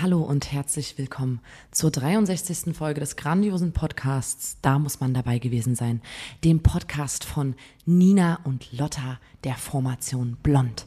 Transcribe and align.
Hallo 0.00 0.20
und 0.20 0.52
herzlich 0.52 0.96
willkommen 0.96 1.40
zur 1.72 1.90
63. 1.90 2.72
Folge 2.72 3.00
des 3.00 3.16
grandiosen 3.16 3.72
Podcasts 3.72 4.56
Da 4.62 4.78
muss 4.78 5.00
man 5.00 5.12
dabei 5.12 5.40
gewesen 5.40 5.74
sein, 5.74 6.02
dem 6.44 6.60
Podcast 6.62 7.24
von 7.24 7.56
Nina 7.84 8.38
und 8.44 8.72
Lotta 8.72 9.18
der 9.42 9.56
Formation 9.56 10.36
Blond. 10.40 10.86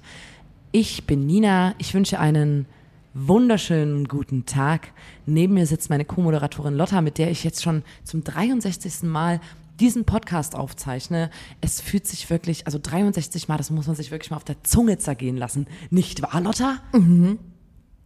Ich 0.72 1.08
bin 1.08 1.26
Nina, 1.26 1.76
ich 1.78 1.94
wünsche 1.94 2.22
einen 2.22 2.68
wunderschönen 3.14 4.08
guten 4.08 4.46
Tag. 4.46 4.94
Neben 5.26 5.56
mir 5.56 5.66
sitzt 5.66 5.90
meine 5.90 6.06
Co-Moderatorin 6.06 6.76
Lotta, 6.76 7.02
mit 7.02 7.18
der 7.18 7.32
ich 7.32 7.44
jetzt 7.44 7.64
schon 7.64 7.84
zum 8.06 8.24
63. 8.24 9.04
Mal 9.04 9.42
diesen 9.82 10.06
Podcast 10.06 10.56
aufzeichne. 10.56 11.32
Es 11.60 11.82
fühlt 11.82 12.08
sich 12.08 12.30
wirklich, 12.30 12.66
also 12.66 12.80
63 12.82 13.50
Mal, 13.50 13.58
das 13.58 13.72
muss 13.72 13.88
man 13.88 13.98
sich 13.98 14.10
wirklich 14.10 14.32
mal 14.32 14.38
auf 14.38 14.46
der 14.46 14.64
Zunge 14.64 15.00
zergehen 15.00 15.36
lassen. 15.36 15.68
Nicht 15.90 16.22
wahr, 16.22 16.40
Lotta? 16.40 16.78
Mhm. 16.94 17.40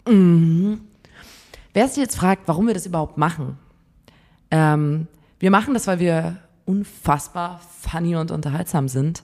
Mhm. 0.08 0.82
Wer 1.76 1.90
sich 1.90 1.98
jetzt 1.98 2.16
fragt, 2.16 2.44
warum 2.48 2.68
wir 2.68 2.74
das 2.74 2.86
überhaupt 2.86 3.18
machen, 3.18 3.58
ähm, 4.50 5.08
wir 5.40 5.52
machen 5.52 5.74
das, 5.74 5.88
weil 5.88 6.00
wir 6.00 6.38
unfassbar 6.64 7.60
funny 7.82 8.16
und 8.16 8.32
unterhaltsam 8.32 8.88
sind 8.88 9.24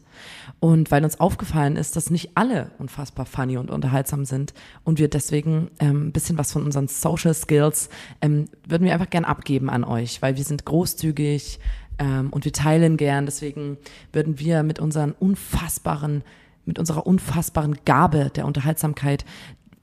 und 0.60 0.92
weil 0.92 1.06
uns 1.06 1.22
aufgefallen 1.22 1.78
ist, 1.78 1.96
dass 1.96 2.10
nicht 2.10 2.32
alle 2.36 2.72
unfassbar 2.78 3.26
funny 3.26 3.56
und 3.56 3.72
unterhaltsam 3.72 4.26
sind 4.26 4.54
und 4.84 5.00
wir 5.00 5.08
deswegen 5.08 5.72
ähm, 5.80 6.08
ein 6.08 6.12
bisschen 6.12 6.38
was 6.38 6.52
von 6.52 6.66
unseren 6.66 6.90
Social 6.90 7.34
Skills 7.34 7.88
ähm, 8.22 8.50
würden 8.68 8.84
wir 8.84 8.94
einfach 8.96 9.10
gern 9.10 9.24
abgeben 9.24 9.70
an 9.70 9.86
euch, 9.86 10.22
weil 10.22 10.36
wir 10.36 10.44
sind 10.44 10.66
großzügig 10.66 11.58
ähm, 12.00 12.32
und 12.32 12.44
wir 12.44 12.52
teilen 12.52 12.98
gern. 12.98 13.26
Deswegen 13.26 13.78
würden 14.12 14.40
wir 14.40 14.64
mit 14.64 14.78
unseren 14.78 15.14
unfassbaren, 15.14 16.22
mit 16.66 16.80
unserer 16.80 17.08
unfassbaren 17.08 17.78
Gabe 17.86 18.30
der 18.36 18.46
Unterhaltsamkeit, 18.46 19.24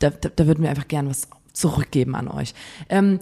da, 0.00 0.10
da, 0.10 0.28
da 0.28 0.46
würden 0.46 0.62
wir 0.62 0.70
einfach 0.70 0.86
gern 0.86 1.08
was 1.08 1.28
zurückgeben 1.58 2.14
an 2.14 2.28
euch. 2.28 2.54
Ähm, 2.88 3.18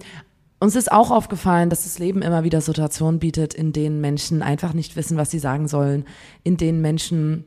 uns 0.59 0.75
ist 0.75 0.91
auch 0.91 1.11
aufgefallen, 1.11 1.69
dass 1.69 1.83
das 1.83 1.99
Leben 1.99 2.21
immer 2.21 2.43
wieder 2.43 2.61
Situationen 2.61 3.19
bietet, 3.19 3.53
in 3.53 3.73
denen 3.73 4.01
Menschen 4.01 4.41
einfach 4.41 4.73
nicht 4.73 4.95
wissen, 4.95 5.17
was 5.17 5.29
sie 5.29 5.39
sagen 5.39 5.67
sollen, 5.67 6.05
in 6.43 6.57
denen 6.57 6.81
Menschen 6.81 7.45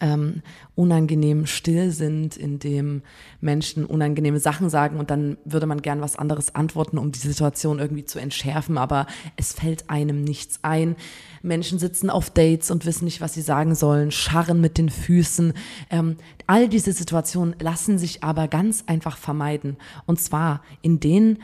ähm, 0.00 0.42
unangenehm 0.74 1.46
still 1.46 1.90
sind, 1.90 2.36
in 2.36 2.58
dem 2.58 3.02
Menschen 3.40 3.84
unangenehme 3.84 4.38
Sachen 4.38 4.70
sagen 4.70 4.98
und 4.98 5.10
dann 5.10 5.36
würde 5.44 5.66
man 5.66 5.82
gern 5.82 6.00
was 6.00 6.16
anderes 6.16 6.54
antworten, 6.54 6.98
um 6.98 7.12
die 7.12 7.18
Situation 7.18 7.78
irgendwie 7.78 8.04
zu 8.04 8.18
entschärfen, 8.18 8.78
aber 8.78 9.06
es 9.36 9.52
fällt 9.52 9.90
einem 9.90 10.22
nichts 10.22 10.60
ein. 10.62 10.96
Menschen 11.42 11.78
sitzen 11.78 12.10
auf 12.10 12.30
Dates 12.30 12.70
und 12.70 12.86
wissen 12.86 13.04
nicht, 13.04 13.20
was 13.20 13.34
sie 13.34 13.42
sagen 13.42 13.74
sollen, 13.74 14.10
scharren 14.10 14.60
mit 14.60 14.78
den 14.78 14.90
Füßen. 14.90 15.52
Ähm, 15.90 16.16
all 16.46 16.68
diese 16.68 16.92
Situationen 16.92 17.56
lassen 17.60 17.98
sich 17.98 18.22
aber 18.22 18.48
ganz 18.48 18.84
einfach 18.86 19.16
vermeiden. 19.16 19.76
Und 20.06 20.20
zwar 20.20 20.62
in 20.82 21.00
denen 21.00 21.38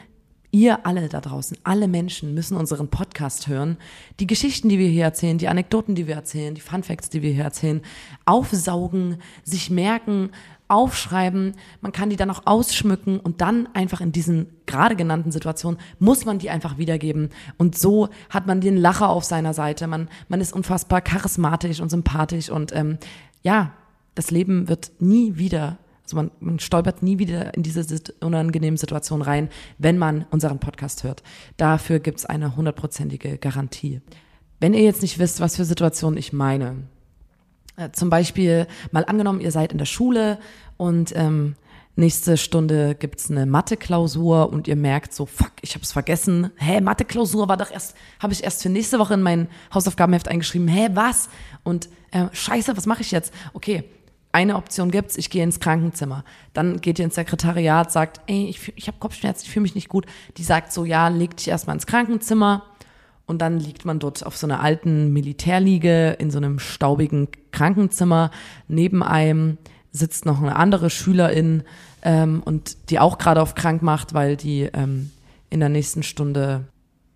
Ihr 0.52 0.86
alle 0.86 1.10
da 1.10 1.20
draußen, 1.20 1.58
alle 1.64 1.86
Menschen 1.86 2.32
müssen 2.32 2.56
unseren 2.56 2.88
Podcast 2.88 3.46
hören, 3.46 3.76
die 4.20 4.26
Geschichten, 4.26 4.70
die 4.70 4.78
wir 4.78 4.88
hier 4.88 5.04
erzählen, 5.04 5.36
die 5.36 5.48
Anekdoten, 5.48 5.94
die 5.94 6.06
wir 6.06 6.14
erzählen, 6.14 6.54
die 6.54 6.62
Fun 6.62 6.82
Facts, 6.82 7.10
die 7.10 7.20
wir 7.20 7.30
hier 7.30 7.44
erzählen, 7.44 7.82
aufsaugen, 8.24 9.18
sich 9.44 9.68
merken, 9.68 10.30
aufschreiben. 10.68 11.54
Man 11.80 11.92
kann 11.92 12.10
die 12.10 12.16
dann 12.16 12.30
auch 12.30 12.42
ausschmücken 12.44 13.20
und 13.20 13.40
dann 13.40 13.68
einfach 13.74 14.00
in 14.00 14.12
diesen 14.12 14.48
gerade 14.66 14.96
genannten 14.96 15.30
Situationen 15.30 15.78
muss 15.98 16.24
man 16.24 16.38
die 16.38 16.50
einfach 16.50 16.78
wiedergeben. 16.78 17.30
Und 17.56 17.78
so 17.78 18.08
hat 18.30 18.46
man 18.46 18.60
den 18.60 18.76
Lacher 18.76 19.08
auf 19.08 19.24
seiner 19.24 19.54
Seite. 19.54 19.86
Man, 19.86 20.08
man 20.28 20.40
ist 20.40 20.52
unfassbar 20.52 21.00
charismatisch 21.00 21.80
und 21.80 21.90
sympathisch 21.90 22.50
und 22.50 22.74
ähm, 22.74 22.98
ja, 23.42 23.72
das 24.14 24.30
Leben 24.30 24.68
wird 24.68 24.92
nie 24.98 25.36
wieder 25.36 25.78
also 26.06 26.16
man, 26.16 26.30
man 26.38 26.60
stolpert 26.60 27.02
nie 27.02 27.18
wieder 27.18 27.52
in 27.54 27.64
diese 27.64 27.84
unangenehmen 28.20 28.76
Situation 28.76 29.22
rein, 29.22 29.48
wenn 29.78 29.98
man 29.98 30.24
unseren 30.30 30.60
Podcast 30.60 31.02
hört. 31.02 31.24
Dafür 31.56 31.98
gibt 31.98 32.20
es 32.20 32.26
eine 32.26 32.54
hundertprozentige 32.54 33.38
Garantie. 33.38 34.00
Wenn 34.60 34.72
ihr 34.72 34.82
jetzt 34.82 35.02
nicht 35.02 35.18
wisst, 35.18 35.40
was 35.40 35.56
für 35.56 35.64
Situationen 35.64 36.16
ich 36.16 36.32
meine, 36.32 36.84
äh, 37.76 37.90
zum 37.92 38.10
Beispiel 38.10 38.66
mal 38.90 39.04
angenommen, 39.04 39.40
ihr 39.40 39.50
seid 39.50 39.72
in 39.72 39.78
der 39.78 39.86
Schule 39.86 40.38
und 40.76 41.14
ähm, 41.16 41.56
nächste 41.96 42.36
Stunde 42.36 42.94
gibt's 42.94 43.30
eine 43.30 43.46
Mathe-Klausur 43.46 44.50
und 44.52 44.68
ihr 44.68 44.76
merkt 44.76 45.14
so, 45.14 45.26
fuck, 45.26 45.52
ich 45.62 45.74
hab's 45.74 45.92
vergessen. 45.92 46.50
Hä, 46.56 46.80
Mathe-Klausur 46.80 47.48
war 47.48 47.56
doch 47.56 47.70
erst, 47.70 47.96
habe 48.20 48.32
ich 48.32 48.44
erst 48.44 48.62
für 48.62 48.68
nächste 48.68 48.98
Woche 48.98 49.14
in 49.14 49.22
mein 49.22 49.48
Hausaufgabenheft 49.72 50.28
eingeschrieben. 50.28 50.68
Hä, 50.68 50.90
was? 50.92 51.28
Und 51.64 51.88
äh, 52.10 52.26
scheiße, 52.32 52.76
was 52.76 52.86
mache 52.86 53.00
ich 53.00 53.10
jetzt? 53.10 53.32
Okay, 53.54 53.84
eine 54.32 54.56
Option 54.56 54.90
gibt's, 54.90 55.16
ich 55.16 55.30
gehe 55.30 55.42
ins 55.42 55.60
Krankenzimmer. 55.60 56.22
Dann 56.52 56.82
geht 56.82 56.98
ihr 56.98 57.06
ins 57.06 57.14
Sekretariat, 57.14 57.90
sagt, 57.90 58.20
ey, 58.26 58.46
ich, 58.48 58.70
ich 58.76 58.86
habe 58.86 58.98
Kopfschmerzen, 58.98 59.44
ich 59.46 59.50
fühle 59.50 59.62
mich 59.62 59.74
nicht 59.74 59.88
gut. 59.88 60.04
Die 60.36 60.44
sagt 60.44 60.72
so, 60.72 60.84
ja, 60.84 61.08
leg 61.08 61.36
dich 61.38 61.48
erstmal 61.48 61.74
ins 61.76 61.86
Krankenzimmer. 61.86 62.64
Und 63.26 63.42
dann 63.42 63.58
liegt 63.58 63.84
man 63.84 63.98
dort 63.98 64.24
auf 64.24 64.36
so 64.36 64.46
einer 64.46 64.60
alten 64.60 65.12
Militärliege 65.12 66.16
in 66.18 66.30
so 66.30 66.38
einem 66.38 66.58
staubigen 66.58 67.28
Krankenzimmer. 67.50 68.30
Neben 68.68 69.02
einem 69.02 69.58
sitzt 69.90 70.26
noch 70.26 70.40
eine 70.40 70.56
andere 70.56 70.90
Schülerin 70.90 71.64
ähm, 72.02 72.42
und 72.44 72.90
die 72.90 73.00
auch 73.00 73.18
gerade 73.18 73.42
auf 73.42 73.54
krank 73.54 73.82
macht, 73.82 74.14
weil 74.14 74.36
die 74.36 74.62
ähm, 74.72 75.10
in 75.50 75.60
der 75.60 75.68
nächsten 75.68 76.02
Stunde 76.02 76.64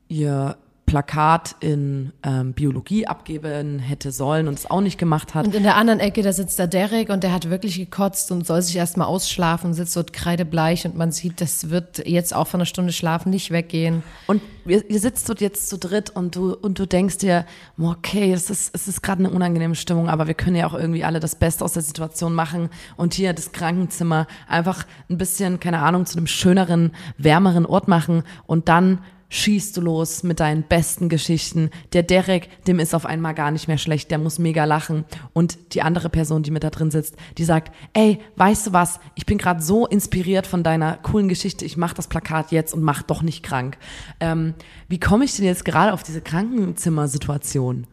ihr 0.08 0.56
Plakat 0.90 1.54
in 1.60 2.12
ähm, 2.24 2.52
Biologie 2.52 3.06
abgeben 3.06 3.78
hätte 3.78 4.10
sollen 4.10 4.48
und 4.48 4.54
es 4.58 4.68
auch 4.68 4.80
nicht 4.80 4.98
gemacht 4.98 5.36
hat. 5.36 5.46
Und 5.46 5.54
in 5.54 5.62
der 5.62 5.76
anderen 5.76 6.00
Ecke, 6.00 6.22
da 6.22 6.32
sitzt 6.32 6.58
der 6.58 6.66
Derek 6.66 7.10
und 7.10 7.22
der 7.22 7.32
hat 7.32 7.48
wirklich 7.48 7.76
gekotzt 7.76 8.32
und 8.32 8.44
soll 8.44 8.60
sich 8.60 8.74
erstmal 8.74 9.06
ausschlafen, 9.06 9.72
sitzt 9.72 9.94
dort 9.94 10.12
kreidebleich 10.12 10.86
und 10.86 10.96
man 10.96 11.12
sieht, 11.12 11.40
das 11.40 11.70
wird 11.70 12.04
jetzt 12.08 12.34
auch 12.34 12.48
von 12.48 12.58
einer 12.58 12.66
Stunde 12.66 12.92
Schlafen 12.92 13.30
nicht 13.30 13.52
weggehen. 13.52 14.02
Und 14.26 14.42
ihr, 14.66 14.90
ihr 14.90 14.98
sitzt 14.98 15.28
dort 15.28 15.40
jetzt 15.40 15.68
zu 15.68 15.78
dritt 15.78 16.10
und 16.10 16.34
du, 16.34 16.54
und 16.54 16.80
du 16.80 16.86
denkst 16.86 17.18
dir, 17.18 17.46
okay, 17.80 18.32
es 18.32 18.50
ist, 18.50 18.74
es 18.74 18.88
ist 18.88 19.00
gerade 19.00 19.20
eine 19.20 19.30
unangenehme 19.30 19.76
Stimmung, 19.76 20.08
aber 20.08 20.26
wir 20.26 20.34
können 20.34 20.56
ja 20.56 20.66
auch 20.66 20.74
irgendwie 20.74 21.04
alle 21.04 21.20
das 21.20 21.36
Beste 21.36 21.64
aus 21.64 21.74
der 21.74 21.82
Situation 21.82 22.34
machen 22.34 22.68
und 22.96 23.14
hier 23.14 23.32
das 23.32 23.52
Krankenzimmer 23.52 24.26
einfach 24.48 24.84
ein 25.08 25.18
bisschen, 25.18 25.60
keine 25.60 25.82
Ahnung, 25.82 26.04
zu 26.04 26.18
einem 26.18 26.26
schöneren, 26.26 26.90
wärmeren 27.16 27.64
Ort 27.64 27.86
machen 27.86 28.24
und 28.48 28.68
dann 28.68 28.98
schießt 29.30 29.76
du 29.76 29.80
los 29.80 30.22
mit 30.22 30.40
deinen 30.40 30.64
besten 30.64 31.08
Geschichten. 31.08 31.70
Der 31.94 32.02
Derek, 32.02 32.64
dem 32.66 32.78
ist 32.78 32.94
auf 32.94 33.06
einmal 33.06 33.34
gar 33.34 33.50
nicht 33.50 33.68
mehr 33.68 33.78
schlecht, 33.78 34.10
der 34.10 34.18
muss 34.18 34.38
mega 34.38 34.64
lachen. 34.64 35.04
Und 35.32 35.74
die 35.74 35.82
andere 35.82 36.10
Person, 36.10 36.42
die 36.42 36.50
mit 36.50 36.64
da 36.64 36.70
drin 36.70 36.90
sitzt, 36.90 37.16
die 37.38 37.44
sagt, 37.44 37.74
ey, 37.94 38.18
weißt 38.36 38.66
du 38.66 38.72
was, 38.72 39.00
ich 39.14 39.24
bin 39.24 39.38
gerade 39.38 39.62
so 39.62 39.86
inspiriert 39.86 40.46
von 40.46 40.62
deiner 40.62 40.98
coolen 40.98 41.28
Geschichte, 41.28 41.64
ich 41.64 41.76
mach 41.76 41.94
das 41.94 42.08
Plakat 42.08 42.52
jetzt 42.52 42.74
und 42.74 42.82
mach 42.82 43.02
doch 43.02 43.22
nicht 43.22 43.42
krank. 43.42 43.78
Ähm, 44.18 44.54
wie 44.88 45.00
komme 45.00 45.24
ich 45.24 45.34
denn 45.36 45.46
jetzt 45.46 45.64
gerade 45.64 45.92
auf 45.92 46.02
diese 46.02 46.20
Krankenzimmersituation? 46.20 47.86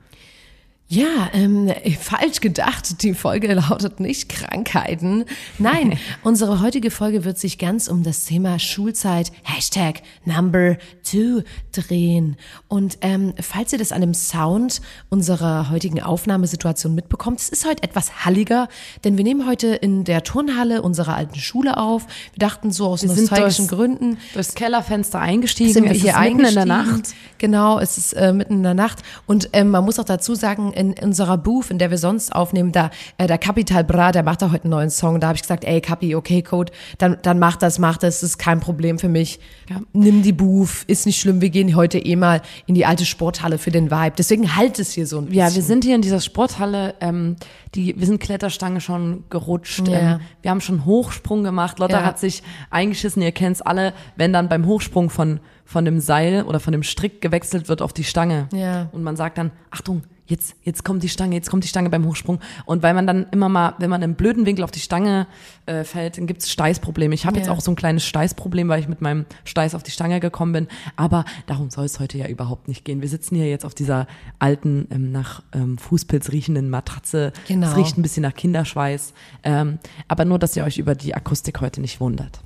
Ja, 0.90 1.30
ähm, 1.34 1.70
falsch 2.00 2.40
gedacht. 2.40 3.03
Die 3.03 3.14
Folge 3.14 3.53
lautet 3.53 4.00
nicht 4.00 4.30
Krankheiten. 4.30 5.25
Nein, 5.59 5.98
unsere 6.24 6.62
heutige 6.62 6.92
Folge 6.92 7.25
wird 7.25 7.38
sich 7.38 7.58
ganz 7.58 7.90
um 7.90 8.03
das 8.03 8.24
Thema 8.24 8.58
Schulzeit 8.58 9.34
Hashtag 9.44 10.02
Number 10.24 10.78
Two 11.03 11.42
drehen. 11.74 12.38
Und 12.70 13.00
ähm, 13.02 13.34
falls 13.42 13.74
ihr 13.74 13.80
das 13.80 13.92
an 13.92 14.00
dem 14.00 14.14
Sound 14.14 14.80
unserer 15.10 15.69
heutigen 15.69 16.01
Aufnahmesituation 16.01 16.95
mitbekommt, 16.95 17.42
es 17.42 17.50
ist 17.50 17.66
heute 17.66 17.83
etwas 17.83 18.24
halliger, 18.24 18.69
denn 19.04 19.18
wir 19.18 19.25
nehmen 19.25 19.45
heute 19.45 19.68
in 19.68 20.06
der 20.06 20.24
Turnhalle 20.24 20.81
unserer 20.81 21.18
alten 21.18 21.36
Schule 21.36 21.75
auf. 21.75 22.07
Wir 22.31 22.40
dachten 22.40 22.72
so 22.72 22.88
aus 22.88 23.01
wir 23.01 23.10
nostalgischen 23.10 23.68
Gründen. 23.68 24.19
Durchs 24.33 24.56
Kellerfenster 24.56 25.19
eingestiegen. 25.19 25.74
Sind 25.74 25.83
wir 25.83 25.92
es 25.92 26.01
hier 26.01 26.12
ist 26.12 26.19
mitten 26.22 26.45
in 26.45 26.56
der 26.56 26.66
Nacht. 26.66 27.13
Genau, 27.40 27.78
es 27.78 27.98
ist 27.98 28.13
äh, 28.13 28.31
mitten 28.31 28.54
in 28.54 28.63
der 28.63 28.74
Nacht. 28.74 29.00
Und 29.25 29.50
ähm, 29.51 29.69
man 29.72 29.83
muss 29.83 30.00
auch 30.00 30.06
dazu 30.06 30.33
sagen, 30.33 30.72
in 30.77 30.94
unserer 31.01 31.38
Booth, 31.38 31.71
in 31.71 31.77
der 31.79 31.91
wir 31.91 31.97
sonst 31.97 32.33
aufnehmen, 32.33 32.71
da 32.71 32.91
äh, 33.18 33.27
der 33.27 33.38
Capital 33.38 33.83
Bra, 33.83 34.12
der 34.12 34.24
macht 34.24 34.41
da 34.41 34.51
heute 34.51 34.65
einen 34.65 34.71
neuen 34.71 34.89
Song. 34.89 35.19
Da 35.19 35.27
habe 35.27 35.35
ich 35.35 35.41
gesagt, 35.41 35.65
ey 35.65 35.81
Capi, 35.81 36.15
okay, 36.15 36.41
Code, 36.41 36.71
dann, 36.97 37.18
dann 37.24 37.39
mach 37.39 37.56
das, 37.56 37.79
mach 37.79 37.97
das, 37.97 38.21
das 38.21 38.31
ist 38.31 38.38
kein 38.38 38.59
Problem 38.59 39.00
für 39.00 39.09
mich. 39.09 39.39
Ja. 39.69 39.81
Nimm 39.94 40.21
die 40.21 40.33
Booth, 40.33 40.83
ist 40.88 41.06
nicht 41.06 41.19
schlimm, 41.19 41.41
wir 41.41 41.50
gehen 41.50 41.75
heute 41.75 42.00
eh 42.00 42.15
mal 42.15 42.41
in 42.65 42.75
die 42.75 42.85
alte 42.85 43.06
Sporthalle 43.06 43.57
für 43.57 43.71
den 43.71 43.91
Vibe. 43.91 44.13
Deswegen 44.18 44.56
halt 44.56 44.79
es 44.79 44.91
hier 44.91 45.07
so 45.07 45.18
ein 45.18 45.25
bisschen. 45.25 45.39
Ja, 45.39 45.53
wir 45.53 45.63
sind 45.63 45.83
hier 45.83 45.95
in 45.95 46.01
dieser 46.01 46.21
Sporthalle, 46.21 46.95
ähm, 47.01 47.35
die, 47.75 48.00
wir 48.00 48.06
sind 48.06 48.19
Kletterstange 48.19 48.81
schon 48.81 49.23
gerutscht. 49.30 49.88
Ja. 49.88 50.13
Ähm, 50.13 50.19
wir 50.41 50.51
haben 50.51 50.62
schon 50.62 50.85
Hochsprung 50.85 51.44
gemacht. 51.44 51.80
Lotta 51.80 52.00
Ja. 52.00 52.06
hat 52.06 52.19
sich 52.19 52.44
eingeschissen, 52.69 53.21
ihr 53.21 53.31
kennt's 53.31 53.62
alle, 53.62 53.94
wenn 54.15 54.31
dann 54.33 54.50
beim 54.50 54.65
Hochsprung 54.65 55.09
von, 55.09 55.39
von 55.65 55.85
dem 55.85 56.00
Seil 56.00 56.44
oder 56.44 56.59
von 56.59 56.71
dem 56.71 56.83
Strick 56.83 57.21
gewechselt 57.21 57.68
wird 57.68 57.81
auf 57.81 57.94
die 57.94 58.03
Stange. 58.03 58.47
Ja. 58.53 58.89
Und 58.91 59.03
man 59.03 59.15
sagt 59.15 59.38
dann, 59.38 59.51
Achtung, 59.71 60.03
jetzt, 60.27 60.56
jetzt 60.63 60.85
kommt 60.85 61.03
die 61.03 61.09
Stange, 61.09 61.35
jetzt 61.35 61.50
kommt 61.50 61.63
die 61.63 61.68
Stange 61.68 61.89
beim 61.89 62.06
Hochsprung. 62.06 62.39
Und 62.65 62.83
weil 62.83 62.94
man 62.94 63.07
dann 63.07 63.25
immer 63.31 63.50
mal, 63.50 63.74
wenn 63.79 63.89
man 63.89 64.01
im 64.03 64.15
blöden 64.15 64.45
Winkel 64.45 64.63
auf 64.63 64.71
die 64.71 64.79
Stange 64.79 65.27
äh, 65.65 65.83
fällt, 65.83 66.18
dann 66.18 66.27
gibt's 66.27 66.50
Steißprobleme. 66.51 67.15
Ich 67.15 67.25
habe 67.25 67.38
jetzt 67.38 67.47
Ja. 67.47 67.53
auch 67.53 67.62
so 67.62 67.71
ein 67.71 67.75
kleines 67.75 68.06
Steißproblem, 68.06 68.68
weil 68.69 68.79
ich 68.79 68.88
mit 68.88 69.01
meinem 69.01 69.25
Steiß 69.45 69.74
auf 69.75 69.83
die 69.83 69.91
Stange 69.91 70.19
gekommen 70.19 70.53
bin. 70.53 70.68
Aber 70.95 71.25
darum 71.47 71.69
soll 71.69 71.85
es 71.85 72.00
heute 72.00 72.18
ja 72.18 72.27
überhaupt 72.27 72.68
nicht 72.68 72.85
gehen. 72.85 73.01
Wir 73.01 73.09
sitzen 73.09 73.35
hier 73.35 73.50
jetzt 73.50 73.65
auf 73.65 73.74
dieser 73.74 74.07
alten, 74.39 74.88
ähm, 74.91 75.12
nach 75.12 75.41
ähm, 75.53 75.77
Fußpilz 75.77 76.31
riechenden 76.31 76.69
Matratze. 76.69 77.33
Genau. 77.47 77.68
Es 77.68 77.75
riecht 77.75 77.97
ein 77.97 78.01
bisschen 78.01 78.23
nach 78.23 78.33
Kinderschweiß. 78.35 79.13
Ähm, 79.44 79.80
aber 80.07 80.25
nur, 80.25 80.39
dass 80.39 80.56
ihr 80.56 80.63
euch 80.63 80.77
über 80.77 80.95
die 80.95 81.15
Akustik 81.15 81.62
heute 81.62 81.81
nicht 81.81 82.00
wundert. 82.00 82.41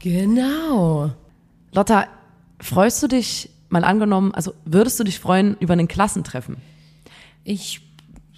Genau. 0.00 1.12
Lotta, 1.72 2.06
freust 2.58 3.02
du 3.02 3.06
dich, 3.06 3.50
mal 3.68 3.84
angenommen, 3.84 4.34
also 4.34 4.54
würdest 4.64 4.98
du 4.98 5.04
dich 5.04 5.20
freuen 5.20 5.56
über 5.60 5.74
ein 5.74 5.86
Klassentreffen? 5.88 6.56
Ich 7.44 7.80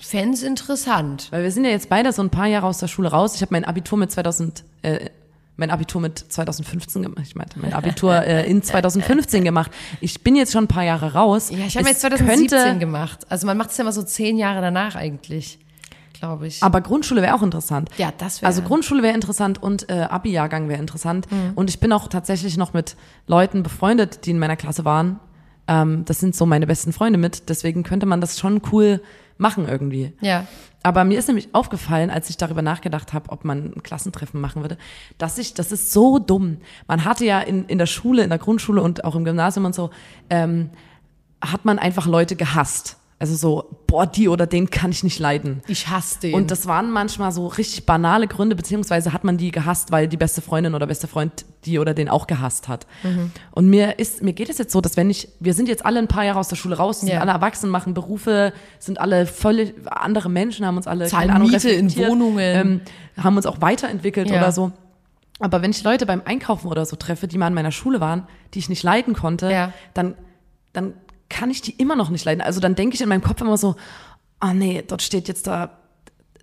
fänd's 0.01 0.43
interessant. 0.43 1.29
Weil 1.31 1.43
wir 1.45 1.51
sind 1.53 1.65
ja 1.65 1.71
jetzt 1.71 1.89
beide 1.89 2.13
so 2.13 2.23
ein 2.23 2.31
paar 2.31 2.47
Jahre 2.47 2.67
aus 2.67 2.79
der 2.79 2.89
Schule 2.89 3.09
raus. 3.11 3.35
Ich 3.37 3.43
habe 3.43 3.53
mein 3.55 3.65
Abitur 3.65 3.99
mit 3.99 4.11
2000, 4.11 4.65
äh, 4.83 5.11
mein 5.57 5.71
Abitur 5.71 6.01
mit 6.01 6.19
2015 6.19 7.03
gemacht. 7.03 7.23
Ich 7.25 7.37
meinte, 7.37 7.59
mein 7.61 7.73
Abitur 7.73 8.15
äh, 8.17 8.49
in 8.51 8.63
2015 8.63 9.45
gemacht. 9.45 9.71
Ich 10.01 10.23
bin 10.25 10.35
jetzt 10.35 10.53
schon 10.53 10.65
ein 10.65 10.69
paar 10.69 10.83
Jahre 10.85 11.13
raus. 11.15 11.51
Ja, 11.51 11.59
ich 11.67 11.77
habe 11.77 11.85
Es 11.85 11.91
jetzt 11.93 12.01
2017 12.01 12.49
könnte, 12.49 12.79
gemacht. 12.79 13.27
Also 13.29 13.47
man 13.47 13.57
macht 13.57 13.71
es 13.71 13.77
ja 13.77 13.83
immer 13.83 13.93
so 13.93 14.03
zehn 14.03 14.39
Jahre 14.39 14.61
danach 14.61 14.97
eigentlich, 14.97 15.59
glaube 16.15 16.47
ich. 16.49 16.63
Aber 16.63 16.81
Grundschule 16.81 17.23
wäre 17.23 17.35
auch 17.35 17.43
interessant. 17.43 17.91
Ja, 17.99 18.13
das 18.17 18.41
wäre- 18.43 18.49
Also 18.49 18.63
Grundschule 18.63 19.03
wäre 19.03 19.15
interessant 19.15 19.63
und 19.63 19.89
äh, 19.89 20.01
Abi-Jahrgang 20.11 20.69
wäre 20.69 20.81
interessant. 20.81 21.31
Mhm. 21.31 21.53
Und 21.55 21.71
ich 21.71 21.79
bin 21.79 21.93
auch 21.93 22.09
tatsächlich 22.09 22.57
noch 22.57 22.73
mit 22.73 22.97
Leuten 23.29 23.63
befreundet, 23.63 24.27
die 24.27 24.31
in 24.33 24.39
meiner 24.39 24.57
Klasse 24.57 24.85
waren. 24.85 25.21
Ähm, 25.73 26.05
das 26.05 26.21
sind 26.21 26.37
so 26.37 26.45
meine 26.45 26.67
besten 26.67 26.93
Freunde 26.93 27.19
mit. 27.19 27.49
Deswegen 27.49 27.83
könnte 27.83 28.07
man 28.07 28.21
das 28.21 28.39
schon 28.39 28.61
cool 28.73 29.01
machen 29.39 29.67
irgendwie. 29.67 30.13
ja. 30.21 30.47
Aber 30.85 31.05
mir 31.05 31.17
ist 31.17 31.29
nämlich 31.29 31.55
aufgefallen, 31.55 32.11
als 32.11 32.29
ich 32.29 32.39
darüber 32.39 32.61
nachgedacht 32.61 33.13
habe, 33.13 33.31
ob 33.31 33.45
man 33.45 33.73
ein 33.77 33.85
Klassentreffen 33.85 34.41
machen 34.41 34.63
würde, 34.63 34.77
dass 35.17 35.39
ich, 35.39 35.55
das 35.55 35.71
ist 35.71 35.93
so 35.93 36.19
dumm. 36.19 36.57
Man 36.89 37.05
hatte 37.05 37.25
ja 37.25 37.39
in, 37.39 37.67
in 37.67 37.79
der 37.79 37.87
Schule, 37.87 38.25
in 38.25 38.31
der 38.31 38.41
Grundschule 38.41 38.83
und 38.83 39.05
auch 39.05 39.15
im 39.15 39.25
Gymnasium 39.25 39.65
und 39.65 39.77
so, 39.77 39.91
ähm, 40.29 40.71
hat 41.41 41.65
man 41.65 41.79
einfach 41.79 42.09
Leute 42.09 42.35
gehasst. 42.35 42.97
Also 43.23 43.37
so, 43.37 43.77
boah, 43.87 44.05
die 44.05 44.29
oder 44.29 44.49
den 44.49 44.69
kann 44.69 44.91
ich 44.91 45.05
nicht 45.05 45.21
leiden. 45.21 45.63
Ich 45.69 45.87
hasse 45.87 46.19
den. 46.19 46.35
Und 46.35 46.51
das 46.51 46.67
waren 46.67 46.91
manchmal 46.91 47.31
so 47.31 47.47
richtig 47.47 47.87
banale 47.87 48.27
Gründe, 48.27 48.57
beziehungsweise 48.57 49.13
hat 49.13 49.23
man 49.23 49.37
die 49.37 49.53
gehasst, 49.53 49.93
weil 49.93 50.09
die 50.09 50.17
beste 50.17 50.43
Freundin 50.43 50.75
oder 50.75 50.89
beste 50.89 51.07
Freund 51.07 51.45
die 51.65 51.79
oder 51.79 51.95
den 51.95 52.09
auch 52.09 52.27
gehasst 52.27 52.67
hat. 52.67 52.89
Mhm. 53.05 53.31
Und 53.53 53.69
mir 53.71 54.01
ist, 54.01 54.25
mir 54.25 54.33
geht 54.33 54.49
es 54.51 54.59
jetzt 54.59 54.73
so, 54.73 54.81
dass 54.81 54.97
wenn 54.97 55.09
ich, 55.09 55.29
wir 55.39 55.55
sind 55.55 55.69
jetzt 55.69 55.87
alle 55.87 56.01
ein 56.01 56.09
paar 56.09 56.25
Jahre 56.25 56.41
aus 56.41 56.49
der 56.49 56.57
Schule 56.57 56.77
raus, 56.79 56.99
sind 56.99 57.11
Ja. 57.11 57.21
alle 57.21 57.31
erwachsen, 57.31 57.71
machen 57.71 57.95
Berufe, 57.95 58.53
sind 58.81 59.01
alle 59.01 59.25
völlig 59.27 59.73
andere 59.87 60.29
Menschen, 60.29 60.67
haben 60.67 60.77
uns 60.77 60.89
alle 60.89 61.07
Zahlen 61.07 61.29
keine 61.29 61.37
Ahnung, 61.37 61.51
Miete 61.53 61.71
in 61.71 61.97
Wohnungen. 61.97 62.39
ähm, 62.41 62.81
haben 63.23 63.37
uns 63.37 63.47
auch 63.47 63.61
weiterentwickelt 63.61 64.31
Ja. 64.31 64.39
oder 64.39 64.51
so. 64.51 64.73
Aber 65.39 65.63
wenn 65.63 65.71
ich 65.71 65.85
Leute 65.85 66.07
beim 66.07 66.23
Einkaufen 66.25 66.67
oder 66.67 66.85
so 66.87 66.97
treffe, 66.97 67.29
die 67.29 67.39
mal 67.39 67.47
in 67.47 67.55
meiner 67.55 67.71
Schule 67.71 68.01
waren, 68.01 68.27
die 68.55 68.59
ich 68.59 68.69
nicht 68.69 68.83
leiden 68.83 69.15
konnte, 69.15 69.49
Ja. 69.49 69.73
dann, 69.95 70.17
dann 70.73 70.95
kann 71.33 71.51
ich 71.51 71.63
die 71.63 71.73
immer 71.73 71.97
noch 71.97 72.11
nicht 72.11 72.25
leiden. 72.25 72.43
Also 72.43 72.61
dann 72.61 72.75
denke 72.75 72.95
ich 72.95 73.01
in 73.01 73.09
meinem 73.09 73.23
Kopf 73.23 73.41
immer 73.41 73.57
so, 73.57 73.75
ah 74.39 74.53
nee, 74.55 74.85
dort 74.87 75.01
steht 75.03 75.27
jetzt 75.29 75.47
da 75.47 75.79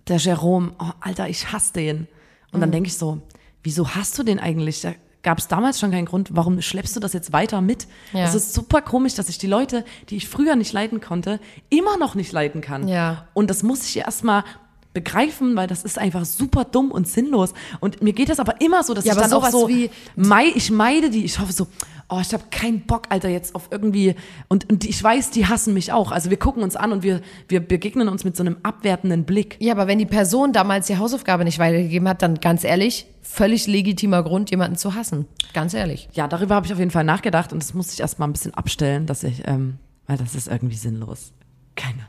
der 0.08 0.16
Jerome, 0.16 0.72
oh 0.80 0.90
Alter, 1.00 1.28
ich 1.28 1.52
hasse 1.52 1.72
den. 1.74 2.08
Und 2.52 2.58
Mhm. 2.58 2.60
dann 2.60 2.72
denke 2.72 2.88
ich 2.88 2.96
so, 2.98 3.20
wieso 3.62 3.88
hast 3.94 4.18
du 4.18 4.22
den 4.24 4.40
eigentlich? 4.40 4.80
Da 4.80 4.92
gab 5.22 5.38
es 5.38 5.46
damals 5.48 5.78
schon 5.78 5.90
keinen 5.92 6.06
Grund, 6.06 6.30
warum 6.32 6.60
schleppst 6.60 6.96
du 6.96 7.00
das 7.00 7.12
jetzt 7.12 7.32
weiter 7.32 7.60
mit? 7.60 7.86
Ja. 8.12 8.24
Es 8.24 8.34
ist 8.34 8.52
super 8.54 8.82
komisch, 8.82 9.14
dass 9.14 9.28
ich 9.28 9.38
die 9.38 9.46
Leute, 9.46 9.84
die 10.08 10.16
ich 10.16 10.28
früher 10.28 10.56
nicht 10.56 10.72
leiden 10.72 11.00
konnte, 11.00 11.38
immer 11.68 11.96
noch 11.98 12.14
nicht 12.16 12.32
leiden 12.32 12.60
kann. 12.60 12.88
Ja. 12.88 13.28
Und 13.34 13.50
das 13.50 13.62
muss 13.62 13.84
ich 13.84 13.98
erstmal 13.98 14.44
begreifen, 14.92 15.54
weil 15.56 15.66
das 15.66 15.84
ist 15.84 15.98
einfach 15.98 16.24
super 16.24 16.64
dumm 16.64 16.90
und 16.90 17.06
sinnlos. 17.06 17.54
Und 17.80 18.02
mir 18.02 18.12
geht 18.12 18.28
das 18.28 18.40
aber 18.40 18.60
immer 18.60 18.82
so, 18.82 18.92
dass 18.94 19.04
Ja, 19.04 19.12
ich 19.14 19.18
dann 19.20 19.32
auch 19.32 19.48
so, 19.50 19.68
wie- 19.68 19.90
mei, 20.16 20.46
ich 20.54 20.70
meide 20.70 21.10
die, 21.10 21.24
ich 21.24 21.38
hoffe 21.38 21.52
so, 21.52 21.68
oh, 22.08 22.18
ich 22.20 22.32
habe 22.32 22.42
keinen 22.50 22.80
Bock, 22.86 23.04
Alter, 23.08 23.28
jetzt 23.28 23.54
auf 23.54 23.68
irgendwie, 23.70 24.16
und, 24.48 24.68
und 24.68 24.84
ich 24.84 25.00
weiß, 25.00 25.30
die 25.30 25.46
hassen 25.46 25.74
mich 25.74 25.92
auch. 25.92 26.10
Also 26.10 26.28
wir 26.30 26.38
gucken 26.38 26.64
uns 26.64 26.74
an 26.74 26.90
und 26.90 27.04
wir, 27.04 27.20
wir 27.46 27.60
begegnen 27.60 28.08
uns 28.08 28.24
mit 28.24 28.36
so 28.36 28.42
einem 28.42 28.56
abwertenden 28.64 29.22
Blick. 29.24 29.56
ja, 29.60 29.72
aber 29.74 29.86
wenn 29.86 30.00
die 30.00 30.06
Person 30.06 30.52
damals 30.52 30.88
die 30.88 30.98
Hausaufgabe 30.98 31.44
nicht 31.44 31.60
weitergegeben 31.60 32.08
hat, 32.08 32.22
dann 32.22 32.40
ganz 32.40 32.64
ehrlich, 32.64 33.06
völlig 33.22 33.68
legitimer 33.68 34.24
Grund, 34.24 34.50
jemanden 34.50 34.76
zu 34.76 34.96
hassen. 34.96 35.26
Ganz 35.54 35.72
ehrlich. 35.72 36.08
Ja, 36.14 36.26
darüber 36.26 36.56
habe 36.56 36.66
ich 36.66 36.72
auf 36.72 36.80
jeden 36.80 36.90
Fall 36.90 37.04
nachgedacht 37.04 37.52
und 37.52 37.62
das 37.62 37.74
musste 37.74 37.92
ich 37.94 38.00
erstmal 38.00 38.28
ein 38.28 38.32
bisschen 38.32 38.54
abstellen, 38.54 39.06
dass 39.06 39.22
ich, 39.22 39.42
ähm, 39.46 39.78
weil 40.08 40.16
das 40.16 40.34
ist 40.34 40.48
irgendwie 40.48 40.74
sinnlos. 40.76 41.32
Keine. 41.76 42.08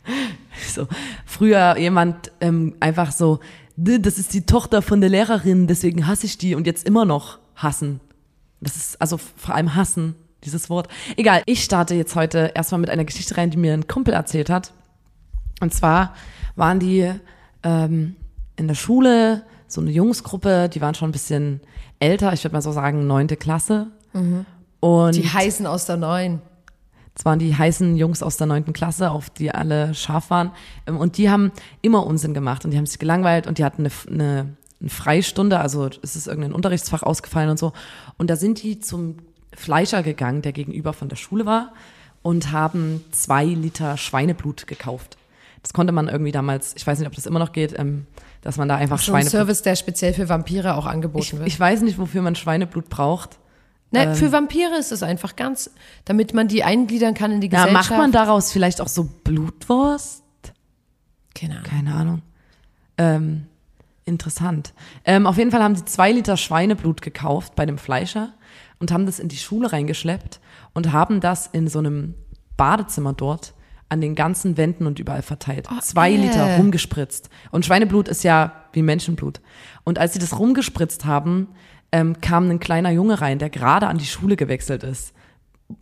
So, 0.74 0.88
früher 1.25 1.78
jemand 1.78 2.31
ähm, 2.42 2.75
einfach 2.80 3.12
so, 3.12 3.40
"D- 3.75 4.00
das 4.00 4.18
ist 4.18 4.34
die 4.34 4.46
Tochter 4.46 4.81
von 4.81 5.02
der 5.02 5.10
Lehrerin, 5.10 5.68
deswegen 5.68 6.08
hasse 6.08 6.25
ich 6.25 6.38
die 6.38 6.56
und 6.56 6.66
jetzt 6.68 6.86
immer 6.88 7.06
noch 7.06 7.40
hassen. 7.56 8.00
Das 8.62 8.75
ist 8.75 9.02
also 9.02 9.18
vor 9.18 9.56
allem 9.56 9.75
hassen, 9.75 10.16
dieses 10.44 10.69
Wort. 10.69 10.88
Egal, 11.18 11.42
ich 11.46 11.63
starte 11.63 11.96
jetzt 11.96 12.16
heute 12.16 12.52
erstmal 12.56 12.80
mit 12.81 12.90
einer 12.90 13.06
Geschichte 13.06 13.38
rein, 13.38 13.50
die 13.52 13.58
mir 13.58 13.74
ein 13.74 13.88
Kumpel 13.88 14.13
erzählt 14.13 14.50
hat. 14.50 14.72
Und 15.62 15.74
zwar 15.74 16.13
waren 16.56 16.80
die 16.80 17.12
ähm, 17.63 18.16
in 18.56 18.68
der 18.68 18.75
Schule, 18.75 19.44
so 19.68 19.81
eine 19.81 19.92
Jungsgruppe, 19.92 20.69
die 20.69 20.81
waren 20.81 20.96
schon 20.96 21.10
ein 21.10 21.13
bisschen 21.13 21.62
älter, 22.00 22.34
ich 22.34 22.44
würde 22.44 22.54
mal 22.56 22.62
so 22.62 22.72
sagen, 22.72 23.08
neunte 23.08 23.36
Klasse. 23.38 23.88
Und 24.80 25.16
Die 25.16 25.28
heißen 25.30 25.66
aus 25.68 25.86
der 25.86 25.98
Neuen. 25.98 26.42
Es 27.22 27.26
waren 27.26 27.38
die 27.38 27.56
heißen 27.56 27.98
Jungs 27.98 28.24
aus 28.24 28.38
der 28.38 28.48
neunten 28.48 28.74
Klasse, 28.74 29.12
auf 29.12 29.30
die 29.30 29.52
alle 29.52 29.94
scharf 29.94 30.32
waren. 30.32 30.50
Ähm, 30.88 30.98
Und 30.98 31.20
die 31.20 31.30
haben 31.30 31.52
immer 31.84 32.08
Unsinn 32.08 32.34
gemacht 32.34 32.66
und 32.66 32.72
die 32.72 32.78
haben 32.80 32.88
sich 32.88 32.98
gelangweilt 32.98 33.46
und 33.46 33.60
die 33.60 33.64
hatten 33.64 33.86
eine, 33.86 33.92
eine, 34.10 34.56
eine 34.80 34.90
Freistunde, 34.90 35.60
also 35.60 35.88
es 36.02 36.16
ist 36.16 36.26
irgendein 36.26 36.52
Unterrichtsfach 36.52 37.04
ausgefallen 37.04 37.52
und 37.52 37.60
so. 37.60 37.74
Und 38.18 38.32
da 38.32 38.36
sind 38.36 38.64
die 38.64 38.80
zum 38.80 39.18
Fleischer 39.54 40.02
gegangen, 40.02 40.42
der 40.42 40.52
gegenüber 40.52 40.94
von 40.94 41.10
der 41.10 41.16
Schule 41.16 41.46
war, 41.46 41.74
und 42.24 42.52
haben 42.52 43.04
zwei 43.12 43.46
Liter 43.46 43.98
Schweineblut 43.98 44.66
gekauft. 44.66 45.16
Das 45.62 45.74
konnte 45.74 45.94
man 45.94 46.08
irgendwie 46.08 46.32
damals, 46.32 46.74
ich 46.76 46.88
weiß 46.88 46.98
nicht, 46.98 47.08
ob 47.08 47.14
das 47.14 47.28
immer 47.28 47.38
noch 47.38 47.52
geht, 47.52 47.78
ähm, 47.78 48.08
dass 48.42 48.58
man 48.58 48.68
da 48.68 48.78
einfach 48.78 48.98
So 48.98 49.12
ein 49.12 49.22
Schweineblut. 49.22 49.32
Service, 49.32 49.62
der 49.62 49.76
speziell 49.76 50.16
für 50.16 50.28
Vampire 50.28 50.74
auch 50.74 50.88
angeboten 50.88 51.24
Ich, 51.24 51.34
wird. 51.38 51.48
ich 51.48 51.60
weiß 51.60 51.82
nicht, 51.84 52.00
wofür 52.00 52.24
man 52.24 52.34
Schweineblut 52.34 52.90
braucht. 52.90 53.38
Ne, 53.92 54.16
für 54.16 54.32
Vampire 54.32 54.78
ist 54.78 54.92
es 54.92 55.04
einfach 55.04 55.36
ganz, 55.36 55.70
damit 56.06 56.34
man 56.34 56.48
die 56.48 56.64
eingliedern 56.64 57.14
kann 57.14 57.32
in 57.32 57.42
die 57.42 57.48
Ja, 57.48 57.66
Gesellschaft. 57.66 57.90
macht 57.90 57.98
man 58.00 58.12
daraus 58.12 58.52
vielleicht 58.52 58.82
auch 58.82 58.88
so 58.88 59.04
Blutwurst? 59.24 60.24
Keine 61.36 61.56
Ahnung. 61.56 61.63
Keine 61.70 61.94
Ahnung. 61.96 62.22
Ähm, 62.98 63.48
interessant. 64.06 64.74
Ähm, 65.06 65.25
auf 65.27 65.38
jeden 65.38 65.51
Fall 65.51 65.63
haben 65.63 65.75
sie 65.75 65.86
zwei 65.86 66.12
Liter 66.12 66.38
Schweineblut 66.38 67.01
gekauft 67.01 67.56
bei 67.56 67.65
dem 67.65 67.77
Fleischer 67.77 68.34
und 68.80 68.92
haben 68.92 69.06
das 69.06 69.20
in 69.20 69.30
die 69.30 69.38
Schule 69.38 69.72
reingeschleppt 69.72 70.39
und 70.74 70.92
haben 70.92 71.22
das 71.22 71.48
in 71.48 71.68
so 71.68 71.80
einem 71.80 72.15
Badezimmer 72.58 73.13
dort 73.13 73.54
an 73.89 74.00
den 74.01 74.15
ganzen 74.15 74.56
Wänden 74.56 74.88
und 74.88 75.00
überall 75.00 75.22
verteilt. 75.22 75.68
zwei 75.82 76.12
äh. 76.13 76.15
Liter 76.18 76.58
rumgespritzt. 76.58 77.30
Und 77.51 77.65
Schweineblut 77.65 78.08
ist 78.08 78.24
ja 78.24 78.54
wie 78.72 78.82
Menschenblut. 78.84 79.42
Und 79.84 80.00
als 80.00 80.13
sie 80.13 80.20
das 80.20 80.39
rumgespritzt 80.39 81.06
haben, 81.06 81.50
ähm, 81.91 82.21
kam 82.21 82.50
ein 82.50 82.60
kleiner 82.60 82.91
Junge 82.91 83.21
rein, 83.21 83.39
der 83.39 83.50
gerade 83.50 83.88
an 83.88 83.98
die 83.98 84.05
Schule 84.05 84.36
gewechselt 84.36 84.83
ist. 84.83 85.13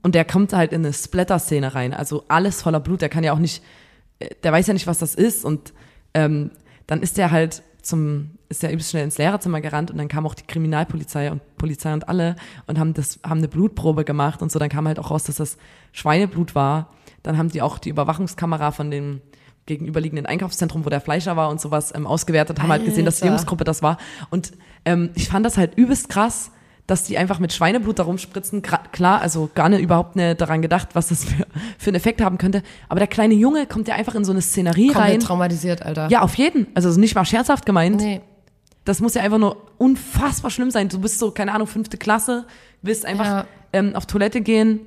Und 0.02 0.16
der 0.16 0.26
kommt 0.26 0.54
halt 0.54 0.72
in 0.72 0.84
eine 0.84 0.94
Splatter-Szene 0.94 1.74
rein. 1.76 1.94
Also 1.94 2.26
alles 2.28 2.62
voller 2.62 2.80
Blut. 2.80 3.02
Der 3.02 3.10
kann 3.10 3.24
ja 3.24 3.34
auch 3.34 3.40
nicht, 3.40 3.64
äh, 4.20 4.30
der 4.44 4.52
weiß 4.52 4.68
ja 4.68 4.74
nicht, 4.74 4.88
was 4.88 5.00
das 5.00 5.16
ist. 5.16 5.46
Und 5.46 5.74
ähm, 6.14 6.52
dann 6.88 7.02
ist 7.02 7.18
der 7.18 7.32
halt 7.32 7.64
zum, 7.82 8.32
ist 8.50 8.64
der 8.64 8.72
übelst 8.72 8.92
schnell 8.92 9.04
ins 9.04 9.18
Lehrerzimmer 9.18 9.62
gerannt 9.62 9.90
und 9.90 9.98
dann 9.98 10.08
kam 10.08 10.26
auch 10.26 10.34
die 10.34 10.44
Kriminalpolizei 10.44 11.32
und 11.32 11.42
Polizei 11.58 11.94
und 11.94 12.10
alle 12.10 12.36
und 12.68 12.78
haben 12.78 12.94
das, 12.94 13.20
haben 13.24 13.38
eine 13.38 13.48
Blutprobe 13.48 14.04
gemacht 14.04 14.42
und 14.42 14.52
so. 14.52 14.60
Dann 14.60 14.70
kam 14.70 14.88
halt 14.88 15.00
auch 15.00 15.12
raus, 15.12 15.24
dass 15.24 15.38
das 15.38 15.58
Schweineblut 15.92 16.56
war. 16.56 16.90
Dann 17.24 17.38
haben 17.38 17.50
die 17.50 17.62
auch 17.62 17.78
die 17.80 17.90
Überwachungskamera 17.90 18.72
von 18.72 18.92
dem 18.92 19.22
gegenüberliegenden 19.66 20.26
Einkaufszentrum, 20.26 20.84
wo 20.86 20.90
der 20.90 21.00
Fleischer 21.00 21.38
war 21.38 21.50
und 21.50 21.62
sowas 21.62 21.94
ähm, 21.96 22.08
ausgewertet, 22.08 22.60
haben 22.60 22.70
halt 22.70 22.86
gesehen, 22.86 23.06
dass 23.06 23.18
die 23.18 23.24
Alter. 23.24 23.36
Jungsgruppe 23.36 23.64
das 23.64 23.84
war. 23.84 23.98
Und 24.30 24.52
ähm, 24.86 25.10
ich 25.16 25.28
fand 25.30 25.46
das 25.46 25.58
halt 25.58 25.76
übelst 25.78 26.10
krass, 26.10 26.52
dass 26.88 27.04
die 27.04 27.18
einfach 27.20 27.38
mit 27.40 27.54
Schweineblut 27.54 28.00
da 28.00 28.04
rumspritzen. 28.04 28.62
Gra- 28.64 28.88
Klar, 28.92 29.22
also 29.22 29.50
gar 29.54 29.70
nicht 29.70 29.82
überhaupt 29.82 30.16
nicht 30.16 30.42
daran 30.42 30.62
gedacht, 30.64 30.90
was 30.94 31.10
das 31.10 31.24
für, 31.26 31.46
für 31.78 31.90
einen 31.92 31.96
Effekt 31.96 32.20
haben 32.22 32.38
könnte. 32.40 32.64
Aber 32.88 33.00
der 33.00 33.08
kleine 33.08 33.36
Junge 33.36 33.68
kommt 33.68 33.88
ja 33.88 33.94
einfach 33.96 34.16
in 34.16 34.26
so 34.26 34.32
eine 34.32 34.42
Szenerie 34.42 34.88
Komplett 34.88 35.12
rein. 35.14 35.20
traumatisiert, 35.20 35.84
Alter. 35.84 36.08
Ja, 36.10 36.22
auf 36.22 36.34
jeden. 36.36 36.66
Also 36.74 36.90
nicht 37.00 37.14
mal 37.14 37.26
scherzhaft 37.26 37.66
gemeint. 37.68 37.98
Nee. 38.02 38.22
Das 38.86 39.02
muss 39.02 39.14
ja 39.14 39.22
einfach 39.22 39.38
nur 39.38 39.58
unfassbar 39.78 40.50
schlimm 40.50 40.72
sein. 40.72 40.90
Du 40.90 41.00
bist 41.00 41.20
so, 41.20 41.30
keine 41.30 41.54
Ahnung, 41.54 41.68
fünfte 41.68 41.98
Klasse, 41.98 42.46
willst 42.82 43.06
einfach 43.06 43.26
Ja. 43.26 43.46
ähm, 43.74 43.96
auf 43.96 44.08
Toilette 44.08 44.42
gehen 44.42 44.80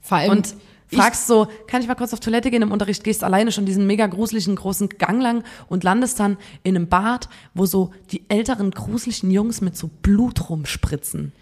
Vor 0.00 0.18
allem, 0.18 0.30
und 0.32 0.56
fragst 0.88 1.26
so, 1.26 1.48
kann 1.66 1.82
ich 1.82 1.88
mal 1.88 1.94
kurz 1.94 2.12
auf 2.12 2.20
Toilette 2.20 2.50
gehen 2.50 2.62
im 2.62 2.72
Unterricht, 2.72 3.04
gehst 3.04 3.24
alleine 3.24 3.52
schon 3.52 3.66
diesen 3.66 3.86
mega 3.86 4.06
gruseligen 4.06 4.56
großen 4.56 4.88
Gang 4.90 5.20
lang 5.20 5.44
und 5.68 5.84
landest 5.84 6.20
dann 6.20 6.36
in 6.62 6.76
einem 6.76 6.88
Bad, 6.88 7.28
wo 7.54 7.66
so 7.66 7.90
die 8.10 8.22
älteren 8.28 8.70
gruseligen 8.70 9.30
Jungs 9.30 9.60
mit 9.60 9.76
so 9.76 9.90
Blut 10.02 10.48
rumspritzen. 10.48 11.32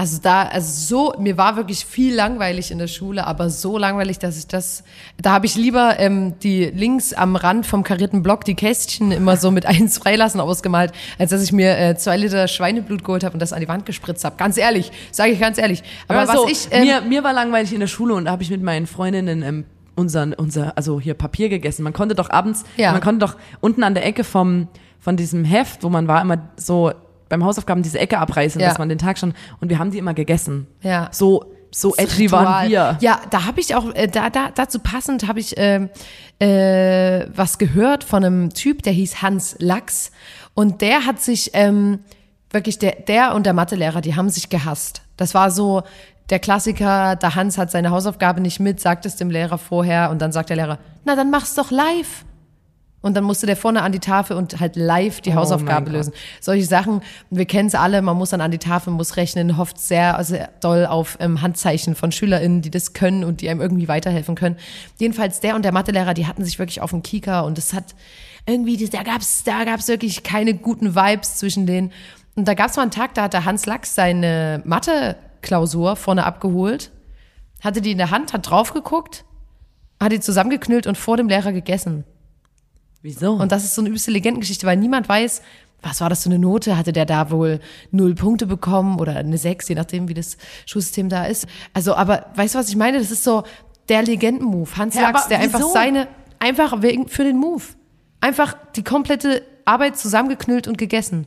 Also 0.00 0.18
da, 0.22 0.44
also 0.44 1.12
so, 1.12 1.20
mir 1.20 1.36
war 1.36 1.56
wirklich 1.56 1.84
viel 1.84 2.14
langweilig 2.14 2.70
in 2.70 2.78
der 2.78 2.86
Schule, 2.86 3.26
aber 3.26 3.50
so 3.50 3.76
langweilig, 3.76 4.18
dass 4.18 4.38
ich 4.38 4.46
das, 4.46 4.82
da 5.20 5.32
habe 5.32 5.44
ich 5.44 5.56
lieber 5.56 5.98
ähm, 5.98 6.38
die 6.38 6.64
links 6.64 7.12
am 7.12 7.36
Rand 7.36 7.66
vom 7.66 7.82
karierten 7.82 8.22
Block 8.22 8.46
die 8.46 8.54
Kästchen 8.54 9.12
immer 9.12 9.36
so 9.36 9.50
mit 9.50 9.66
eins 9.66 9.98
freilassen 9.98 10.40
ausgemalt, 10.40 10.92
als 11.18 11.32
dass 11.32 11.42
ich 11.42 11.52
mir 11.52 11.76
äh, 11.78 11.96
zwei 11.98 12.16
Liter 12.16 12.48
Schweineblut 12.48 13.04
geholt 13.04 13.24
habe 13.24 13.34
und 13.34 13.40
das 13.40 13.52
an 13.52 13.60
die 13.60 13.68
Wand 13.68 13.84
gespritzt 13.84 14.24
habe. 14.24 14.36
Ganz 14.38 14.56
ehrlich, 14.56 14.90
sage 15.12 15.32
ich 15.32 15.38
ganz 15.40 15.58
ehrlich. 15.58 15.82
Aber 16.08 16.20
Aber 16.20 16.44
was 16.44 16.50
ich, 16.50 16.68
ähm, 16.70 16.86
mir, 16.86 17.02
mir 17.02 17.22
war 17.22 17.34
langweilig 17.34 17.74
in 17.74 17.80
der 17.80 17.86
Schule 17.86 18.14
und 18.14 18.24
da 18.24 18.30
habe 18.30 18.42
ich 18.42 18.48
mit 18.48 18.62
meinen 18.62 18.86
Freundinnen 18.86 19.42
ähm, 19.42 19.64
unseren, 19.96 20.32
unser, 20.32 20.78
also 20.78 20.98
hier 20.98 21.12
Papier 21.12 21.50
gegessen. 21.50 21.82
Man 21.82 21.92
konnte 21.92 22.14
doch 22.14 22.30
abends, 22.30 22.64
Ja. 22.78 22.92
man 22.92 23.02
konnte 23.02 23.26
doch 23.26 23.36
unten 23.60 23.82
an 23.82 23.92
der 23.92 24.06
Ecke 24.06 24.24
vom, 24.24 24.68
von 24.98 25.18
diesem 25.18 25.44
Heft, 25.44 25.82
wo 25.82 25.90
man 25.90 26.08
war, 26.08 26.22
immer 26.22 26.38
so 26.56 26.90
beim 27.30 27.42
Hausaufgaben 27.42 27.82
diese 27.82 27.98
Ecke 27.98 28.18
abreißen, 28.18 28.60
Ja. 28.60 28.68
dass 28.68 28.78
man 28.78 28.90
den 28.90 28.98
Tag 28.98 29.16
schon, 29.18 29.32
und 29.62 29.70
wir 29.70 29.78
haben 29.78 29.90
die 29.90 29.96
immer 29.98 30.12
gegessen. 30.12 30.66
Ja. 30.82 31.08
So, 31.12 31.46
so 31.70 31.94
edgy 31.96 32.30
waren 32.30 32.68
wir. 32.68 32.98
Ja, 33.00 33.20
da 33.30 33.46
habe 33.46 33.60
ich 33.60 33.74
auch, 33.74 33.94
äh, 33.94 34.08
da, 34.08 34.28
da, 34.28 34.50
dazu 34.54 34.80
passend 34.80 35.26
habe 35.26 35.40
ich 35.40 35.54
ähm, 35.56 35.88
äh, 36.38 37.26
was 37.34 37.58
gehört 37.58 38.04
von 38.04 38.24
einem 38.24 38.50
Typ, 38.52 38.82
der 38.82 38.92
hieß 38.92 39.22
Hans 39.22 39.56
Lachs. 39.60 40.10
Und 40.54 40.82
der 40.82 41.06
hat 41.06 41.20
sich, 41.20 41.50
ähm, 41.54 42.00
wirklich, 42.50 42.78
der, 42.78 42.96
der 43.06 43.34
und 43.34 43.46
der 43.46 43.52
Mathelehrer, 43.52 44.00
die 44.00 44.16
haben 44.16 44.28
sich 44.28 44.48
gehasst. 44.48 45.02
Das 45.16 45.32
war 45.34 45.50
so 45.50 45.82
der 46.30 46.38
Klassiker, 46.40 47.16
der 47.16 47.34
Hans 47.34 47.58
hat 47.58 47.70
seine 47.70 47.90
Hausaufgabe 47.90 48.40
nicht 48.40 48.58
mit, 48.60 48.80
sagt 48.80 49.06
es 49.06 49.16
dem 49.16 49.30
Lehrer 49.30 49.58
vorher 49.58 50.10
und 50.10 50.20
dann 50.20 50.32
sagt 50.32 50.48
der 50.48 50.56
Lehrer, 50.56 50.78
na 51.04 51.14
dann 51.16 51.30
mach's 51.30 51.54
doch 51.54 51.70
live. 51.70 52.24
Und 53.02 53.16
dann 53.16 53.24
musste 53.24 53.46
der 53.46 53.56
vorne 53.56 53.82
an 53.82 53.92
die 53.92 53.98
Tafel 53.98 54.36
und 54.36 54.60
halt 54.60 54.76
live 54.76 55.22
die 55.22 55.30
Oh 55.30 55.36
Hausaufgabe 55.36 55.90
lösen. 55.90 56.12
Solche 56.40 56.66
Sachen, 56.66 57.00
wir 57.30 57.46
kennen 57.46 57.68
es 57.68 57.74
alle, 57.74 58.02
man 58.02 58.16
muss 58.16 58.30
dann 58.30 58.42
an 58.42 58.50
die 58.50 58.58
Tafel, 58.58 58.92
muss 58.92 59.16
rechnen, 59.16 59.56
hofft 59.56 59.78
sehr, 59.78 60.22
sehr 60.22 60.50
doll 60.60 60.84
auf 60.84 61.16
ähm, 61.20 61.40
Handzeichen 61.40 61.94
von 61.94 62.12
SchülerInnen, 62.12 62.60
die 62.60 62.70
das 62.70 62.92
können 62.92 63.24
und 63.24 63.40
die 63.40 63.48
einem 63.48 63.62
irgendwie 63.62 63.88
weiterhelfen 63.88 64.34
können. 64.34 64.56
Jedenfalls 64.98 65.40
der 65.40 65.56
und 65.56 65.64
der 65.64 65.72
Mathelehrer, 65.72 66.12
die 66.12 66.26
hatten 66.26 66.44
sich 66.44 66.58
wirklich 66.58 66.82
auf 66.82 66.90
den 66.90 67.02
Kieker 67.02 67.44
und 67.44 67.56
es 67.56 67.72
hat 67.72 67.94
irgendwie, 68.46 68.76
da 68.88 69.02
gab's 69.02 69.44
da 69.44 69.64
gab's 69.64 69.88
wirklich 69.88 70.22
keine 70.22 70.54
guten 70.54 70.94
Vibes 70.94 71.36
zwischen 71.36 71.66
denen. 71.66 71.92
Und 72.36 72.46
da 72.48 72.54
gab's 72.54 72.76
mal 72.76 72.82
einen 72.82 72.90
Tag, 72.90 73.14
da 73.14 73.24
hat 73.24 73.32
der 73.32 73.44
Hans 73.44 73.66
Lachs 73.66 73.94
seine 73.94 74.62
Mathe-Klausur 74.64 75.96
vorne 75.96 76.24
abgeholt, 76.24 76.90
hatte 77.62 77.80
die 77.80 77.92
in 77.92 77.98
der 77.98 78.10
Hand, 78.10 78.32
hat 78.32 78.48
drauf 78.48 78.72
geguckt, 78.72 79.24
hat 79.98 80.12
die 80.12 80.20
zusammengeknüllt 80.20 80.86
und 80.86 80.96
vor 80.98 81.16
dem 81.16 81.28
Lehrer 81.28 81.52
gegessen. 81.52 82.04
Wieso? 83.02 83.32
Und 83.32 83.52
das 83.52 83.64
ist 83.64 83.74
so 83.74 83.82
eine 83.82 83.88
übelste 83.88 84.10
Legendengeschichte, 84.10 84.66
weil 84.66 84.76
niemand 84.76 85.08
weiß, 85.08 85.42
was 85.82 86.00
war 86.00 86.10
das 86.10 86.22
für 86.24 86.28
eine 86.28 86.38
Note? 86.38 86.76
Hatte 86.76 86.92
der 86.92 87.06
da 87.06 87.30
wohl 87.30 87.60
null 87.90 88.14
Punkte 88.14 88.46
bekommen 88.46 88.98
oder 89.00 89.16
eine 89.16 89.38
sechs, 89.38 89.68
je 89.68 89.74
nachdem, 89.74 90.08
wie 90.08 90.14
das 90.14 90.36
Schulsystem 90.66 91.08
da 91.08 91.24
ist? 91.24 91.46
Also, 91.72 91.94
aber 91.94 92.26
weißt 92.34 92.54
du, 92.54 92.58
was 92.58 92.68
ich 92.68 92.76
meine? 92.76 92.98
Das 92.98 93.10
ist 93.10 93.24
so 93.24 93.44
der 93.88 94.02
Legendenmove. 94.02 94.76
Hans 94.76 94.94
Ja, 94.94 95.10
Lachs, 95.10 95.28
der 95.28 95.38
einfach 95.40 95.60
wieso? 95.60 95.72
seine, 95.72 96.08
einfach 96.38 96.82
wegen, 96.82 97.08
für 97.08 97.24
den 97.24 97.38
Move. 97.38 97.62
Einfach 98.20 98.54
die 98.76 98.84
komplette 98.84 99.42
Arbeit 99.64 99.96
zusammengeknüllt 99.96 100.68
und 100.68 100.76
gegessen. 100.76 101.26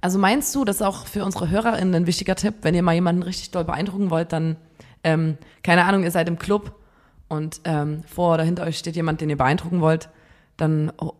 Also 0.00 0.18
meinst 0.18 0.54
du, 0.54 0.64
das 0.64 0.76
ist 0.76 0.82
auch 0.82 1.06
für 1.06 1.24
unsere 1.24 1.50
HörerInnen 1.50 1.94
ein 1.94 2.06
wichtiger 2.06 2.36
Tipp, 2.36 2.54
wenn 2.62 2.74
ihr 2.74 2.82
mal 2.82 2.94
jemanden 2.94 3.22
richtig 3.22 3.50
doll 3.50 3.64
beeindrucken 3.64 4.10
wollt, 4.10 4.32
dann, 4.32 4.56
ähm, 5.04 5.36
keine 5.62 5.84
Ahnung, 5.84 6.04
ihr 6.04 6.10
seid 6.10 6.28
im 6.28 6.38
Club 6.38 6.74
und 7.28 7.60
ähm, 7.64 8.02
vor 8.06 8.34
oder 8.34 8.44
hinter 8.44 8.64
euch 8.64 8.78
steht 8.78 8.96
jemand, 8.96 9.20
den 9.20 9.30
ihr 9.30 9.36
beeindrucken 9.36 9.80
wollt, 9.80 10.08
dann 10.56 10.92
ho- 11.00 11.14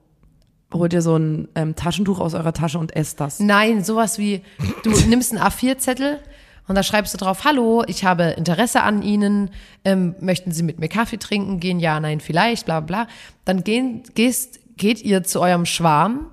holt 0.72 0.92
ihr 0.92 1.02
so 1.02 1.16
ein 1.16 1.48
ähm, 1.54 1.74
Taschentuch 1.76 2.18
aus 2.20 2.34
eurer 2.34 2.52
Tasche 2.52 2.78
und 2.78 2.94
esst 2.96 3.20
das. 3.20 3.40
Nein, 3.40 3.84
sowas 3.84 4.18
wie, 4.18 4.42
du 4.82 4.90
nimmst 5.08 5.32
einen 5.32 5.42
A4-Zettel 5.42 6.20
und 6.68 6.74
da 6.74 6.82
schreibst 6.82 7.14
du 7.14 7.18
drauf, 7.18 7.44
hallo, 7.44 7.84
ich 7.86 8.04
habe 8.04 8.24
Interesse 8.36 8.82
an 8.82 9.02
Ihnen, 9.02 9.50
ähm, 9.84 10.14
möchten 10.20 10.50
Sie 10.52 10.62
mit 10.62 10.78
mir 10.80 10.88
Kaffee 10.88 11.18
trinken 11.18 11.60
gehen? 11.60 11.78
Ja, 11.80 12.00
nein, 12.00 12.20
vielleicht, 12.20 12.66
bla 12.66 12.80
bla. 12.80 13.04
bla. 13.04 13.12
Dann 13.44 13.62
gehen, 13.62 14.02
gehst, 14.14 14.58
geht 14.76 15.00
ihr 15.02 15.22
zu 15.22 15.40
eurem 15.40 15.64
Schwarm, 15.66 16.26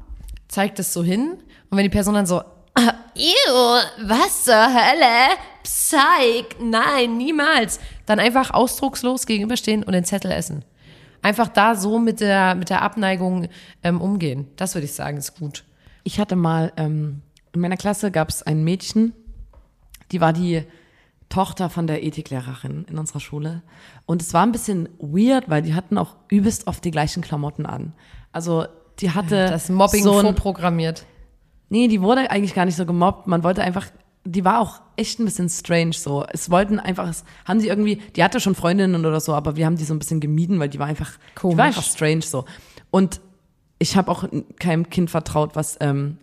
zeigt 0.48 0.79
es 0.79 0.91
so 0.93 1.03
hin 1.03 1.38
und 1.69 1.77
wenn 1.77 1.83
die 1.83 1.89
Person 1.89 2.15
dann 2.15 2.25
so, 2.25 2.39
ah, 2.74 2.93
ew, 3.15 4.07
was 4.07 4.45
zur 4.45 4.55
Hölle? 4.55 5.38
Psych, 5.63 6.45
nein, 6.60 7.15
niemals. 7.17 7.79
Dann 8.05 8.19
einfach 8.19 8.51
ausdruckslos 8.51 9.25
gegenüberstehen 9.25 9.83
und 9.83 9.93
den 9.93 10.03
Zettel 10.03 10.31
essen. 10.31 10.65
Einfach 11.23 11.47
da 11.47 11.75
so 11.75 11.99
mit 11.99 12.19
der, 12.19 12.53
mit 12.53 12.69
der 12.69 12.81
Abneigung 12.81 13.47
ähm, 13.81 13.99
umgehen. 14.01 14.47
Das 14.57 14.75
würde 14.75 14.85
ich 14.85 14.93
sagen, 14.93 15.17
ist 15.17 15.39
gut. 15.39 15.63
Ich 16.03 16.19
hatte 16.19 16.35
mal, 16.35 16.71
ähm, 16.77 17.21
in 17.53 17.61
meiner 17.61 17.77
Klasse 17.77 18.11
gab 18.11 18.29
es 18.29 18.43
ein 18.43 18.63
Mädchen, 18.63 19.13
die 20.11 20.21
war 20.21 20.33
die 20.33 20.63
Tochter 21.29 21.69
von 21.69 21.87
der 21.87 22.03
Ethiklehrerin 22.03 22.85
in 22.89 22.99
unserer 22.99 23.19
Schule. 23.19 23.63
Und 24.05 24.21
es 24.21 24.33
war 24.33 24.45
ein 24.45 24.51
bisschen 24.51 24.89
weird, 24.99 25.49
weil 25.49 25.63
die 25.63 25.73
hatten 25.73 25.97
auch 25.97 26.15
übelst 26.29 26.67
oft 26.67 26.83
die 26.85 26.91
gleichen 26.91 27.23
Klamotten 27.23 27.65
an. 27.65 27.93
Also 28.31 28.65
die 28.99 29.11
hatte 29.11 29.47
Das 29.47 29.69
Mobbing 29.69 30.03
so 30.03 30.17
ein, 30.17 30.25
vorprogrammiert. 30.25 31.05
Nee, 31.69 31.87
die 31.87 32.01
wurde 32.01 32.29
eigentlich 32.29 32.53
gar 32.53 32.65
nicht 32.65 32.75
so 32.75 32.85
gemobbt. 32.85 33.25
Man 33.25 33.43
wollte 33.43 33.63
einfach, 33.63 33.87
die 34.25 34.45
war 34.45 34.59
auch 34.59 34.81
echt 34.95 35.19
ein 35.19 35.25
bisschen 35.25 35.49
strange 35.49 35.93
so. 35.93 36.25
Es 36.31 36.49
wollten 36.49 36.79
einfach, 36.79 37.09
es 37.09 37.23
haben 37.45 37.59
sie 37.59 37.67
irgendwie, 37.67 37.97
die 38.15 38.23
hatte 38.23 38.39
schon 38.39 38.55
Freundinnen 38.55 39.05
oder 39.05 39.19
so, 39.19 39.33
aber 39.33 39.55
wir 39.55 39.65
haben 39.65 39.75
die 39.75 39.83
so 39.83 39.93
ein 39.93 39.99
bisschen 39.99 40.19
gemieden, 40.19 40.59
weil 40.59 40.69
die 40.69 40.79
war 40.79 40.87
einfach, 40.87 41.11
die 41.11 41.35
Komisch. 41.35 41.57
war 41.57 41.65
einfach 41.65 41.83
strange 41.83 42.21
so. 42.21 42.45
Und 42.89 43.19
ich 43.79 43.97
habe 43.97 44.09
auch 44.11 44.23
keinem 44.59 44.89
Kind 44.89 45.09
vertraut, 45.09 45.55
was 45.55 45.77
ähm, 45.81 46.17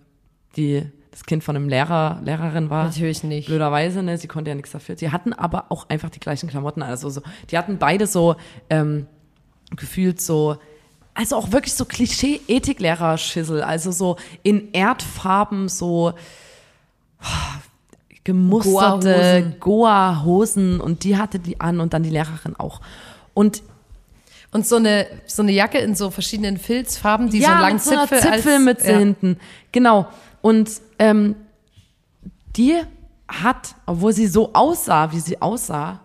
die, 0.57 0.83
das 1.11 1.25
Kind 1.25 1.45
von 1.45 1.57
einem 1.57 1.69
Lehrer, 1.69 2.21
Lehrerin 2.25 2.71
war. 2.71 2.85
Natürlich 2.85 3.23
nicht. 3.23 3.49
Blöderweise, 3.49 4.03
ne, 4.03 4.17
sie 4.17 4.29
konnte 4.29 4.51
ja 4.51 4.55
nichts 4.55 4.71
dafür. 4.71 4.97
Sie 4.97 5.11
hatten 5.11 5.35
aber 5.35 5.67
auch 5.71 5.89
einfach 5.91 6.09
die 6.09 6.21
gleichen 6.21 6.49
Klamotten, 6.49 6.83
also 6.83 7.11
so, 7.11 7.21
die 7.51 7.59
hatten 7.59 7.79
beide 7.79 8.07
so 8.07 8.37
ähm, 8.71 9.07
gefühlt 9.77 10.23
so, 10.23 10.57
also 11.13 11.37
auch 11.37 11.53
wirklich 11.53 11.75
so 11.75 11.85
Klischee-Ethiklehrer-Schissel, 11.85 13.63
also 13.63 13.91
so 13.91 14.17
in 14.43 14.73
Erdfarben 14.73 15.69
so 15.69 16.15
gemusterte 18.25 19.55
Goa-Hosen. 19.59 19.61
Goa-Hosen 19.61 20.81
und 20.81 21.05
die 21.05 21.17
hatte 21.17 21.39
die 21.39 21.61
an 21.61 21.81
und 21.81 21.95
dann 21.95 22.03
die 22.03 22.11
Lehrerin 22.11 22.55
auch. 22.57 22.81
Und 23.35 23.63
Und 24.53 24.67
so 24.67 24.77
eine, 24.77 25.07
so 25.27 25.43
eine 25.43 25.53
Jacke 25.53 25.79
in 25.79 25.95
so 25.95 26.11
verschiedenen 26.11 26.59
Filzfarben, 26.59 27.31
die 27.31 27.41
so 27.41 27.47
einen 27.47 27.61
langen 27.61 27.75
mit 27.75 27.83
so 27.85 27.91
einer 27.93 28.09
Zipfel 28.09 28.31
als- 28.31 28.43
Zipfelmütze 28.43 28.91
ja. 28.93 28.99
hinten. 28.99 29.37
Genau. 29.73 30.09
Und 30.43 30.71
ähm, 30.99 31.37
die 32.57 32.77
hat, 33.29 33.75
obwohl 33.87 34.13
sie 34.13 34.27
so 34.27 34.53
aussah, 34.55 35.13
wie 35.13 35.21
sie 35.21 35.41
aussah, 35.41 36.01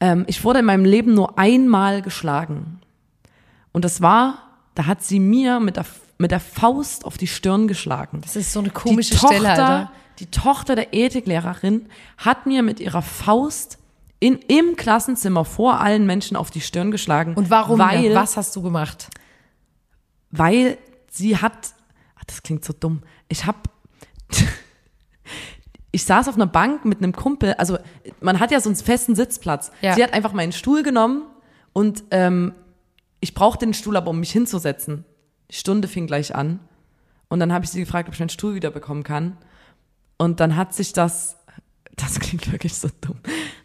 ähm, 0.00 0.24
ich 0.28 0.44
wurde 0.44 0.58
in 0.58 0.66
meinem 0.66 0.84
Leben 0.84 1.14
nur 1.14 1.38
einmal 1.38 2.02
geschlagen. 2.02 2.80
Und 3.72 3.84
das 3.86 4.02
war, 4.02 4.38
da 4.74 4.84
hat 4.86 5.02
sie 5.02 5.18
mir 5.18 5.58
mit 5.58 5.76
der, 5.76 5.86
mit 6.18 6.30
der 6.30 6.40
Faust 6.40 7.06
auf 7.06 7.16
die 7.16 7.26
Stirn 7.26 7.68
geschlagen. 7.68 8.20
Das 8.20 8.36
ist 8.36 8.52
so 8.52 8.60
eine 8.60 8.68
komische 8.70 9.12
die 9.12 9.16
Stelle, 9.18 9.48
Tochter, 9.48 9.50
Alter. 9.66 9.90
Die 10.18 10.30
Tochter 10.30 10.74
der 10.74 10.94
Ethiklehrerin 10.94 11.86
hat 12.16 12.46
mir 12.46 12.62
mit 12.62 12.80
ihrer 12.80 13.02
Faust 13.02 13.78
in, 14.18 14.38
im 14.48 14.76
Klassenzimmer 14.76 15.44
vor 15.44 15.80
allen 15.80 16.06
Menschen 16.06 16.36
auf 16.36 16.50
die 16.50 16.60
Stirn 16.60 16.90
geschlagen. 16.90 17.34
Und 17.34 17.50
warum? 17.50 17.78
Weil, 17.78 18.14
Was 18.14 18.36
hast 18.36 18.56
du 18.56 18.62
gemacht? 18.62 19.08
weil 20.30 20.78
sie 21.10 21.36
hat, 21.36 21.74
ach, 22.16 22.24
das 22.24 22.42
klingt 22.42 22.64
so 22.64 22.72
dumm. 22.72 23.02
Ich 23.28 23.46
habe, 23.46 23.58
ich 25.92 26.04
saß 26.04 26.28
auf 26.28 26.34
einer 26.34 26.46
Bank 26.46 26.84
mit 26.84 26.98
einem 26.98 27.12
Kumpel. 27.12 27.54
Also 27.54 27.78
man 28.20 28.40
hat 28.40 28.50
ja 28.50 28.60
so 28.60 28.68
einen 28.68 28.76
festen 28.76 29.14
Sitzplatz. 29.14 29.70
Ja. 29.80 29.94
Sie 29.94 30.02
hat 30.02 30.12
einfach 30.12 30.32
meinen 30.32 30.52
Stuhl 30.52 30.82
genommen 30.82 31.22
und 31.72 32.04
ähm, 32.10 32.54
ich 33.20 33.34
brauchte 33.34 33.64
den 33.64 33.74
Stuhl 33.74 33.96
aber, 33.96 34.10
um 34.10 34.20
mich 34.20 34.32
hinzusetzen. 34.32 35.04
Die 35.50 35.56
Stunde 35.56 35.88
fing 35.88 36.06
gleich 36.06 36.34
an 36.34 36.60
und 37.28 37.40
dann 37.40 37.52
habe 37.52 37.64
ich 37.64 37.70
sie 37.70 37.80
gefragt, 37.80 38.08
ob 38.08 38.14
ich 38.14 38.20
meinen 38.20 38.28
Stuhl 38.28 38.54
wieder 38.54 38.70
bekommen 38.70 39.02
kann. 39.02 39.36
Und 40.18 40.40
dann 40.40 40.56
hat 40.56 40.74
sich 40.74 40.92
das, 40.92 41.36
das 41.96 42.18
klingt 42.20 42.50
wirklich 42.50 42.74
so 42.74 42.88
dumm, 43.00 43.16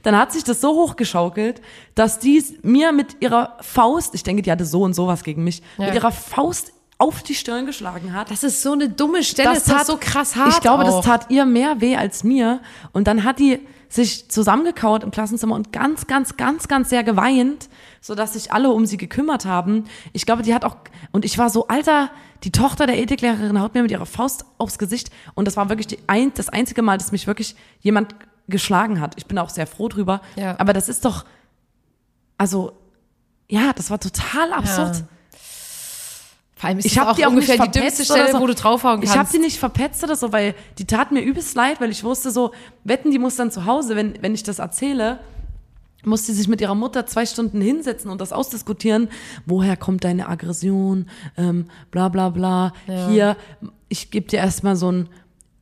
dann 0.04 0.18
hat 0.18 0.32
sich 0.32 0.44
das 0.44 0.62
so 0.62 0.70
hochgeschaukelt, 0.76 1.62
dass 1.96 2.20
die 2.20 2.44
mir 2.62 2.92
mit 2.92 3.22
ihrer 3.22 3.58
Faust, 3.62 4.16
ich 4.16 4.24
denke, 4.24 4.42
die 4.42 4.52
hatte 4.52 4.66
so 4.66 4.84
und 4.84 4.94
sowas 4.94 5.24
gegen 5.24 5.44
mich, 5.44 5.62
Ja. 5.78 5.86
mit 5.86 5.96
ihrer 5.96 6.12
Faust 6.12 6.74
auf 6.98 7.24
die 7.24 7.34
Stirn 7.34 7.66
geschlagen 7.66 8.14
hat. 8.14 8.30
Das 8.30 8.44
ist 8.44 8.62
so 8.62 8.74
eine 8.74 8.88
dumme 8.88 9.24
Stelle, 9.24 9.56
das, 9.56 9.64
tat, 9.64 9.88
so 9.88 9.98
krass 10.00 10.36
hart. 10.36 10.50
Ich 10.50 10.60
glaube, 10.62 10.84
auch. 10.84 10.98
das 10.98 11.06
tat 11.06 11.32
ihr 11.32 11.46
mehr 11.46 11.82
weh 11.82 11.96
als 11.96 12.24
mir. 12.24 12.62
Und 12.92 13.08
dann 13.08 13.24
hat 13.24 13.40
die 13.40 13.60
sich 13.92 14.30
zusammengekaut 14.30 15.04
im 15.04 15.12
Klassenzimmer 15.12 15.54
und 15.54 15.74
ganz, 15.74 16.08
ganz, 16.08 16.38
ganz, 16.38 16.70
ganz 16.70 16.90
sehr 16.90 17.04
geweint, 17.04 17.68
sodass 18.00 18.34
sich 18.34 18.54
alle 18.54 18.72
um 18.72 18.86
sie 18.86 18.96
gekümmert 18.96 19.46
haben. 19.46 19.84
Ich 20.14 20.26
glaube, 20.26 20.44
die 20.44 20.56
hat 20.56 20.64
auch, 20.64 20.78
und 21.12 21.26
ich 21.26 21.38
war 21.38 21.50
so, 21.50 21.68
Alter, 21.68 22.10
die 22.46 22.52
Tochter 22.52 22.88
der 22.88 22.98
Ethiklehrerin 22.98 23.60
haut 23.60 23.74
mir 23.76 23.82
mit 23.82 23.92
ihrer 23.92 24.06
Faust 24.06 24.46
aufs 24.58 24.80
Gesicht. 24.80 25.12
Und 25.34 25.46
das 25.46 25.58
war 25.58 25.68
wirklich 25.68 25.88
die 25.88 26.00
ein, 26.08 26.34
das 26.34 26.48
einzige 26.48 26.82
Mal, 26.82 26.98
dass 26.98 27.12
mich 27.12 27.28
wirklich 27.28 27.56
jemand 27.82 28.16
geschlagen 28.48 29.02
hat. 29.02 29.16
Ich 29.18 29.26
bin 29.26 29.38
auch 29.38 29.50
sehr 29.50 29.68
froh 29.68 29.90
drüber. 29.90 30.22
Ja. 30.38 30.56
Aber 30.58 30.72
das 30.72 30.88
ist 30.88 31.04
doch, 31.04 31.26
also, 32.38 32.72
ja, 33.50 33.74
das 33.74 33.90
war 33.92 34.00
total 34.00 34.54
absurd. 34.54 34.96
Ja. 34.96 35.08
Vor 36.62 36.68
allem 36.68 36.78
ist 36.78 36.86
Ich 36.86 37.00
habe 37.00 37.16
die 37.16 37.26
auch 37.26 37.32
ungefähr 37.32 37.58
nicht 37.58 37.76
die 37.76 37.80
dümmste 37.80 38.06
verpetzt 38.06 38.12
oder 38.12 38.20
Stelle, 38.22 38.38
so. 38.38 38.40
wo 38.40 38.46
du 38.46 38.54
draufhauen 38.54 39.00
kannst. 39.00 39.16
Ich 39.16 39.20
habe 39.20 39.30
die 39.34 39.40
nicht 39.40 39.58
verpetzt 39.58 40.04
oder 40.04 40.16
so, 40.16 40.32
weil 40.32 40.54
die 40.78 40.86
tat 40.86 41.12
mir 41.12 41.22
übelst 41.22 41.56
leid, 41.56 41.82
weil 41.82 41.90
ich 41.90 42.04
wusste 42.04 42.30
so, 42.30 42.52
wetten, 42.84 43.10
die 43.10 43.18
muss 43.18 43.36
dann 43.36 43.50
zu 43.50 43.66
Hause, 43.66 43.96
wenn, 43.96 44.22
wenn 44.22 44.36
ich 44.36 44.44
das 44.44 44.60
erzähle, 44.60 45.18
muss 46.04 46.28
sie 46.28 46.34
sich 46.34 46.48
mit 46.48 46.62
ihrer 46.62 46.76
Mutter 46.76 47.08
zwei 47.08 47.26
Stunden 47.26 47.62
hinsetzen 47.62 48.12
und 48.12 48.22
das 48.22 48.32
ausdiskutieren. 48.32 49.10
Woher 49.48 49.76
kommt 49.76 50.04
deine 50.04 50.30
Aggression? 50.30 51.08
Ähm, 51.36 51.66
bla 51.90 52.10
bla 52.10 52.30
bla. 52.30 52.74
Hier, 53.10 53.38
ich 53.90 54.12
gebe 54.12 54.28
dir 54.28 54.38
erstmal 54.38 54.76
so 54.76 54.92
ein, 54.92 55.10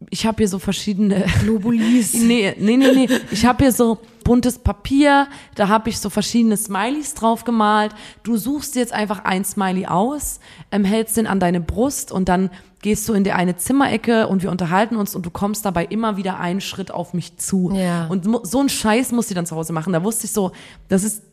ich 0.10 0.26
habe 0.26 0.38
hier 0.38 0.48
so 0.48 0.60
verschiedene 0.60 1.26
Globulis. 1.44 2.14
nee, 2.14 2.54
nee, 2.58 2.78
nee, 2.78 2.92
nee. 2.94 3.10
Ich 3.32 3.46
habe 3.46 3.64
hier 3.66 3.72
so 3.72 4.00
buntes 4.24 4.60
Papier, 4.60 5.28
da 5.56 5.68
habe 5.68 5.90
ich 5.90 6.00
so 6.00 6.10
verschiedene 6.10 6.56
Smileys 6.56 7.16
drauf 7.16 7.44
gemalt. 7.44 7.94
Du 8.24 8.38
suchst 8.38 8.76
jetzt 8.76 8.94
einfach 8.94 9.26
ein 9.26 9.44
Smiley 9.44 9.88
aus, 9.88 10.40
ähm, 10.72 10.84
hältst 10.86 11.18
den 11.18 11.28
an 11.28 11.40
deine 11.40 11.60
Brust 11.62 12.12
und 12.12 12.30
dann 12.30 12.50
gehst 12.82 13.10
du 13.10 13.14
in 13.14 13.24
die 13.26 13.34
eine 13.34 13.58
Zimmerecke 13.58 14.28
und 14.28 14.42
wir 14.42 14.52
unterhalten 14.52 14.96
uns 14.96 15.16
und 15.16 15.26
du 15.26 15.32
kommst 15.32 15.66
dabei 15.66 15.84
immer 15.86 16.16
wieder 16.16 16.40
einen 16.40 16.62
Schritt 16.62 16.92
auf 16.92 17.14
mich 17.14 17.36
zu. 17.38 17.72
Ja. 17.76 18.06
Und 18.08 18.26
so 18.48 18.60
ein 18.62 18.70
Scheiß 18.70 19.12
muss 19.12 19.28
sie 19.28 19.34
dann 19.34 19.46
zu 19.46 19.56
Hause 19.56 19.74
machen. 19.74 19.92
Da 19.92 20.02
wusste 20.04 20.26
ich 20.28 20.32
so, 20.32 20.52
das 20.88 21.04
ist 21.04 21.24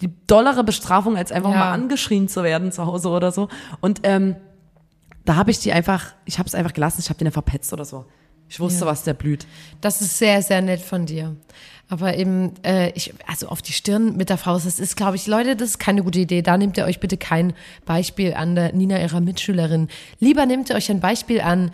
die 0.00 0.10
dollere 0.26 0.64
Bestrafung, 0.64 1.16
als 1.16 1.30
einfach 1.30 1.50
Ja. 1.50 1.58
mal 1.58 1.72
angeschrien 1.72 2.28
zu 2.28 2.42
werden 2.42 2.72
zu 2.72 2.86
Hause 2.86 3.08
oder 3.10 3.32
so. 3.32 3.48
Und 3.82 4.00
ähm, 4.04 4.36
da 5.24 5.36
habe 5.36 5.50
ich 5.50 5.58
die 5.58 5.72
einfach, 5.72 6.06
ich 6.24 6.38
habe 6.38 6.46
es 6.46 6.54
einfach 6.54 6.72
gelassen, 6.72 7.00
ich 7.00 7.08
habe 7.08 7.18
den 7.18 7.26
einfach 7.28 7.42
verpetzt 7.42 7.72
oder 7.72 7.84
so. 7.84 8.04
Ich 8.48 8.60
wusste, 8.60 8.80
Ja. 8.80 8.86
was 8.86 9.04
der 9.04 9.14
blüht. 9.14 9.46
Das 9.80 10.00
ist 10.02 10.18
sehr, 10.18 10.42
sehr 10.42 10.60
nett 10.60 10.80
von 10.80 11.06
dir. 11.06 11.34
Aber 11.88 12.16
eben, 12.16 12.52
äh, 12.62 12.90
ich, 12.90 13.14
also 13.26 13.48
auf 13.48 13.62
die 13.62 13.72
Stirn 13.72 14.16
mit 14.16 14.28
der 14.30 14.38
Faust, 14.38 14.66
das 14.66 14.78
ist, 14.78 14.96
glaube 14.96 15.16
ich, 15.16 15.26
Leute, 15.26 15.56
das 15.56 15.70
ist 15.70 15.78
keine 15.78 16.02
gute 16.02 16.18
Idee. 16.20 16.42
Da 16.42 16.56
nehmt 16.56 16.76
ihr 16.76 16.84
euch 16.84 17.00
bitte 17.00 17.16
kein 17.16 17.54
Beispiel 17.84 18.34
an 18.34 18.54
der 18.54 18.72
Nina, 18.72 19.00
ihrer 19.00 19.20
Mitschülerin. 19.20 19.88
Lieber 20.20 20.46
nehmt 20.46 20.70
ihr 20.70 20.76
euch 20.76 20.90
ein 20.90 21.00
Beispiel 21.00 21.40
an 21.40 21.72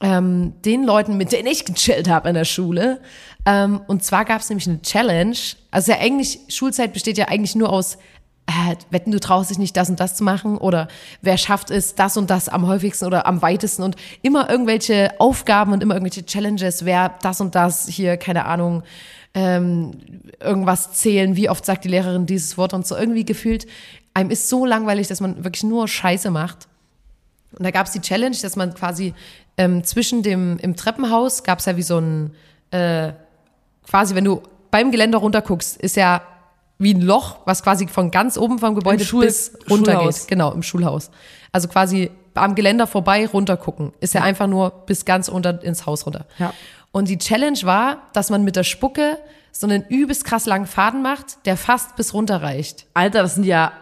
ähm, 0.00 0.54
den 0.64 0.84
Leuten, 0.84 1.16
mit 1.16 1.32
denen 1.32 1.46
ich 1.46 1.64
gechillt 1.64 2.08
habe 2.08 2.28
in 2.28 2.34
der 2.34 2.44
Schule. 2.44 3.00
Ähm, 3.46 3.80
und 3.86 4.02
zwar 4.04 4.24
gab 4.24 4.40
es 4.40 4.48
nämlich 4.48 4.68
eine 4.68 4.82
Challenge. 4.82 5.36
Also 5.70 5.92
ja 5.92 5.98
eigentlich, 5.98 6.40
Schulzeit 6.48 6.92
besteht 6.92 7.18
ja 7.18 7.28
eigentlich 7.28 7.54
nur 7.54 7.70
aus 7.70 7.98
äh, 8.46 8.76
wetten, 8.90 9.12
du 9.12 9.20
traust 9.20 9.50
dich 9.50 9.58
nicht, 9.58 9.76
das 9.76 9.88
und 9.88 10.00
das 10.00 10.16
zu 10.16 10.24
machen 10.24 10.58
oder 10.58 10.88
wer 11.20 11.38
schafft 11.38 11.70
es, 11.70 11.94
das 11.94 12.16
und 12.16 12.30
das 12.30 12.48
am 12.48 12.66
häufigsten 12.66 13.06
oder 13.06 13.26
am 13.26 13.42
weitesten 13.42 13.82
und 13.82 13.96
immer 14.22 14.50
irgendwelche 14.50 15.12
Aufgaben 15.18 15.72
und 15.72 15.82
immer 15.82 15.94
irgendwelche 15.94 16.26
Challenges, 16.26 16.84
wer 16.84 17.14
das 17.22 17.40
und 17.40 17.54
das 17.54 17.86
hier, 17.86 18.16
keine 18.16 18.46
Ahnung, 18.46 18.82
ähm, 19.34 19.92
irgendwas 20.40 20.92
zählen, 20.92 21.36
wie 21.36 21.48
oft 21.48 21.64
sagt 21.64 21.84
die 21.84 21.88
Lehrerin 21.88 22.26
dieses 22.26 22.58
Wort 22.58 22.74
und 22.74 22.86
so 22.86 22.96
irgendwie 22.96 23.24
gefühlt, 23.24 23.66
einem 24.14 24.30
ist 24.30 24.48
so 24.48 24.66
langweilig, 24.66 25.08
dass 25.08 25.20
man 25.20 25.44
wirklich 25.44 25.64
nur 25.64 25.88
Scheiße 25.88 26.30
macht. 26.30 26.68
Und 27.56 27.64
da 27.64 27.70
gab 27.70 27.86
es 27.86 27.92
die 27.92 28.00
Challenge, 28.00 28.36
dass 28.42 28.56
man 28.56 28.74
quasi 28.74 29.14
ähm, 29.56 29.84
zwischen 29.84 30.22
dem, 30.22 30.58
im 30.58 30.76
Treppenhaus 30.76 31.44
gab 31.44 31.60
es 31.60 31.66
ja 31.66 31.76
wie 31.76 31.82
so 31.82 31.98
ein, 31.98 32.34
äh, 32.70 33.12
quasi, 33.86 34.14
wenn 34.14 34.24
du 34.24 34.42
beim 34.70 34.90
Geländer 34.90 35.18
runterguckst, 35.18 35.76
ist 35.80 35.96
ja 35.96 36.22
wie 36.82 36.94
ein 36.94 37.00
Loch, 37.00 37.38
was 37.44 37.62
quasi 37.62 37.86
von 37.86 38.10
ganz 38.10 38.36
oben 38.36 38.58
vom 38.58 38.74
Gebäude 38.74 39.04
Schul- 39.04 39.24
bis 39.24 39.52
runter 39.70 39.92
Schulhaus. 39.92 40.20
geht. 40.20 40.28
Genau, 40.28 40.52
im 40.52 40.62
Schulhaus. 40.62 41.10
Also 41.52 41.68
quasi 41.68 42.10
am 42.34 42.54
Geländer 42.54 42.86
vorbei 42.86 43.26
runtergucken. 43.26 43.92
Ist 44.00 44.14
ja, 44.14 44.22
einfach 44.22 44.46
nur 44.46 44.70
bis 44.86 45.04
ganz 45.04 45.28
unter 45.28 45.62
ins 45.62 45.86
Haus 45.86 46.06
runter. 46.06 46.26
Ja. 46.38 46.52
Und 46.90 47.08
die 47.08 47.18
Challenge 47.18 47.58
war, 47.62 48.02
dass 48.12 48.30
man 48.30 48.44
mit 48.44 48.56
der 48.56 48.64
Spucke 48.64 49.18
so 49.50 49.66
einen 49.66 49.84
übelst 49.88 50.24
krass 50.24 50.46
langen 50.46 50.66
Faden 50.66 51.02
macht, 51.02 51.44
der 51.46 51.56
fast 51.56 51.96
bis 51.96 52.14
runter 52.14 52.42
reicht. 52.42 52.86
Alter, 52.94 53.22
das 53.22 53.34
sind 53.34 53.44
ja 53.44 53.72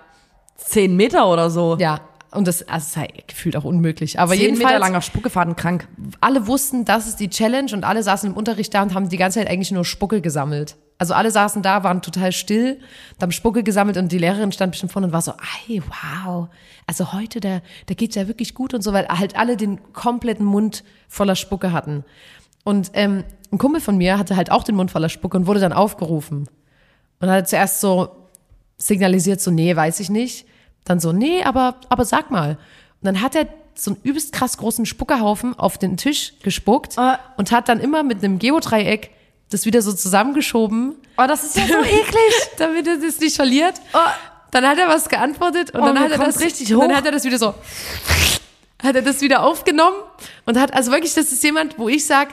zehn 0.57 0.97
Meter 0.97 1.29
oder 1.29 1.51
so. 1.51 1.77
Ja. 1.79 2.01
Und 2.33 2.47
das, 2.47 2.63
also 2.69 2.85
es 2.85 2.93
sei 2.93 3.09
gefühlt 3.27 3.57
auch 3.57 3.65
unmöglich. 3.65 4.21
Aber 4.21 4.35
jedenfalls, 4.35 4.69
Meter 4.69 4.79
langer 4.79 5.01
Spuckefaden 5.01 5.57
krank. 5.57 5.89
alle 6.21 6.47
wussten, 6.47 6.85
das 6.85 7.09
ist 7.09 7.17
die 7.19 7.29
Challenge 7.29 7.73
und 7.73 7.83
alle 7.83 8.03
saßen 8.03 8.31
im 8.31 8.37
Unterricht 8.37 8.73
da 8.73 8.83
und 8.83 8.95
haben 8.95 9.09
die 9.09 9.17
ganze 9.17 9.41
Zeit 9.41 9.49
eigentlich 9.49 9.73
nur 9.73 9.85
Spucke 9.85 10.21
gesammelt. 10.21 10.77
Also 11.01 11.15
alle 11.15 11.31
saßen 11.31 11.63
da, 11.63 11.83
waren 11.83 12.03
total 12.03 12.31
still, 12.31 12.79
haben 13.23 13.33
Spucke 13.33 13.63
gesammelt 13.63 13.97
und 13.97 14.13
die 14.13 14.19
Lehrerin 14.19 14.53
stand 14.53 14.73
bestimmt 14.73 14.93
vorne 14.93 15.07
und 15.07 15.15
war 15.15 15.23
so, 15.23 15.33
ey, 15.67 15.83
wow, 15.89 16.49
also 16.87 17.15
heute, 17.15 17.41
da, 17.41 17.63
da 17.87 17.95
geht's 17.95 18.17
ja 18.17 18.29
wirklich 18.29 18.55
gut 18.55 18.75
und 18.75 18.83
so, 18.83 18.93
weil 18.93 19.09
halt 19.09 19.35
alle 19.35 19.57
den 19.57 19.95
kompletten 19.95 20.45
Mund 20.45 20.85
voller 21.09 21.37
Spucke 21.37 21.73
hatten. 21.73 22.05
Und 22.65 22.91
ähm, 22.93 23.25
ein 23.51 23.57
Kumpel 23.57 23.81
von 23.81 23.97
mir 23.97 24.19
hatte 24.19 24.37
halt 24.37 24.51
auch 24.53 24.63
den 24.63 24.75
Mund 24.75 24.91
voller 24.91 25.09
Spucke 25.09 25.39
und 25.39 25.47
wurde 25.47 25.61
dann 25.61 25.73
aufgerufen. 25.73 26.51
Und 27.19 27.31
hat 27.31 27.49
zuerst 27.49 27.81
so 27.81 28.29
signalisiert, 28.77 29.41
so, 29.41 29.51
nee, 29.51 29.75
weiß 29.75 30.01
ich 30.01 30.11
nicht. 30.11 30.47
Dann 30.85 31.01
so, 31.01 31.13
nee, 31.13 31.43
aber, 31.45 31.77
aber 31.89 32.05
sag 32.05 32.31
mal. 32.31 32.59
Und 33.01 33.07
dann 33.07 33.23
hat 33.23 33.35
er 33.35 33.47
so 33.75 33.93
einen 33.93 34.01
übelst 34.03 34.35
krass 34.35 34.59
großen 34.59 34.85
Spuckerhaufen 34.85 35.59
auf 35.59 35.79
den 35.79 35.97
Tisch 35.97 36.35
gespuckt 36.43 36.99
Ah. 36.99 37.19
und 37.39 37.53
hat 37.53 37.71
dann 37.71 37.81
immer 37.81 38.03
mit 38.03 38.23
einem 38.23 38.39
Geodreieck 38.39 39.13
das 39.51 39.65
wieder 39.67 39.83
so 39.83 39.93
zusammengeschoben, 39.93 40.95
Oh, 41.19 41.27
das 41.27 41.45
ist 41.45 41.57
ja 41.57 41.67
so 41.67 41.75
eklig. 41.81 42.33
damit 42.59 42.87
er 42.87 42.97
das 42.97 43.19
nicht 43.21 43.37
verliert. 43.37 43.75
Oh, 43.93 43.99
Dann 44.53 44.67
hat 44.67 44.79
er 44.79 44.89
was 44.89 45.09
geantwortet 45.09 45.73
und 45.73 45.81
Oh, 45.83 45.87
dann 45.87 45.99
hat 46.01 46.11
er 46.13 46.19
das 46.19 46.41
richtig 46.41 46.73
und 46.73 46.81
Dann 46.81 46.91
hoch. 46.91 46.97
hat 46.97 47.05
er 47.07 47.13
das 47.13 47.25
wieder 47.25 47.39
so, 47.39 47.55
hat 48.83 48.95
er 48.97 49.03
das 49.03 49.21
wieder 49.21 49.43
aufgenommen 49.43 49.97
und 50.47 50.59
hat 50.59 50.73
also 50.73 50.91
wirklich, 50.91 51.13
das 51.15 51.31
ist 51.33 51.43
jemand, 51.45 51.79
wo 51.79 51.89
ich 51.89 52.07
sag, 52.07 52.29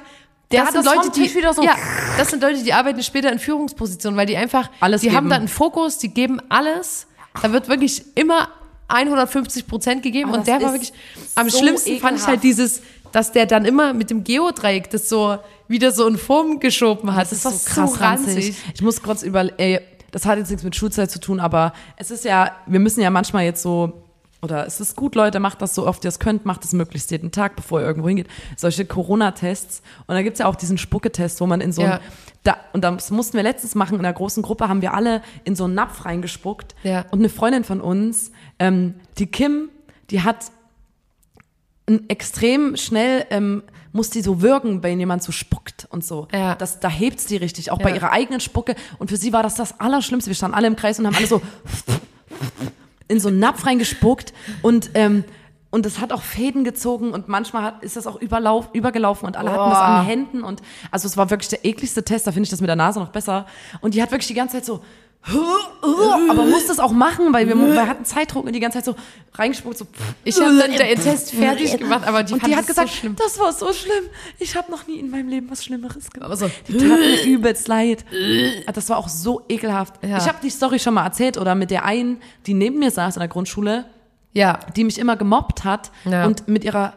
Der 0.52 0.64
das 0.64 0.74
sind 0.74 0.86
das 0.86 0.96
Leute, 0.96 1.10
die 1.12 1.28
so- 1.28 1.62
ja, 1.64 1.76
das 2.18 2.30
sind 2.30 2.42
Leute, 2.42 2.64
die 2.64 2.72
arbeiten 2.74 3.04
später 3.04 3.32
in 3.32 3.40
Führungspositionen, 3.40 4.18
weil 4.18 4.26
die 4.28 4.38
einfach, 4.38 4.70
Alles 4.80 5.02
die 5.02 5.10
haben 5.10 5.16
geben. 5.26 5.30
da 5.30 5.36
einen 5.36 5.48
Fokus, 5.50 5.98
die 5.98 6.10
geben 6.10 6.40
alles. 6.50 7.08
Da 7.42 7.52
wird 7.52 7.68
wirklich 7.68 8.04
immer 8.16 8.48
150 8.88 9.68
Prozent 9.68 10.02
gegeben 10.02 10.30
Aber 10.30 10.40
und 10.40 10.48
der 10.48 10.62
war 10.62 10.72
wirklich 10.72 10.94
am 11.36 11.50
so 11.50 11.58
schlimmsten 11.60 11.90
fand 12.00 12.18
ich 12.18 12.24
ekelhaft. 12.24 12.28
halt 12.28 12.44
dieses, 12.44 12.82
dass 13.12 13.32
der 13.32 13.46
dann 13.46 13.66
immer 13.66 13.94
mit 13.94 14.10
dem 14.10 14.24
Geodreieck 14.24 14.90
das 14.90 15.10
so 15.10 15.38
wieder 15.68 15.92
so 15.92 16.08
in 16.08 16.18
Form 16.18 16.60
geschoben 16.60 17.14
hat. 17.16 17.32
Das, 17.32 17.42
das 17.44 17.56
ist 17.56 17.66
so 17.70 17.82
krass 17.82 18.00
ranzig. 18.02 18.56
Ich 18.74 18.82
muss 18.82 19.02
kurz 19.02 19.24
über, 19.24 19.48
ey, 19.60 19.80
das 20.12 20.26
hat 20.26 20.38
jetzt 20.38 20.50
nichts 20.50 20.64
mit 20.64 20.76
Schulzeit 20.76 21.12
zu 21.12 21.20
tun, 21.20 21.40
aber 21.40 21.74
es 21.98 22.12
ist 22.12 22.24
ja, 22.26 22.52
wir 22.66 22.80
müssen 22.80 23.02
ja 23.02 23.10
manchmal 23.10 23.44
jetzt 23.44 23.62
so, 23.62 24.04
oder 24.42 24.66
es 24.68 24.80
ist 24.80 24.96
gut, 24.96 25.16
Leute, 25.16 25.40
macht 25.40 25.62
das 25.62 25.74
so 25.76 25.88
oft 25.88 26.04
ihr 26.06 26.10
es 26.10 26.20
könnt, 26.20 26.46
macht 26.46 26.64
es 26.64 26.72
möglichst 26.74 27.10
jeden 27.12 27.32
Tag, 27.32 27.56
bevor 27.56 27.82
ihr 27.82 27.88
irgendwo 27.88 28.08
hingeht. 28.08 28.28
Solche 28.56 28.86
Corona-Tests. 28.86 29.82
Und 30.06 30.16
da 30.16 30.22
gibt's 30.22 30.40
ja 30.40 30.46
auch 30.46 30.56
diesen 30.56 30.78
Spucketest, 30.78 31.42
wo 31.42 31.48
man 31.48 31.60
in 31.60 31.72
so 31.72 31.82
ein, 31.82 31.90
Ja. 31.90 32.00
da, 32.44 32.58
und 32.72 32.84
das 32.84 33.10
mussten 33.12 33.36
wir 33.36 33.44
letztens 33.44 33.74
machen, 33.74 33.96
in 33.98 34.06
einer 34.06 34.14
großen 34.14 34.44
Gruppe 34.44 34.70
haben 34.70 34.82
wir 34.82 34.94
alle 34.94 35.22
in 35.44 35.56
so 35.56 35.64
einen 35.64 35.74
Napf 35.74 36.06
reingespuckt. 36.06 36.76
Ja. 36.84 37.06
Und 37.12 37.20
eine 37.20 37.30
Freundin 37.30 37.64
von 37.64 37.82
uns, 37.82 38.32
ähm, 38.60 38.94
die 39.18 39.26
Kim, 39.26 39.70
die 40.12 40.22
hat 40.22 40.46
ein 40.46 40.50
extrem 42.10 42.76
schnell 42.76 43.26
ähm, 43.30 43.64
muss 43.94 44.10
die 44.10 44.22
so 44.22 44.42
wirken, 44.42 44.84
wenn 44.84 45.00
jemand 45.00 45.24
so 45.24 45.32
spuckt 45.32 45.88
und 45.90 46.04
so. 46.06 46.28
Ja. 46.34 46.56
Das, 46.56 46.80
da 46.80 46.90
hebt's 46.90 47.26
die 47.26 47.38
richtig, 47.38 47.72
auch 47.72 47.80
bei 47.80 47.90
Ja. 47.90 47.96
ihrer 47.96 48.12
eigenen 48.12 48.40
Spucke. 48.42 48.76
Und 49.00 49.10
für 49.10 49.18
sie 49.18 49.34
war 49.34 49.42
das 49.42 49.56
das 49.56 49.80
Allerschlimmste. 49.80 50.30
Wir 50.30 50.36
standen 50.36 50.56
alle 50.56 50.68
im 50.68 50.76
Kreis 50.76 51.00
und 51.00 51.08
haben 51.08 51.16
alle 51.16 51.28
so 51.28 51.42
in 53.08 53.20
so 53.20 53.30
einen 53.30 53.40
Napf 53.40 53.66
reingespuckt 53.66 54.34
und 54.62 54.92
ähm, 54.94 55.24
und 55.70 55.86
es 55.86 56.00
hat 56.00 56.14
auch 56.14 56.22
Fäden 56.22 56.64
gezogen 56.64 57.12
und 57.12 57.28
manchmal 57.28 57.62
hat, 57.62 57.84
ist 57.84 57.98
das 57.98 58.08
auch 58.08 58.16
überlauf, 58.22 58.70
übergelaufen 58.74 59.28
und 59.28 59.36
alle 59.36 59.52
hatten 59.52 59.70
das 59.70 59.80
an 59.80 60.00
den 60.02 60.06
Händen 60.08 60.44
und 60.44 60.62
also 60.92 61.08
es 61.08 61.18
war 61.18 61.30
wirklich 61.30 61.50
der 61.50 61.66
ekligste 61.66 62.04
Test, 62.04 62.26
da 62.26 62.32
finde 62.32 62.46
ich 62.46 62.50
das 62.50 62.62
mit 62.62 62.70
der 62.70 62.78
Nase 62.78 63.00
noch 63.00 63.10
besser. 63.10 63.46
Und 63.82 63.94
die 63.94 64.02
hat 64.02 64.12
wirklich 64.12 64.28
die 64.28 64.34
ganze 64.34 64.56
Zeit 64.58 64.66
so 64.66 64.80
aber 66.30 66.46
musste 66.46 66.72
es 66.72 66.80
auch 66.80 66.92
machen, 66.92 67.34
weil 67.34 67.48
wir, 67.48 67.56
wir 67.56 67.88
hatten 67.88 68.06
Zeitdruck 68.06 68.46
und 68.46 68.54
die 68.54 68.60
ganze 68.60 68.78
Zeit 68.78 68.86
so 68.86 68.96
reingespuckt, 69.34 69.78
so 69.78 69.86
Ich 70.24 70.40
habe 70.40 70.58
dann 70.58 70.72
den 70.72 71.00
Test 71.00 71.32
fertig 71.32 71.78
gemacht, 71.78 72.08
aber 72.08 72.24
die 72.24 72.34
und 72.34 72.46
die 72.46 72.52
hat 72.56 72.60
das 72.62 72.68
gesagt, 72.68 72.90
so 73.02 73.10
das 73.10 73.40
war 73.40 73.52
so 73.52 73.74
schlimm. 73.74 74.06
Ich 74.40 74.56
habe 74.56 74.72
noch 74.72 74.88
nie 74.88 75.00
in 75.00 75.10
meinem 75.10 75.28
Leben 75.28 75.50
was 75.52 75.64
Schlimmeres 75.66 76.10
gemacht. 76.12 76.26
Aber 76.26 76.38
so, 76.38 76.50
die 76.68 76.78
tat 76.78 77.00
mir 77.00 77.24
übelst 77.24 77.68
leid. 77.68 78.06
Das 78.74 78.90
war 78.90 78.98
auch 78.98 79.10
so 79.10 79.42
ekelhaft. 79.50 79.96
Ja. 80.04 80.18
Ich 80.18 80.28
habe 80.28 80.38
die 80.42 80.50
Story 80.50 80.80
schon 80.80 80.94
mal 80.94 81.04
erzählt 81.04 81.38
oder 81.38 81.56
mit 81.56 81.72
der 81.72 81.84
einen, 81.84 82.22
die 82.46 82.54
neben 82.54 82.80
mir 82.80 82.92
saß 82.92 83.18
in 83.18 83.20
der 83.20 83.30
Grundschule, 83.30 83.86
Ja, 84.34 84.60
die 84.76 84.84
mich 84.84 84.98
immer 84.98 85.18
gemobbt 85.18 85.64
hat 85.64 85.92
Ja. 86.06 86.26
und 86.26 86.48
mit 86.48 86.64
ihrer 86.64 86.94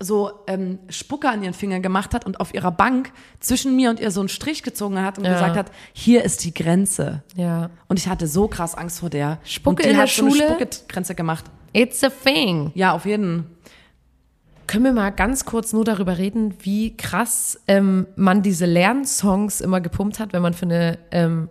so 0.00 0.32
ähm, 0.48 0.78
Spucke 0.88 1.28
an 1.28 1.42
ihren 1.42 1.54
Fingern 1.54 1.80
gemacht 1.80 2.14
hat 2.14 2.26
und 2.26 2.40
auf 2.40 2.52
ihrer 2.52 2.70
Bank 2.72 3.12
zwischen 3.40 3.76
mir 3.76 3.90
und 3.90 4.00
ihr 4.00 4.10
so 4.10 4.20
einen 4.20 4.28
Strich 4.28 4.62
gezogen 4.62 5.00
hat 5.00 5.18
und 5.18 5.24
Ja. 5.24 5.32
gesagt 5.34 5.56
hat, 5.56 5.70
hier 5.92 6.24
ist 6.24 6.44
die 6.44 6.52
Grenze. 6.52 7.22
ja. 7.36 7.70
Und 7.88 7.98
ich 7.98 8.08
hatte 8.08 8.26
so 8.26 8.48
krass 8.48 8.74
Angst 8.74 9.00
vor 9.00 9.08
der. 9.10 9.38
Spucke 9.44 9.82
in 9.84 9.90
der 9.90 9.98
hat 10.02 10.08
so 10.10 10.22
eine 10.26 10.32
Schule? 10.34 10.46
Spuckegrenze 10.48 11.14
gemacht. 11.14 11.44
It's 11.72 12.02
a 12.04 12.10
thing. 12.10 12.70
Ja, 12.74 12.92
auf 12.92 13.06
jeden. 13.06 13.46
Können 14.66 14.84
wir 14.84 14.92
mal 14.92 15.10
ganz 15.10 15.44
kurz 15.44 15.72
nur 15.72 15.84
darüber 15.84 16.16
reden, 16.18 16.54
wie 16.60 16.96
krass 16.96 17.60
ähm, 17.68 18.06
man 18.16 18.42
diese 18.42 18.64
Lernsongs 18.66 19.60
immer 19.60 19.80
gepumpt 19.80 20.18
hat, 20.18 20.32
wenn 20.32 20.40
man 20.42 20.54
für 20.54 20.64
eine 20.64 20.98
ähm, 21.10 21.50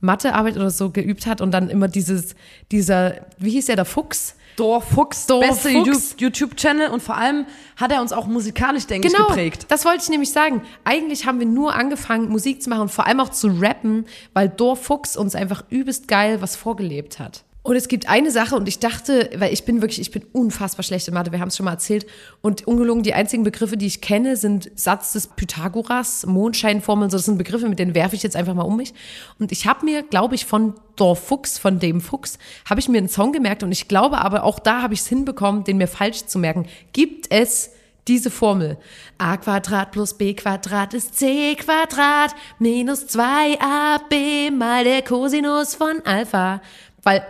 Mathearbeit 0.00 0.56
oder 0.56 0.70
so 0.70 0.90
geübt 0.90 1.26
hat 1.26 1.40
und 1.40 1.50
dann 1.50 1.68
immer 1.70 1.88
dieses, 1.88 2.36
dieser, 2.70 3.14
wie 3.38 3.50
hieß 3.50 3.66
der, 3.66 3.76
der 3.76 3.84
Fuchs? 3.84 4.36
Dorfuchs, 4.56 5.26
Dorf 5.26 5.62
beste. 5.64 5.70
YouTube-Channel 6.18 6.88
und 6.90 7.02
vor 7.02 7.16
allem 7.16 7.46
hat 7.76 7.92
er 7.92 8.00
uns 8.00 8.12
auch 8.12 8.26
musikalisch, 8.26 8.86
denke 8.86 9.08
Genau, 9.08 9.22
ich, 9.24 9.28
geprägt. 9.28 9.66
das 9.68 9.84
wollte 9.84 10.02
ich 10.02 10.08
nämlich 10.08 10.30
sagen. 10.32 10.62
Eigentlich 10.84 11.26
haben 11.26 11.38
wir 11.38 11.46
nur 11.46 11.74
angefangen, 11.74 12.28
Musik 12.28 12.62
zu 12.62 12.70
machen 12.70 12.82
und 12.82 12.90
vor 12.90 13.06
allem 13.06 13.20
auch 13.20 13.30
zu 13.30 13.48
rappen, 13.48 14.06
weil 14.34 14.48
Dor 14.48 14.76
Fuchs 14.76 15.16
uns 15.16 15.34
einfach 15.34 15.64
übelst 15.70 16.08
geil 16.08 16.40
was 16.42 16.56
vorgelebt 16.56 17.18
hat. 17.18 17.44
Und 17.64 17.76
es 17.76 17.86
gibt 17.86 18.08
eine 18.08 18.32
Sache 18.32 18.56
und 18.56 18.66
ich 18.66 18.80
dachte, 18.80 19.30
weil 19.36 19.52
ich 19.52 19.64
bin 19.64 19.82
wirklich, 19.82 20.00
ich 20.00 20.10
bin 20.10 20.24
unfassbar 20.32 20.82
schlecht 20.82 21.06
in 21.06 21.14
Mathe, 21.14 21.30
wir 21.30 21.38
haben 21.38 21.48
es 21.48 21.56
schon 21.56 21.64
mal 21.64 21.72
erzählt. 21.72 22.06
Und 22.40 22.66
ungelogen, 22.66 23.04
die 23.04 23.14
einzigen 23.14 23.44
Begriffe, 23.44 23.76
die 23.76 23.86
ich 23.86 24.00
kenne, 24.00 24.36
sind 24.36 24.70
Satz 24.74 25.12
des 25.12 25.28
Pythagoras, 25.28 26.26
Mondscheinformeln, 26.26 27.08
so 27.08 27.16
das 27.16 27.26
sind 27.26 27.38
Begriffe, 27.38 27.68
mit 27.68 27.78
denen 27.78 27.94
werfe 27.94 28.16
ich 28.16 28.24
jetzt 28.24 28.34
einfach 28.34 28.54
mal 28.54 28.62
um 28.62 28.76
mich. 28.76 28.92
Und 29.38 29.52
ich 29.52 29.66
habe 29.66 29.84
mir, 29.84 30.02
glaube 30.02 30.34
ich, 30.34 30.44
von 30.44 30.74
Dor 30.96 31.14
Fuchs, 31.14 31.56
von 31.58 31.78
dem 31.78 32.00
Fuchs, 32.00 32.36
habe 32.68 32.80
ich 32.80 32.88
mir 32.88 32.98
einen 32.98 33.08
Song 33.08 33.32
gemerkt 33.32 33.62
und 33.62 33.70
ich 33.70 33.86
glaube 33.86 34.18
aber, 34.18 34.42
auch 34.42 34.58
da 34.58 34.82
habe 34.82 34.94
ich 34.94 35.00
es 35.00 35.06
hinbekommen, 35.06 35.62
den 35.62 35.76
mir 35.76 35.88
falsch 35.88 36.26
zu 36.26 36.40
merken. 36.40 36.66
Gibt 36.92 37.30
es 37.30 37.70
diese 38.08 38.30
Formel. 38.30 38.78
a 39.18 39.36
Quadrat 39.36 39.92
plus 39.92 40.14
b 40.14 40.34
Quadrat 40.34 40.92
ist 40.92 41.16
c 41.16 41.54
Quadrat 41.54 42.34
minus 42.58 43.04
2ab 43.06 44.50
mal 44.50 44.82
der 44.82 45.02
Cosinus 45.02 45.76
von 45.76 46.04
Alpha. 46.04 46.60
Weil 47.04 47.24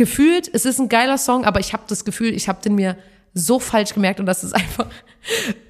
gefühlt, 0.00 0.48
es 0.54 0.64
ist 0.64 0.80
ein 0.80 0.88
geiler 0.88 1.18
Song, 1.18 1.44
aber 1.44 1.60
ich 1.60 1.74
habe 1.74 1.82
das 1.86 2.06
Gefühl, 2.06 2.32
ich 2.32 2.48
habe 2.48 2.62
den 2.62 2.74
mir 2.74 2.96
so 3.34 3.58
falsch 3.58 3.92
gemerkt 3.92 4.18
und 4.18 4.24
dass 4.24 4.42
es 4.42 4.52
einfach 4.54 4.86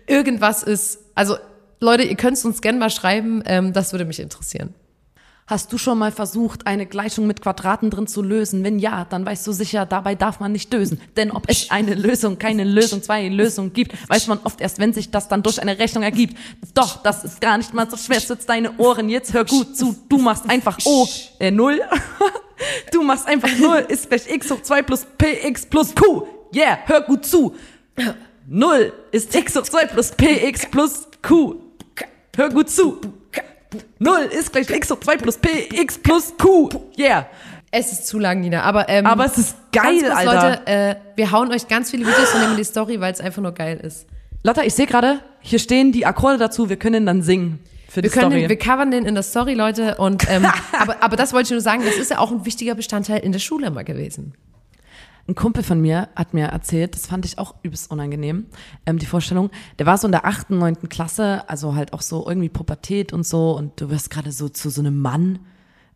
irgendwas 0.06 0.62
ist. 0.62 1.00
Also 1.16 1.36
Leute, 1.80 2.04
ihr 2.04 2.14
könnt 2.14 2.36
es 2.36 2.44
uns 2.44 2.60
gerne 2.60 2.78
mal 2.78 2.90
schreiben, 2.90 3.42
ähm, 3.44 3.72
das 3.72 3.92
würde 3.92 4.04
mich 4.04 4.20
interessieren. 4.20 4.72
Hast 5.48 5.72
du 5.72 5.78
schon 5.78 5.98
mal 5.98 6.12
versucht, 6.12 6.68
eine 6.68 6.86
Gleichung 6.86 7.26
mit 7.26 7.42
Quadraten 7.42 7.90
drin 7.90 8.06
zu 8.06 8.22
lösen? 8.22 8.62
Wenn 8.62 8.78
ja, 8.78 9.04
dann 9.04 9.26
weißt 9.26 9.44
du 9.48 9.50
sicher, 9.50 9.84
dabei 9.84 10.14
darf 10.14 10.38
man 10.38 10.52
nicht 10.52 10.72
dösen. 10.72 11.00
Denn 11.16 11.32
ob 11.32 11.42
es 11.48 11.72
eine 11.72 11.96
Lösung, 11.96 12.38
keine 12.38 12.62
Lösung, 12.62 13.02
zwei 13.02 13.26
Lösungen 13.26 13.72
gibt, 13.72 14.08
weiß 14.08 14.28
man 14.28 14.38
oft 14.44 14.60
erst, 14.60 14.78
wenn 14.78 14.92
sich 14.92 15.10
das 15.10 15.26
dann 15.26 15.42
durch 15.42 15.60
eine 15.60 15.76
Rechnung 15.80 16.04
ergibt. 16.04 16.36
Doch, 16.72 17.02
das 17.02 17.24
ist 17.24 17.40
gar 17.40 17.58
nicht 17.58 17.74
mal 17.74 17.90
so 17.90 17.96
schwer. 17.96 18.20
Sitzt 18.20 18.48
deine 18.48 18.78
Ohren, 18.78 19.08
jetzt 19.08 19.32
hör 19.32 19.44
gut 19.44 19.76
zu. 19.76 19.96
Du 20.08 20.18
machst 20.18 20.48
einfach 20.48 20.78
O, 20.84 21.08
äh, 21.40 21.50
Null. 21.50 21.80
Du 22.92 23.02
machst 23.02 23.26
einfach 23.26 23.48
Null 23.58 23.86
ist 23.88 24.08
gleich 24.08 24.30
x 24.30 24.50
hoch 24.50 24.62
2 24.62 24.82
plus 24.82 25.06
px 25.18 25.66
plus 25.66 25.94
q. 25.94 26.26
Yeah, 26.54 26.78
hör 26.86 27.02
gut 27.02 27.24
zu. 27.24 27.54
Null 28.46 28.92
ist 29.12 29.34
x 29.34 29.56
hoch 29.56 29.62
2 29.62 29.86
plus 29.86 30.10
px 30.12 30.66
plus 30.66 31.08
q. 31.22 31.56
Hör 32.36 32.48
gut 32.50 32.70
zu. 32.70 33.00
Null 33.98 34.28
ist 34.32 34.52
gleich 34.52 34.68
x 34.68 34.90
hoch 34.90 35.00
2 35.00 35.16
plus 35.18 35.38
px 35.38 35.98
plus 35.98 36.34
q. 36.36 36.68
Yeah. 36.98 37.26
Es 37.72 37.92
ist 37.92 38.08
zu 38.08 38.18
lang, 38.18 38.40
Nina, 38.40 38.62
aber 38.62 38.88
ähm, 38.88 39.06
Aber 39.06 39.26
es 39.26 39.38
ist 39.38 39.56
geil, 39.70 40.00
ganz 40.00 40.14
kurz, 40.14 40.28
Alter. 40.28 40.50
Leute, 40.50 40.66
äh, 40.66 40.94
wir 41.14 41.30
hauen 41.30 41.52
euch 41.52 41.68
ganz 41.68 41.90
viele 41.92 42.04
Videos 42.04 42.32
dem 42.32 42.50
in 42.50 42.56
die 42.56 42.64
Story, 42.64 43.00
weil 43.00 43.12
es 43.12 43.20
einfach 43.20 43.42
nur 43.42 43.52
geil 43.52 43.78
ist. 43.78 44.06
Lotta, 44.42 44.62
ich 44.62 44.74
sehe 44.74 44.86
gerade, 44.86 45.20
hier 45.40 45.60
stehen 45.60 45.92
die 45.92 46.04
Akkorde 46.04 46.38
dazu, 46.38 46.68
wir 46.68 46.78
können 46.78 47.06
dann 47.06 47.22
singen. 47.22 47.60
Für 47.90 47.96
Wir 47.96 48.02
die 48.04 48.08
können, 48.10 48.30
Story. 48.30 48.40
den, 48.42 48.48
wir 48.48 48.56
covern 48.58 48.90
den 48.92 49.04
in 49.04 49.14
der 49.14 49.24
Story, 49.24 49.54
Leute. 49.54 49.96
Und 49.96 50.30
ähm, 50.30 50.46
aber, 50.78 51.02
aber 51.02 51.16
das 51.16 51.32
wollte 51.32 51.46
ich 51.48 51.50
nur 51.50 51.60
sagen, 51.60 51.82
das 51.84 51.96
ist 51.96 52.10
ja 52.12 52.18
auch 52.18 52.30
ein 52.30 52.44
wichtiger 52.46 52.76
Bestandteil 52.76 53.18
in 53.18 53.32
der 53.32 53.40
Schule 53.40 53.66
immer 53.66 53.82
gewesen. 53.82 54.34
Ein 55.26 55.34
Kumpel 55.34 55.64
von 55.64 55.80
mir 55.80 56.08
hat 56.14 56.32
mir 56.32 56.46
erzählt, 56.46 56.94
das 56.94 57.06
fand 57.06 57.24
ich 57.24 57.38
auch 57.38 57.54
übelst 57.64 57.90
unangenehm, 57.90 58.46
ähm, 58.86 58.98
die 58.98 59.06
Vorstellung. 59.06 59.50
Der 59.80 59.86
war 59.86 59.98
so 59.98 60.06
in 60.06 60.12
der 60.12 60.24
achten, 60.24 60.58
neunten 60.58 60.88
Klasse, 60.88 61.48
also 61.48 61.74
halt 61.74 61.92
auch 61.92 62.00
so 62.02 62.26
irgendwie 62.28 62.48
Pubertät 62.48 63.12
und 63.12 63.26
so 63.26 63.56
und 63.56 63.80
du 63.80 63.90
wirst 63.90 64.10
gerade 64.10 64.30
so 64.32 64.48
zu 64.48 64.70
so 64.70 64.80
einem 64.80 64.98
Mann. 64.98 65.40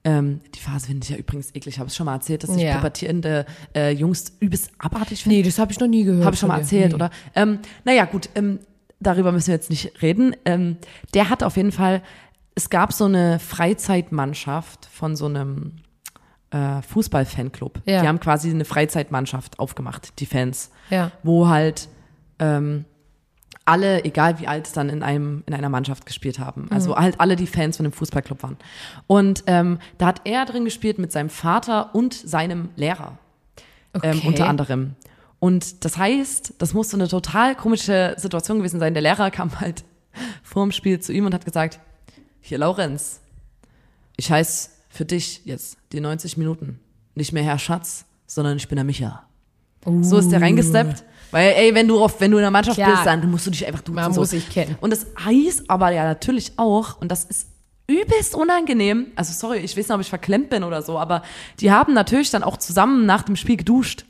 Ähm, 0.05 0.41
die 0.55 0.61
Phase 0.61 0.87
finde 0.89 1.05
ich 1.05 1.11
ja 1.11 1.17
übrigens 1.17 1.55
eklig, 1.55 1.79
habe 1.79 1.89
ich 1.89 1.95
schon 1.95 2.07
mal 2.07 2.15
erzählt, 2.15 2.43
dass 2.43 2.55
ich 2.57 2.63
Ja. 2.63 2.77
pubertierende 2.77 3.47
äh, 3.75 3.91
Jungs 3.93 4.33
übelst 4.41 4.71
abartig 4.79 5.23
finde. 5.23 5.37
Nee, 5.39 5.43
das 5.45 5.59
habe 5.59 5.73
ich 5.73 5.81
noch 5.81 5.87
nie 5.89 6.05
gehört. 6.05 6.25
Habe 6.27 6.35
ich 6.35 6.41
schon 6.41 6.49
mal 6.51 6.59
erzählt, 6.59 6.89
Nee. 6.91 6.95
oder? 6.95 7.11
Ähm, 7.35 7.61
naja, 7.85 8.05
gut, 8.05 8.29
ähm, 8.35 8.59
darüber 9.07 9.33
müssen 9.33 9.49
wir 9.49 9.55
jetzt 9.55 9.71
nicht 9.71 10.03
reden. 10.03 10.35
Ähm, 10.45 10.77
der 11.15 11.31
hat 11.31 11.43
auf 11.43 11.57
jeden 11.57 11.73
Fall, 11.73 12.03
es 12.55 12.71
gab 12.71 12.93
so 12.93 13.05
eine 13.05 13.39
Freizeitmannschaft 13.39 14.87
von 14.87 15.17
so 15.17 15.27
einem 15.27 15.73
äh, 16.51 16.83
Fußball-Fanclub. 16.83 17.81
Ja. 17.87 18.03
Die 18.03 18.09
haben 18.09 18.21
quasi 18.21 18.51
eine 18.51 18.65
Freizeitmannschaft 18.65 19.59
aufgemacht, 19.59 20.19
die 20.21 20.27
Fans. 20.27 20.71
Ja. 20.91 21.11
Wo 21.23 21.49
halt 21.49 21.89
ähm, 22.39 22.85
alle, 23.65 24.05
egal 24.05 24.39
wie 24.41 24.47
alt, 24.47 24.77
dann 24.77 24.89
in 24.89 25.03
einem 25.03 25.43
in 25.47 25.55
einer 25.55 25.69
Mannschaft 25.71 26.05
gespielt 26.07 26.39
haben. 26.39 26.69
Also 26.71 26.91
Mhm. 26.91 26.97
halt 26.97 27.21
alle, 27.21 27.37
die 27.37 27.47
Fans 27.47 27.77
von 27.79 27.85
dem 27.85 27.93
Fußballclub 27.93 28.43
waren. 28.43 28.57
Und 29.07 29.45
ähm, 29.47 29.79
da 29.99 30.07
hat 30.07 30.21
er 30.25 30.45
drin 30.45 30.65
gespielt 30.65 30.99
mit 30.99 31.13
seinem 31.13 31.31
Vater 31.31 31.95
und 31.95 32.13
seinem 32.15 32.69
Lehrer 32.77 33.19
ähm, 33.95 34.19
Okay. 34.19 34.23
unter 34.29 34.49
anderem. 34.49 34.97
Und 35.45 35.85
das 35.85 35.99
heißt, 35.99 36.55
das 36.57 36.73
muss 36.73 36.89
so 36.89 36.97
eine 36.97 37.07
total 37.07 37.55
komische 37.55 38.15
Situation 38.17 38.57
gewesen 38.57 38.81
sein. 38.81 38.95
Der 38.95 39.03
Lehrer 39.03 39.31
kam 39.31 39.61
halt 39.61 39.85
vor 40.43 40.63
dem 40.63 40.73
Spiel 40.73 41.01
zu 41.01 41.13
ihm 41.13 41.27
und 41.27 41.35
hat 41.35 41.45
gesagt, 41.45 41.81
hier 42.41 42.57
Laurenz, 42.57 43.21
ich 44.17 44.33
heiße 44.33 44.71
für 44.89 45.05
dich 45.05 45.43
jetzt 45.45 45.77
die 45.93 46.01
90 46.01 46.39
Minuten 46.39 46.81
nicht 47.15 47.35
mehr 47.35 47.43
Herr 47.43 47.59
Schatz, 47.59 48.07
sondern 48.27 48.57
ich 48.57 48.69
bin 48.69 48.77
der 48.77 48.87
Micha. 48.87 49.25
So 50.01 50.17
ist 50.17 50.31
der 50.31 50.41
reingesteppt. 50.41 51.05
Weil, 51.31 51.53
ey, 51.59 51.75
wenn 51.75 51.89
du 51.89 52.03
auf, 52.03 52.19
wenn 52.23 52.31
du 52.31 52.39
in 52.39 52.43
der 52.43 52.51
Mannschaft 52.51 52.79
Klar. 52.79 52.93
bist, 52.93 53.05
dann 53.05 53.31
musst 53.31 53.47
du 53.47 53.51
dich 53.51 53.67
einfach 53.67 53.83
duzen. 53.83 53.97
Man 53.97 54.15
so. 54.15 54.23
muss 54.23 54.31
sich 54.31 54.49
kennen. 54.49 54.79
Und 54.81 54.95
das 54.95 55.09
heißt 55.27 55.69
aber 55.69 55.91
ja 55.91 56.05
natürlich 56.05 56.55
auch, 56.57 56.99
und 57.03 57.13
das 57.13 57.27
ist 57.27 57.49
übelst 57.87 58.35
unangenehm, 58.35 59.09
also 59.15 59.35
sorry, 59.35 59.59
ich 59.59 59.77
weiß 59.77 59.89
nicht, 59.89 59.95
ob 59.95 60.01
ich 60.01 60.09
verklemmt 60.09 60.49
bin 60.49 60.65
oder 60.65 60.81
so, 60.81 60.99
aber 60.99 61.23
die 61.61 61.71
haben 61.71 61.93
natürlich 61.93 62.31
dann 62.31 62.43
auch 62.43 62.57
zusammen 62.57 63.05
nach 63.05 63.25
dem 63.25 63.37
Spiel 63.37 63.59
geduscht. 63.59 64.07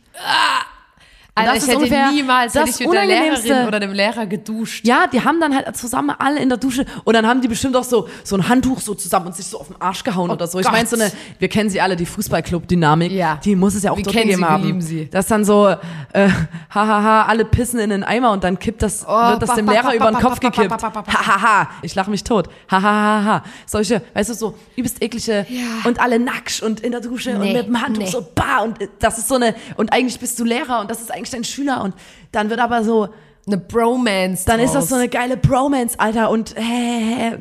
Alter, 1.37 1.55
das 1.55 1.57
ich 1.57 1.63
ist 1.65 1.69
hätte 1.69 1.79
ungefähr 1.79 2.11
niemals 2.13 2.55
hätte 2.55 2.67
das 2.67 2.81
ich 2.81 2.87
mit 2.87 2.95
der. 2.97 3.07
Lehrerin 3.07 3.67
oder 3.67 3.81
dem 3.81 3.93
Lehrer 3.93 4.25
geduscht. 4.27 4.87
Ja, 4.87 5.09
die 5.09 5.21
haben 5.25 5.41
dann 5.41 5.53
halt 5.53 5.77
zusammen 5.77 6.15
alle 6.17 6.39
in 6.41 6.49
der 6.49 6.59
Dusche 6.59 6.87
und 7.03 7.15
dann 7.15 7.27
haben 7.27 7.41
die 7.41 7.49
bestimmt 7.49 7.75
auch 7.75 7.83
so, 7.83 8.09
so 8.23 8.37
ein 8.37 8.49
Handtuch 8.49 8.79
so 8.81 8.95
zusammen 8.95 9.27
und 9.27 9.35
sich 9.35 9.47
so 9.47 9.59
auf 9.59 9.67
den 9.67 9.81
Arsch 9.81 10.05
gehauen 10.05 10.31
oder 10.31 10.47
so. 10.47 10.61
Ich 10.61 10.69
Oh 10.69 10.71
meine, 10.71 10.87
so 10.87 10.95
eine, 10.95 11.11
wir 11.41 11.49
kennen 11.49 11.71
sie 11.71 11.81
alle, 11.81 11.97
die 11.97 12.07
Fußballclub-Dynamik, 12.07 13.11
Ja. 13.11 13.41
die 13.45 13.57
muss 13.57 13.75
es 13.75 13.83
ja 13.83 13.91
auch 13.91 13.97
Wir 13.97 14.05
dort 14.05 14.15
kennen 14.15 14.27
sie, 14.27 14.31
gegeben 14.37 14.43
wir 14.47 14.51
haben. 14.51 14.63
lieben 14.65 14.81
sie. 14.81 15.09
Das 15.11 15.27
dann 15.27 15.45
so, 15.45 15.67
äh, 16.13 16.29
hahaha, 16.71 17.23
alle 17.25 17.45
pissen 17.45 17.81
in 17.81 17.91
den 17.91 18.05
Eimer 18.05 18.31
und 18.31 18.45
dann 18.45 18.59
kippt 18.59 18.83
das, 18.83 19.03
wird 19.05 19.43
das 19.43 19.49
ba, 19.51 19.57
dem 19.57 19.67
ba, 19.67 19.73
Lehrer 19.73 19.85
ba, 19.89 19.95
über 19.95 20.11
den 20.13 20.21
Kopf 20.21 20.39
gekippt. 20.39 20.71
Hahaha, 20.83 21.69
ich 21.83 21.97
lache 21.97 22.11
mich 22.11 22.23
tot. 22.23 22.49
Hahaha. 22.71 23.43
Solche, 23.67 24.03
weißt 24.15 24.31
du, 24.31 24.35
so 24.35 24.55
übelst 24.77 25.03
eklige 25.03 25.47
Ja. 25.49 25.63
und 25.85 26.01
alle 26.01 26.21
nackt 26.21 26.63
und 26.63 26.79
in 26.79 26.93
der 26.93 27.01
Dusche 27.01 27.33
und 27.35 27.41
mit 27.41 27.67
dem 27.67 27.81
Handtuch 27.83 28.05
nee. 28.05 28.09
so, 28.11 28.25
bah, 28.37 28.61
und 28.63 28.79
das 29.01 29.19
ist 29.19 29.27
so 29.27 29.35
eine, 29.35 29.55
und 29.77 29.93
eigentlich 29.93 30.21
bist 30.21 30.39
du 30.39 30.45
Lehrer 30.45 30.81
und 30.81 30.89
das 30.91 31.01
ist 31.01 31.11
eigentlich 31.11 31.24
dein 31.31 31.45
Schüler 31.45 31.83
und 31.83 31.95
dann 32.33 32.51
wird 32.51 32.61
aber 32.61 32.85
so, 32.85 33.09
Eine 33.47 33.59
Bromance. 33.59 34.45
dann 34.47 34.61
ist 34.61 34.75
das 34.75 34.85
draus. 34.85 34.89
so 34.91 34.95
eine 34.97 35.09
geile 35.09 35.37
Bromance, 35.37 35.99
Alter, 36.01 36.31
und 36.31 36.57
äh, 36.57 37.39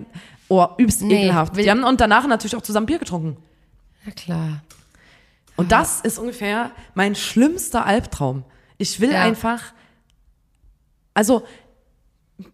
oh, 0.50 0.68
übelst 0.78 1.02
Nee, 1.02 1.24
ekelhaft. 1.26 1.56
Die 1.58 1.70
haben 1.70 1.84
und 1.84 2.02
danach 2.02 2.28
natürlich 2.28 2.56
auch 2.56 2.62
zusammen 2.62 2.86
Bier 2.86 3.00
getrunken. 3.00 3.38
Ja, 4.06 4.12
klar. 4.12 4.62
Und 5.56 5.72
das 5.72 6.02
ist 6.02 6.18
ungefähr 6.20 6.72
mein 6.96 7.16
schlimmster 7.16 7.86
Albtraum. 7.86 8.44
Ich 8.78 9.00
will 9.00 9.12
Ja. 9.12 9.22
einfach, 9.22 9.62
also 11.14 11.44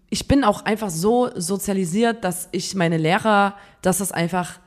ich 0.09 0.27
bin 0.27 0.43
auch 0.43 0.65
einfach 0.65 0.89
so 0.89 1.29
sozialisiert, 1.35 2.23
dass 2.23 2.49
ich 2.51 2.75
meine 2.75 2.97
Lehrer, 2.97 3.55
dass 3.81 3.99
das 3.99 4.11
einfach, 4.11 4.59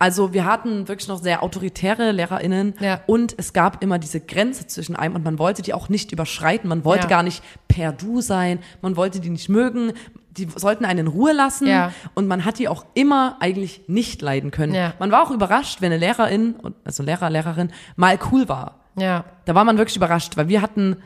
also 0.00 0.32
wir 0.32 0.44
hatten 0.46 0.88
wirklich 0.88 1.06
noch 1.06 1.22
sehr 1.22 1.42
autoritäre 1.44 2.10
LehrerInnen 2.10 2.74
Ja. 2.80 3.00
und 3.06 3.34
es 3.38 3.52
gab 3.52 3.82
immer 3.84 3.98
diese 4.00 4.18
Grenze 4.20 4.66
zwischen 4.66 4.96
einem 4.96 5.14
und 5.14 5.24
man 5.24 5.38
wollte 5.38 5.62
die 5.62 5.72
auch 5.74 5.88
nicht 5.88 6.10
überschreiten, 6.10 6.68
man 6.68 6.84
wollte 6.84 7.04
Ja. 7.04 7.10
gar 7.10 7.22
nicht 7.22 7.44
per 7.68 7.92
Du 7.92 8.20
sein, 8.20 8.58
man 8.82 8.96
wollte 8.96 9.20
die 9.20 9.30
nicht 9.30 9.48
mögen, 9.48 9.92
die 10.32 10.48
sollten 10.56 10.84
einen 10.84 11.00
in 11.00 11.06
Ruhe 11.06 11.32
lassen 11.32 11.66
Ja. 11.68 11.92
und 12.14 12.26
man 12.26 12.44
hat 12.44 12.58
die 12.58 12.66
auch 12.68 12.84
immer 12.94 13.36
eigentlich 13.40 13.82
nicht 13.88 14.22
leiden 14.22 14.50
können. 14.50 14.74
Ja. 14.74 14.94
Man 14.98 15.10
war 15.12 15.22
auch 15.22 15.30
überrascht, 15.30 15.80
wenn 15.80 15.92
eine 15.92 15.98
Lehrerin, 16.00 16.54
also 16.84 17.02
Lehrer, 17.02 17.28
Lehrerin, 17.30 17.70
mal 17.96 18.18
cool 18.32 18.48
war. 18.48 18.80
Ja. 18.96 19.24
Da 19.44 19.54
war 19.54 19.64
man 19.64 19.76
wirklich 19.78 19.96
überrascht, 19.96 20.36
weil 20.36 20.48
wir 20.48 20.62
hatten, 20.62 20.96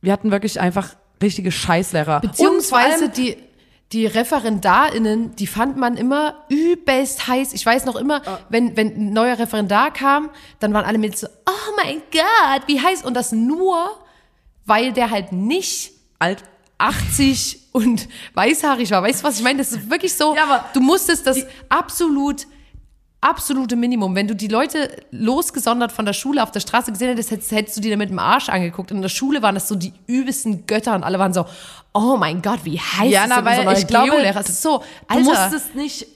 wir 0.00 0.12
hatten 0.12 0.30
wirklich 0.30 0.60
einfach 0.60 0.90
richtige 1.22 1.50
Scheißlehrer. 1.52 2.20
Beziehungsweise 2.20 3.04
allem- 3.04 3.12
die, 3.12 3.36
die 3.92 4.06
ReferendarInnen, 4.06 5.36
die 5.36 5.46
fand 5.46 5.76
man 5.76 5.96
immer 5.96 6.44
übelst 6.48 7.26
heiß. 7.26 7.52
Ich 7.52 7.64
weiß 7.64 7.84
noch 7.84 7.96
immer, 7.96 8.22
wenn, 8.48 8.76
wenn 8.76 8.88
ein 8.88 9.12
neuer 9.12 9.38
Referendar 9.38 9.92
kam, 9.92 10.30
dann 10.60 10.72
waren 10.72 10.84
alle 10.84 10.98
mit 10.98 11.18
so, 11.18 11.26
oh 11.26 11.76
mein 11.76 12.02
Gott, 12.10 12.62
wie 12.66 12.80
heiß. 12.80 13.04
Und 13.04 13.14
das 13.14 13.32
nur, 13.32 13.90
weil 14.64 14.92
der 14.92 15.10
halt 15.10 15.32
nicht 15.32 15.92
alt. 16.18 16.42
80 16.78 17.68
und 17.70 18.08
weißhaarig 18.34 18.90
war. 18.90 19.02
Weißt 19.04 19.20
du, 19.20 19.24
was 19.28 19.38
ich 19.38 19.44
meine? 19.44 19.58
Das 19.58 19.70
ist 19.70 19.88
wirklich 19.88 20.14
so, 20.14 20.34
Ja, 20.34 20.44
aber 20.44 20.64
du 20.74 20.80
musstest 20.80 21.26
das 21.28 21.38
absolut 21.68 22.46
absolute 23.22 23.76
Minimum. 23.76 24.14
Wenn 24.14 24.28
du 24.28 24.34
die 24.36 24.48
Leute 24.48 24.90
losgesondert 25.10 25.90
von 25.92 26.04
der 26.04 26.12
Schule 26.12 26.42
auf 26.42 26.50
der 26.50 26.60
Straße 26.60 26.92
gesehen 26.92 27.08
hättest, 27.08 27.30
hättest, 27.30 27.52
hättest 27.52 27.76
du 27.78 27.80
die 27.80 27.88
da 27.90 27.96
mit 27.96 28.10
dem 28.10 28.18
Arsch 28.18 28.48
angeguckt. 28.50 28.90
Und 28.90 28.98
in 28.98 29.02
der 29.02 29.08
Schule 29.08 29.40
waren 29.42 29.54
das 29.54 29.68
so 29.68 29.74
die 29.76 29.92
übelsten 30.06 30.66
Götter 30.66 30.94
und 30.94 31.04
alle 31.04 31.18
waren 31.18 31.32
so, 31.32 31.46
oh 31.94 32.16
mein 32.18 32.42
Gott, 32.42 32.60
wie 32.64 32.78
heiß 32.78 33.10
Ja, 33.10 33.22
ist 33.22 33.28
na, 33.30 33.36
denn 33.36 33.44
weil 33.46 33.64
neuer 33.64 33.78
ich 33.78 33.86
glaube, 33.86 34.10
Geolehrer? 34.10 34.40
Ist 34.40 34.60
so, 34.60 34.78
Du 34.78 34.84
Alter, 35.08 35.22
musstest 35.24 35.74
nicht 35.74 36.06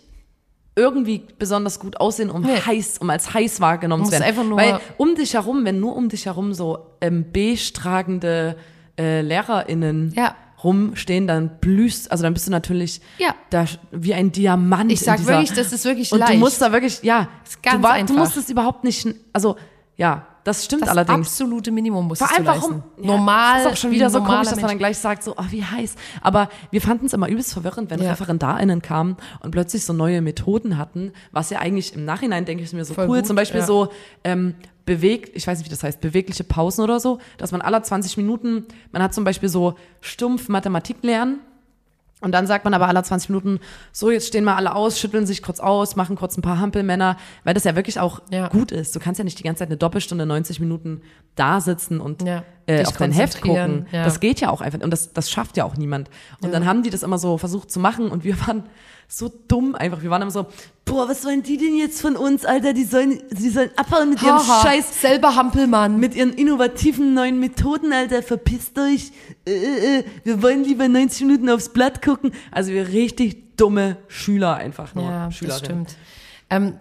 irgendwie 0.74 1.22
besonders 1.38 1.78
gut 1.80 1.96
aussehen, 1.98 2.28
um 2.30 2.42
Nee. 2.42 2.60
heiß, 2.60 2.98
um 2.98 3.08
als 3.08 3.32
heiß 3.32 3.60
wahrgenommen 3.60 4.02
Du 4.02 4.08
zu 4.08 4.12
werden. 4.12 4.24
einfach 4.24 4.44
nur- 4.44 4.58
Weil 4.58 4.78
um 4.98 5.14
dich 5.14 5.32
herum, 5.34 5.64
wenn 5.64 5.80
nur 5.80 5.96
um 5.96 6.08
dich 6.10 6.26
herum 6.26 6.52
so 6.52 6.86
ähm, 7.00 7.24
beige 7.32 7.72
tragende 7.72 8.56
äh, 8.98 9.20
LehrerInnen 9.22 10.12
Ja. 10.14 10.34
Rumstehen, 10.66 11.26
dann 11.26 11.58
blühst, 11.60 12.10
also 12.10 12.22
dann 12.24 12.34
bist 12.34 12.46
du 12.46 12.50
natürlich 12.50 13.00
Ja. 13.18 13.34
da 13.50 13.64
wie 13.92 14.12
ein 14.14 14.32
Diamant. 14.32 14.90
Ich 14.92 15.00
sag 15.00 15.24
wirklich, 15.26 15.52
das 15.52 15.72
ist 15.72 15.84
wirklich 15.84 16.12
und 16.12 16.18
leicht. 16.18 16.34
du 16.34 16.38
musst 16.38 16.60
da 16.60 16.72
wirklich, 16.72 17.00
ja, 17.02 17.28
Ist 17.44 17.62
ganz 17.62 17.76
du, 17.78 17.82
war, 17.82 17.92
einfach. 17.92 18.14
du 18.14 18.20
musst 18.20 18.36
es 18.36 18.50
überhaupt 18.50 18.84
nicht, 18.84 19.06
also 19.32 19.56
ja, 19.96 20.26
das 20.44 20.64
stimmt 20.64 20.82
das 20.82 20.90
allerdings. 20.90 21.26
absolute 21.26 21.72
Minimum 21.72 22.08
du 22.08 22.24
allem, 22.24 22.46
warum? 22.46 22.82
Ja, 22.98 23.06
Normal. 23.06 23.54
Das 23.54 23.66
ist 23.66 23.72
auch 23.72 23.76
schon 23.80 23.90
wie 23.90 23.94
wieder 23.96 24.10
so 24.10 24.22
komisch, 24.22 24.48
dass 24.48 24.60
man 24.60 24.68
dann 24.68 24.78
gleich 24.78 24.96
sagt, 24.98 25.24
so, 25.24 25.34
oh, 25.36 25.44
wie 25.50 25.64
heiß. 25.64 25.96
Aber 26.22 26.48
wir 26.70 26.80
fanden 26.80 27.06
es 27.06 27.14
immer 27.14 27.28
übelst 27.28 27.52
verwirrend, 27.52 27.90
wenn 27.90 28.00
Ja. 28.00 28.10
ReferendarInnen 28.10 28.80
kamen 28.80 29.16
und 29.40 29.50
plötzlich 29.50 29.84
so 29.84 29.92
neue 29.92 30.20
Methoden 30.22 30.78
hatten, 30.78 31.12
was 31.32 31.50
ja 31.50 31.58
eigentlich 31.58 31.94
im 31.94 32.04
Nachhinein, 32.04 32.44
denke 32.44 32.62
ich 32.62 32.72
mir, 32.72 32.84
so 32.84 32.94
Voll 32.94 33.08
cool. 33.08 33.16
gut, 33.18 33.26
Zum 33.26 33.34
Beispiel 33.34 33.60
ja. 33.60 33.66
so 33.66 33.88
ähm, 34.22 34.54
bewegt, 34.86 35.36
ich 35.36 35.46
weiß 35.46 35.58
nicht, 35.58 35.66
wie 35.66 35.70
das 35.70 35.82
heißt, 35.82 36.00
bewegliche 36.00 36.44
Pausen 36.44 36.82
oder 36.82 36.98
so, 37.00 37.18
dass 37.38 37.52
man 37.52 37.60
alle 37.60 37.82
20 37.82 38.16
Minuten, 38.16 38.64
man 38.92 39.02
hat 39.02 39.12
zum 39.12 39.24
Beispiel 39.24 39.48
so 39.48 39.74
stumpf 40.00 40.48
Mathematik 40.48 40.96
lernen 41.02 41.40
und 42.22 42.32
dann 42.32 42.46
sagt 42.46 42.64
man 42.64 42.72
aber 42.72 42.88
alle 42.88 43.02
20 43.02 43.28
Minuten, 43.28 43.60
so 43.92 44.10
jetzt 44.10 44.28
stehen 44.28 44.42
mal 44.44 44.54
alle 44.56 44.74
aus, 44.74 44.98
schütteln 44.98 45.26
sich 45.26 45.42
kurz 45.42 45.60
aus, 45.60 45.96
machen 45.96 46.16
kurz 46.16 46.38
ein 46.38 46.42
paar 46.42 46.58
Hampelmänner, 46.60 47.18
weil 47.44 47.52
das 47.52 47.64
ja 47.64 47.76
wirklich 47.76 48.00
auch 48.00 48.22
Ja. 48.30 48.48
gut 48.48 48.72
ist. 48.72 48.96
Du 48.96 49.00
kannst 49.00 49.18
ja 49.18 49.24
nicht 49.24 49.38
die 49.38 49.42
ganze 49.42 49.58
Zeit 49.60 49.68
eine 49.68 49.76
Doppelstunde, 49.76 50.24
90 50.24 50.58
Minuten 50.60 51.02
da 51.34 51.60
sitzen 51.60 52.00
und 52.00 52.22
Ja. 52.22 52.42
äh, 52.66 52.86
auf 52.86 52.96
dein 52.96 53.12
Heft 53.12 53.42
gucken. 53.42 53.86
ja. 53.92 54.04
Das 54.04 54.20
geht 54.20 54.40
ja 54.40 54.48
auch 54.50 54.62
einfach 54.62 54.80
und 54.80 54.90
das, 54.90 55.12
das 55.12 55.30
schafft 55.30 55.58
ja 55.58 55.64
auch 55.64 55.76
niemand. 55.76 56.08
Und 56.40 56.54
dann 56.54 56.64
haben 56.64 56.82
die 56.82 56.90
das 56.90 57.02
immer 57.02 57.18
so 57.18 57.36
versucht 57.36 57.70
zu 57.70 57.80
machen 57.80 58.08
und 58.08 58.24
wir 58.24 58.36
waren 58.48 58.62
so 59.08 59.30
dumm 59.48 59.74
einfach. 59.74 60.02
Wir 60.02 60.10
waren 60.10 60.22
immer 60.22 60.30
so, 60.30 60.46
boah, 60.84 61.08
was 61.08 61.24
wollen 61.24 61.42
die 61.42 61.56
denn 61.56 61.76
jetzt 61.76 62.00
von 62.00 62.16
uns, 62.16 62.44
Alter? 62.44 62.72
Die 62.72 62.84
sollen, 62.84 63.22
die 63.30 63.50
sollen 63.50 63.70
abhauen 63.76 64.10
mit 64.10 64.22
ihrem 64.22 64.36
Haha, 64.36 64.62
Scheiß 64.62 65.00
selber 65.00 65.36
Hampelmann. 65.36 65.98
mit 66.00 66.14
ihren 66.14 66.32
innovativen 66.32 67.14
neuen 67.14 67.38
Methoden, 67.38 67.92
Alter, 67.92 68.22
verpisst 68.22 68.78
euch. 68.78 69.12
Äh, 69.46 69.52
äh, 69.52 69.98
äh, 69.98 70.04
wir 70.24 70.42
wollen 70.42 70.64
lieber 70.64 70.88
90 70.88 71.26
Minuten 71.26 71.50
aufs 71.50 71.68
Blatt 71.68 72.02
gucken. 72.02 72.32
Also 72.50 72.72
wir 72.72 72.88
richtig 72.88 73.56
dumme 73.56 73.96
Schüler 74.08 74.56
einfach 74.56 74.94
nur. 74.94 75.04
Ja, 75.04 75.26
das 75.26 75.36
Schülerinnen. 75.36 75.64
stimmt. 75.86 75.96
Ähm, 76.48 76.74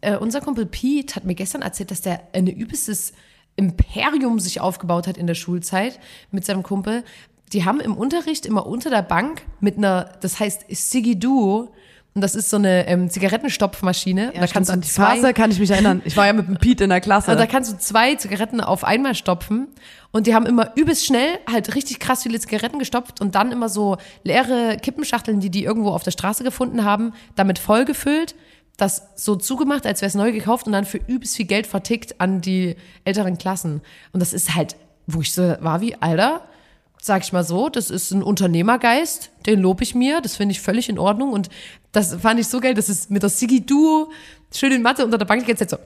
äh, 0.00 0.16
unser 0.16 0.40
Kumpel 0.40 0.66
Pete 0.66 1.16
hat 1.16 1.24
mir 1.24 1.34
gestern 1.34 1.62
erzählt, 1.62 1.90
dass 1.90 2.02
der 2.02 2.22
ein 2.32 2.46
übelstes 2.46 3.12
Imperium 3.56 4.38
sich 4.38 4.60
aufgebaut 4.60 5.08
hat 5.08 5.16
in 5.16 5.26
der 5.26 5.34
Schulzeit 5.34 5.98
mit 6.30 6.44
seinem 6.44 6.62
Kumpel. 6.62 7.02
Die 7.52 7.64
haben 7.64 7.80
im 7.80 7.96
Unterricht 7.96 8.46
immer 8.46 8.66
unter 8.66 8.90
der 8.90 9.02
Bank 9.02 9.42
mit 9.60 9.78
einer, 9.78 10.12
das 10.20 10.38
heißt 10.40 10.66
Siggy 10.68 11.18
Duo, 11.18 11.72
und 12.18 12.22
das 12.22 12.34
ist 12.34 12.50
so 12.50 12.56
eine 12.56 12.88
ähm, 12.88 13.08
Zigarettenstopfmaschine. 13.10 14.32
Ja, 14.34 14.40
da 14.40 14.46
kannst 14.48 14.70
du 14.70 14.74
an 14.74 14.80
die 14.80 14.88
zwei, 14.88 15.14
Phase 15.14 15.32
kann 15.32 15.52
ich 15.52 15.60
mich 15.60 15.70
erinnern. 15.70 16.02
Ich 16.04 16.16
war 16.16 16.26
ja 16.26 16.32
mit 16.32 16.48
dem 16.48 16.56
Pete 16.56 16.82
in 16.82 16.90
der 16.90 17.00
Klasse. 17.00 17.28
also 17.30 17.38
da 17.38 17.46
kannst 17.46 17.72
du 17.72 17.78
zwei 17.78 18.16
Zigaretten 18.16 18.60
auf 18.60 18.82
einmal 18.82 19.14
stopfen. 19.14 19.68
Und 20.10 20.26
die 20.26 20.34
haben 20.34 20.44
immer 20.44 20.72
übelst 20.74 21.06
schnell 21.06 21.38
halt 21.48 21.76
richtig 21.76 22.00
krass 22.00 22.24
viele 22.24 22.40
Zigaretten 22.40 22.80
gestopft 22.80 23.20
und 23.20 23.36
dann 23.36 23.52
immer 23.52 23.68
so 23.68 23.98
leere 24.24 24.78
Kippenschachteln, 24.82 25.38
die 25.38 25.50
die 25.50 25.62
irgendwo 25.62 25.90
auf 25.90 26.02
der 26.02 26.10
Straße 26.10 26.42
gefunden 26.42 26.82
haben, 26.82 27.12
damit 27.36 27.60
vollgefüllt, 27.60 28.34
das 28.76 29.10
so 29.14 29.36
zugemacht, 29.36 29.86
als 29.86 30.00
wäre 30.00 30.08
es 30.08 30.14
neu 30.14 30.32
gekauft 30.32 30.66
und 30.66 30.72
dann 30.72 30.86
für 30.86 30.98
übelst 30.98 31.36
viel 31.36 31.46
Geld 31.46 31.68
vertickt 31.68 32.20
an 32.20 32.40
die 32.40 32.74
älteren 33.04 33.38
Klassen. 33.38 33.80
Und 34.12 34.18
das 34.18 34.32
ist 34.32 34.56
halt, 34.56 34.74
wo 35.06 35.20
ich 35.20 35.32
so 35.32 35.54
war 35.60 35.80
wie, 35.80 35.94
Alter, 36.00 36.42
sag 37.00 37.22
ich 37.22 37.32
mal 37.32 37.44
so, 37.44 37.68
das 37.68 37.90
ist 37.90 38.10
ein 38.10 38.22
Unternehmergeist, 38.22 39.30
den 39.46 39.60
lobe 39.60 39.82
ich 39.82 39.94
mir, 39.94 40.20
das 40.20 40.36
finde 40.36 40.52
ich 40.52 40.60
völlig 40.60 40.88
in 40.88 40.98
Ordnung 40.98 41.32
und 41.32 41.48
das 41.92 42.14
fand 42.14 42.40
ich 42.40 42.48
so 42.48 42.60
geil, 42.60 42.74
das 42.74 42.88
ist 42.88 43.10
mit 43.10 43.22
der 43.22 43.30
Sigi 43.30 43.64
Duo 43.64 44.10
schön 44.54 44.72
in 44.72 44.82
Mathe 44.82 45.04
unter 45.04 45.18
der 45.18 45.26
Bank 45.26 45.46
Zeit 45.58 45.70
so 45.70 45.78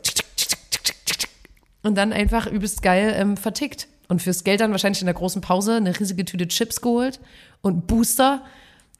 und 1.83 1.97
dann 1.97 2.13
einfach 2.13 2.47
übelst 2.47 2.83
geil 2.83 3.15
ähm, 3.17 3.37
vertickt. 3.37 3.89
Und 4.09 4.21
fürs 4.21 4.45
Geld 4.45 4.61
dann 4.61 4.73
wahrscheinlich 4.73 5.01
in 5.01 5.07
der 5.07 5.15
großen 5.15 5.41
Pause 5.41 5.77
eine 5.77 5.99
riesige 5.99 6.25
Tüte 6.25 6.47
Chips 6.47 6.81
geholt 6.81 7.19
und 7.63 7.87
Booster 7.87 8.43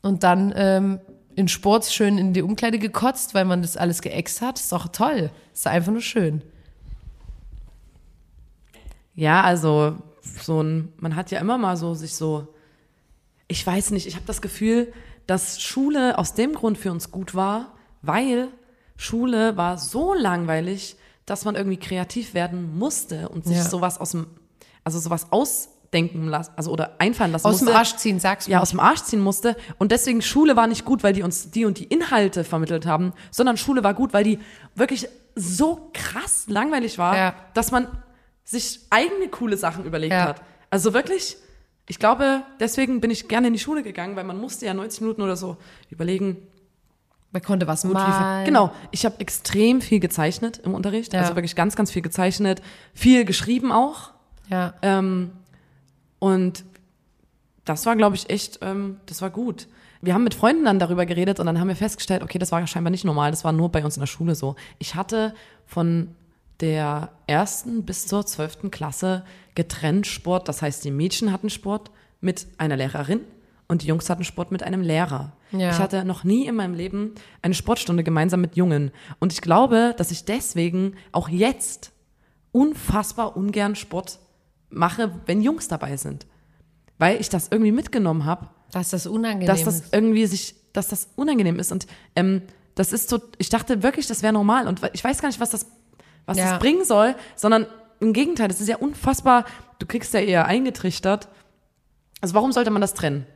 und 0.01 0.23
dann 0.23 0.53
ähm, 0.57 1.01
in 1.35 1.49
Sport 1.49 1.85
schön 1.87 2.19
in 2.19 2.33
die 2.33 2.43
Umkleide 2.43 2.79
gekotzt, 2.79 3.35
weil 3.35 3.45
man 3.45 3.63
das 3.63 3.77
alles 3.77 4.01
geäxt 4.01 4.41
hat. 4.41 4.59
Ist 4.59 4.73
doch 4.73 4.89
toll. 4.89 5.31
Ist 5.53 5.67
einfach 5.67 5.93
nur 5.93 6.01
schön. 6.01 6.43
Ja, 9.15 9.43
also 9.43 9.97
so 10.23 10.63
ein, 10.63 10.93
man 10.99 11.17
hat 11.17 11.31
ja 11.31 11.41
immer 11.41 11.59
mal 11.59 11.77
so 11.77 11.95
sich 11.95 12.15
so, 12.15 12.49
ich 13.49 13.67
weiß 13.67 13.91
nicht, 13.91 14.07
ich 14.07 14.15
habe 14.15 14.27
das 14.27 14.41
Gefühl, 14.43 14.93
dass 15.27 15.61
Schule 15.61 16.19
aus 16.19 16.35
dem 16.35 16.55
Grund 16.55 16.79
für 16.79 16.91
uns 16.91 17.11
gut 17.11 17.35
war, 17.35 17.73
weil 18.03 18.49
Schule 18.97 19.57
war 19.57 19.79
so 19.79 20.15
langweilig, 20.15 20.97
dass 21.27 21.45
man 21.45 21.55
irgendwie 21.55 21.77
kreativ 21.77 22.35
werden 22.35 22.77
musste 22.79 23.29
und 23.29 23.45
sich 23.45 23.57
Ja. 23.57 23.63
sowas 23.65 23.99
aus 24.01 24.13
dem, 24.13 24.27
also 24.85 24.99
sowas 24.99 25.29
ausdenken 25.31 26.27
lassen, 26.29 26.53
also 26.57 26.73
oder 26.73 26.97
einfallen 26.99 27.31
lassen 27.33 27.47
Aus 27.47 27.59
dem 27.59 27.67
musste. 27.67 27.79
Arsch 27.79 27.97
ziehen, 27.97 28.19
sag's 28.21 28.47
ja, 28.47 28.59
ruhig. 28.59 28.63
aus 28.63 28.71
dem 28.71 28.81
Arsch 28.81 29.03
ziehen 29.03 29.21
musste. 29.21 29.57
Und 29.79 29.93
deswegen 29.93 30.23
Schule 30.23 30.57
war 30.57 30.67
nicht 30.67 30.85
gut, 30.85 31.03
weil 31.03 31.13
die 31.13 31.23
uns 31.23 31.51
die 31.51 31.65
und 31.65 31.79
die 31.79 31.85
Inhalte 31.85 32.45
vermittelt 32.45 32.87
haben, 32.87 33.13
sondern 33.31 33.57
Schule 33.57 33.85
war 33.85 33.95
gut, 33.95 34.13
weil 34.13 34.25
die 34.25 34.39
wirklich 34.75 35.09
so 35.37 35.91
krass 35.95 36.45
langweilig 36.49 36.99
war, 36.99 37.17
Ja. 37.17 37.35
dass 37.55 37.71
man 37.71 37.87
sich 38.45 38.81
eigene 38.91 39.29
coole 39.29 39.57
Sachen 39.57 39.85
überlegt 39.85 40.13
Ja. 40.13 40.27
hat. 40.29 40.43
Also 40.71 40.93
wirklich, 40.95 41.37
ich 41.89 41.99
glaube, 41.99 42.43
deswegen 42.61 43.01
bin 43.01 43.11
ich 43.11 43.29
gerne 43.29 43.47
in 43.49 43.53
die 43.53 43.59
Schule 43.59 43.83
gegangen, 43.83 44.17
weil 44.17 44.25
man 44.25 44.39
musste 44.39 44.67
ja 44.67 44.75
90 44.75 45.01
Minuten 45.03 45.23
oder 45.23 45.37
so 45.37 45.57
überlegen, 45.91 46.37
Man 47.35 47.43
konnte 47.43 47.67
was 47.67 47.83
gut, 47.83 47.95
malen. 47.95 48.45
Genau, 48.45 48.73
ich 48.91 49.05
habe 49.07 49.19
extrem 49.21 49.81
viel 49.81 50.01
gezeichnet 50.01 50.59
im 50.65 50.75
Unterricht, 50.75 51.15
Ja. 51.15 51.21
also 51.21 51.35
wirklich 51.35 51.55
ganz, 51.57 51.77
ganz 51.77 51.91
viel 51.91 52.03
gezeichnet, 52.03 52.61
viel 52.93 53.25
geschrieben 53.25 53.73
auch. 53.73 54.11
Ja. 54.51 54.75
Ähm, 54.83 55.31
und 56.19 56.65
das 57.65 57.87
war, 57.87 57.97
glaube 57.97 58.17
ich, 58.17 58.29
echt, 58.29 58.59
ähm, 58.63 58.99
das 59.07 59.23
war 59.23 59.31
gut. 59.31 59.67
Wir 60.03 60.15
haben 60.15 60.25
mit 60.25 60.35
Freunden 60.35 60.65
dann 60.65 60.79
darüber 60.81 61.07
geredet 61.07 61.39
und 61.41 61.47
dann 61.47 61.59
haben 61.61 61.69
wir 61.69 61.77
festgestellt, 61.77 62.23
okay, 62.23 62.39
das 62.39 62.51
war 62.53 62.67
scheinbar 62.67 62.91
nicht 62.91 63.05
normal, 63.05 63.31
das 63.31 63.45
war 63.45 63.53
nur 63.53 63.71
bei 63.71 63.85
uns 63.85 63.97
in 63.97 64.01
der 64.01 64.09
Schule 64.09 64.35
so. 64.35 64.57
Ich 64.79 64.95
hatte 64.97 65.33
von 65.65 66.09
der 66.63 67.11
ersten 67.27 67.85
bis 67.85 68.07
zur 68.07 68.25
zwölften 68.25 68.71
Klasse 68.71 69.25
getrennt 69.55 70.07
Sport, 70.07 70.49
das 70.49 70.63
heißt, 70.63 70.85
die 70.85 70.91
Mädchen 70.91 71.33
hatten 71.33 71.51
Sport 71.51 71.91
mit 72.21 72.47
einer 72.57 72.77
Lehrerin 72.77 73.21
und 73.69 73.83
die 73.83 73.89
Jungs 73.89 74.09
hatten 74.09 74.25
Sport 74.25 74.53
mit 74.53 74.63
einem 74.63 74.81
Lehrer. 74.81 75.33
Ja. 75.51 75.71
Ich 75.71 75.79
hatte 75.79 76.05
noch 76.05 76.25
nie 76.25 76.47
in 76.47 76.55
meinem 76.55 76.75
Leben 76.75 77.15
eine 77.43 77.53
Sportstunde 77.55 78.05
gemeinsam 78.05 78.41
mit 78.41 78.57
Jungen. 78.57 78.91
Und 79.19 79.33
ich 79.33 79.43
glaube, 79.43 79.95
dass 79.99 80.11
ich 80.11 80.25
deswegen 80.25 80.95
auch 81.11 81.29
jetzt 81.29 81.93
unfassbar 82.53 83.37
ungern 83.37 83.75
Sport 83.75 84.19
mache, 84.71 85.11
wenn 85.27 85.43
Jungs 85.43 85.69
dabei 85.69 85.97
sind. 85.97 86.27
Weil 86.99 87.21
ich 87.21 87.29
das 87.29 87.49
irgendwie 87.51 87.73
mitgenommen 87.73 88.25
habe, 88.25 88.49
Dass 88.71 88.91
das 88.91 89.07
unangenehm 89.07 89.47
dass 89.47 89.65
das 89.65 89.81
ist. 89.81 89.95
irgendwie 89.95 90.27
sich, 90.27 90.55
dass 90.73 90.89
das 90.89 91.09
unangenehm 91.17 91.59
ist. 91.59 91.73
Und 91.73 91.87
ähm, 92.15 92.43
das 92.75 92.93
ist 92.93 93.11
so, 93.11 93.21
ich 93.39 93.49
dachte 93.49 93.83
wirklich, 93.83 94.07
das 94.07 94.23
wäre 94.23 94.33
normal. 94.33 94.69
Und 94.69 94.81
ich 94.93 95.03
weiß 95.03 95.21
gar 95.21 95.29
nicht, 95.29 95.41
was 95.41 95.51
das, 95.51 95.67
was 96.27 96.39
Ja. 96.39 96.51
das 96.51 96.59
bringen 96.59 96.85
soll, 96.85 97.15
sondern 97.37 97.67
im 98.01 98.13
Gegenteil, 98.13 98.49
das 98.49 98.61
ist 98.61 98.69
ja 98.69 98.77
unfassbar, 98.77 99.45
du 99.79 99.87
kriegst 99.87 100.13
ja 100.15 100.21
eher 100.21 100.47
eingetrichtert. 100.47 101.29
Also 102.21 102.35
warum 102.35 102.53
sollte 102.53 102.71
man 102.71 102.81
das 102.81 102.95
trennen? 102.95 103.27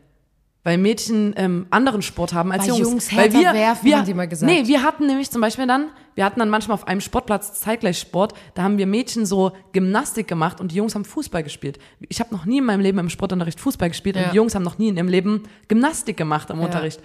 Weil 0.64 0.79
Mädchen 0.79 1.33
ähm, 1.37 1.66
anderen 1.70 2.03
Sport 2.03 2.33
haben 2.35 2.51
als 2.51 2.62
Weil 2.64 2.70
Jungs. 2.70 2.81
Jungs 3.11 3.16
Weil 3.16 3.33
wir, 3.33 3.53
werfen, 3.53 3.85
wir, 3.85 3.99
haben 3.99 4.05
die 4.05 4.14
mal 4.14 4.27
gesagt. 4.27 4.51
Nee, 4.51 4.66
wir 4.66 4.83
hatten 4.83 5.07
nämlich 5.07 5.31
zum 5.31 5.40
Beispiel 5.40 5.64
dann, 5.68 5.90
wir 6.16 6.25
hatten 6.25 6.40
dann 6.40 6.49
manchmal 6.51 6.75
auf 6.75 6.88
einem 6.88 7.01
Sportplatz 7.01 7.61
zeitgleich 7.61 8.01
Sport, 8.01 8.35
da 8.55 8.64
haben 8.64 8.77
wir 8.77 8.88
Mädchen 8.88 9.27
so 9.27 9.53
Gymnastik 9.72 10.27
gemacht 10.27 10.61
und 10.61 10.72
die 10.72 10.77
Jungs 10.77 10.96
haben 10.96 11.05
Fußball 11.05 11.44
gespielt. 11.44 11.79
Ich 12.09 12.18
habe 12.18 12.35
noch 12.35 12.46
nie 12.46 12.59
in 12.59 12.64
meinem 12.64 12.81
Leben 12.81 12.99
im 12.99 13.11
Sportunterricht 13.11 13.61
Fußball 13.61 13.90
gespielt 13.90 14.16
Ja. 14.16 14.25
und 14.25 14.33
die 14.33 14.37
Jungs 14.37 14.57
haben 14.57 14.64
noch 14.64 14.79
nie 14.79 14.88
in 14.88 14.96
ihrem 14.96 15.07
Leben 15.09 15.44
Gymnastik 15.68 16.16
gemacht 16.16 16.51
im 16.51 16.59
Unterricht. 16.59 17.01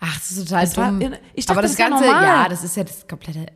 Ach, 0.00 0.14
das 0.14 0.30
ist 0.30 0.44
total 0.46 0.64
Das 0.66 0.76
war 0.76 0.90
dumm. 0.90 1.00
irre. 1.00 1.18
Ich 1.34 1.46
dachte, 1.46 1.58
Aber 1.58 1.62
das, 1.62 1.76
das 1.76 1.78
Ganze, 1.88 2.04
normal. 2.04 2.22
ja, 2.22 2.48
das 2.50 2.62
ist 2.62 2.76
ja 2.76 2.84
das 2.84 3.08
komplette 3.08 3.46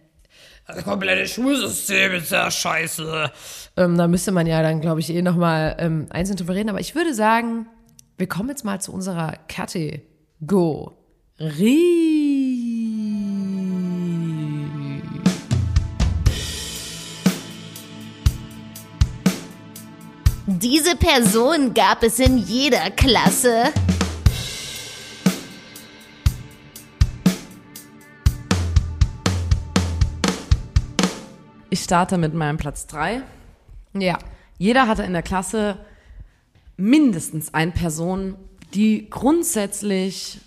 Das 0.75 0.85
komplette 0.85 1.27
Schulsystem 1.27 2.13
ist 2.15 2.31
ja 2.31 2.51
scheiße. 2.51 3.31
Ähm, 3.77 3.99
da 3.99 4.09
müsste 4.09 4.33
man 4.33 4.47
ja 4.47 4.63
dann, 4.63 4.81
glaube 4.81 5.01
ich, 5.01 5.11
eh 5.11 5.23
nochmal 5.23 5.77
ähm, 5.79 6.07
einzeln 6.11 6.37
drüber 6.37 6.55
reden. 6.55 6.71
Aber 6.71 6.81
ich 6.81 6.95
würde 6.95 7.15
sagen, 7.15 7.67
wir 8.17 8.29
kommen 8.29 8.49
jetzt 8.49 8.65
mal 8.65 8.81
zu 8.81 8.93
unserer 8.93 9.35
Kategorie. 9.49 10.03
Diese 20.47 20.97
Person 20.97 21.75
gab 21.75 22.03
es 22.03 22.19
in 22.19 22.39
jeder 22.39 22.91
Klasse. 22.91 23.73
Ich 31.73 31.81
starte 31.83 32.19
mit 32.19 32.35
meinem 32.35 32.59
Platz 32.59 32.87
drei. 32.87 33.23
Ja. 33.95 34.19
Jeder 34.59 34.87
hatte 34.89 35.03
in 35.05 35.15
der 35.15 35.23
Klasse 35.23 35.79
mindestens 36.77 37.55
eine 37.55 37.73
Person, 37.73 38.37
die 38.75 39.09
grundsätzlich 39.09 40.41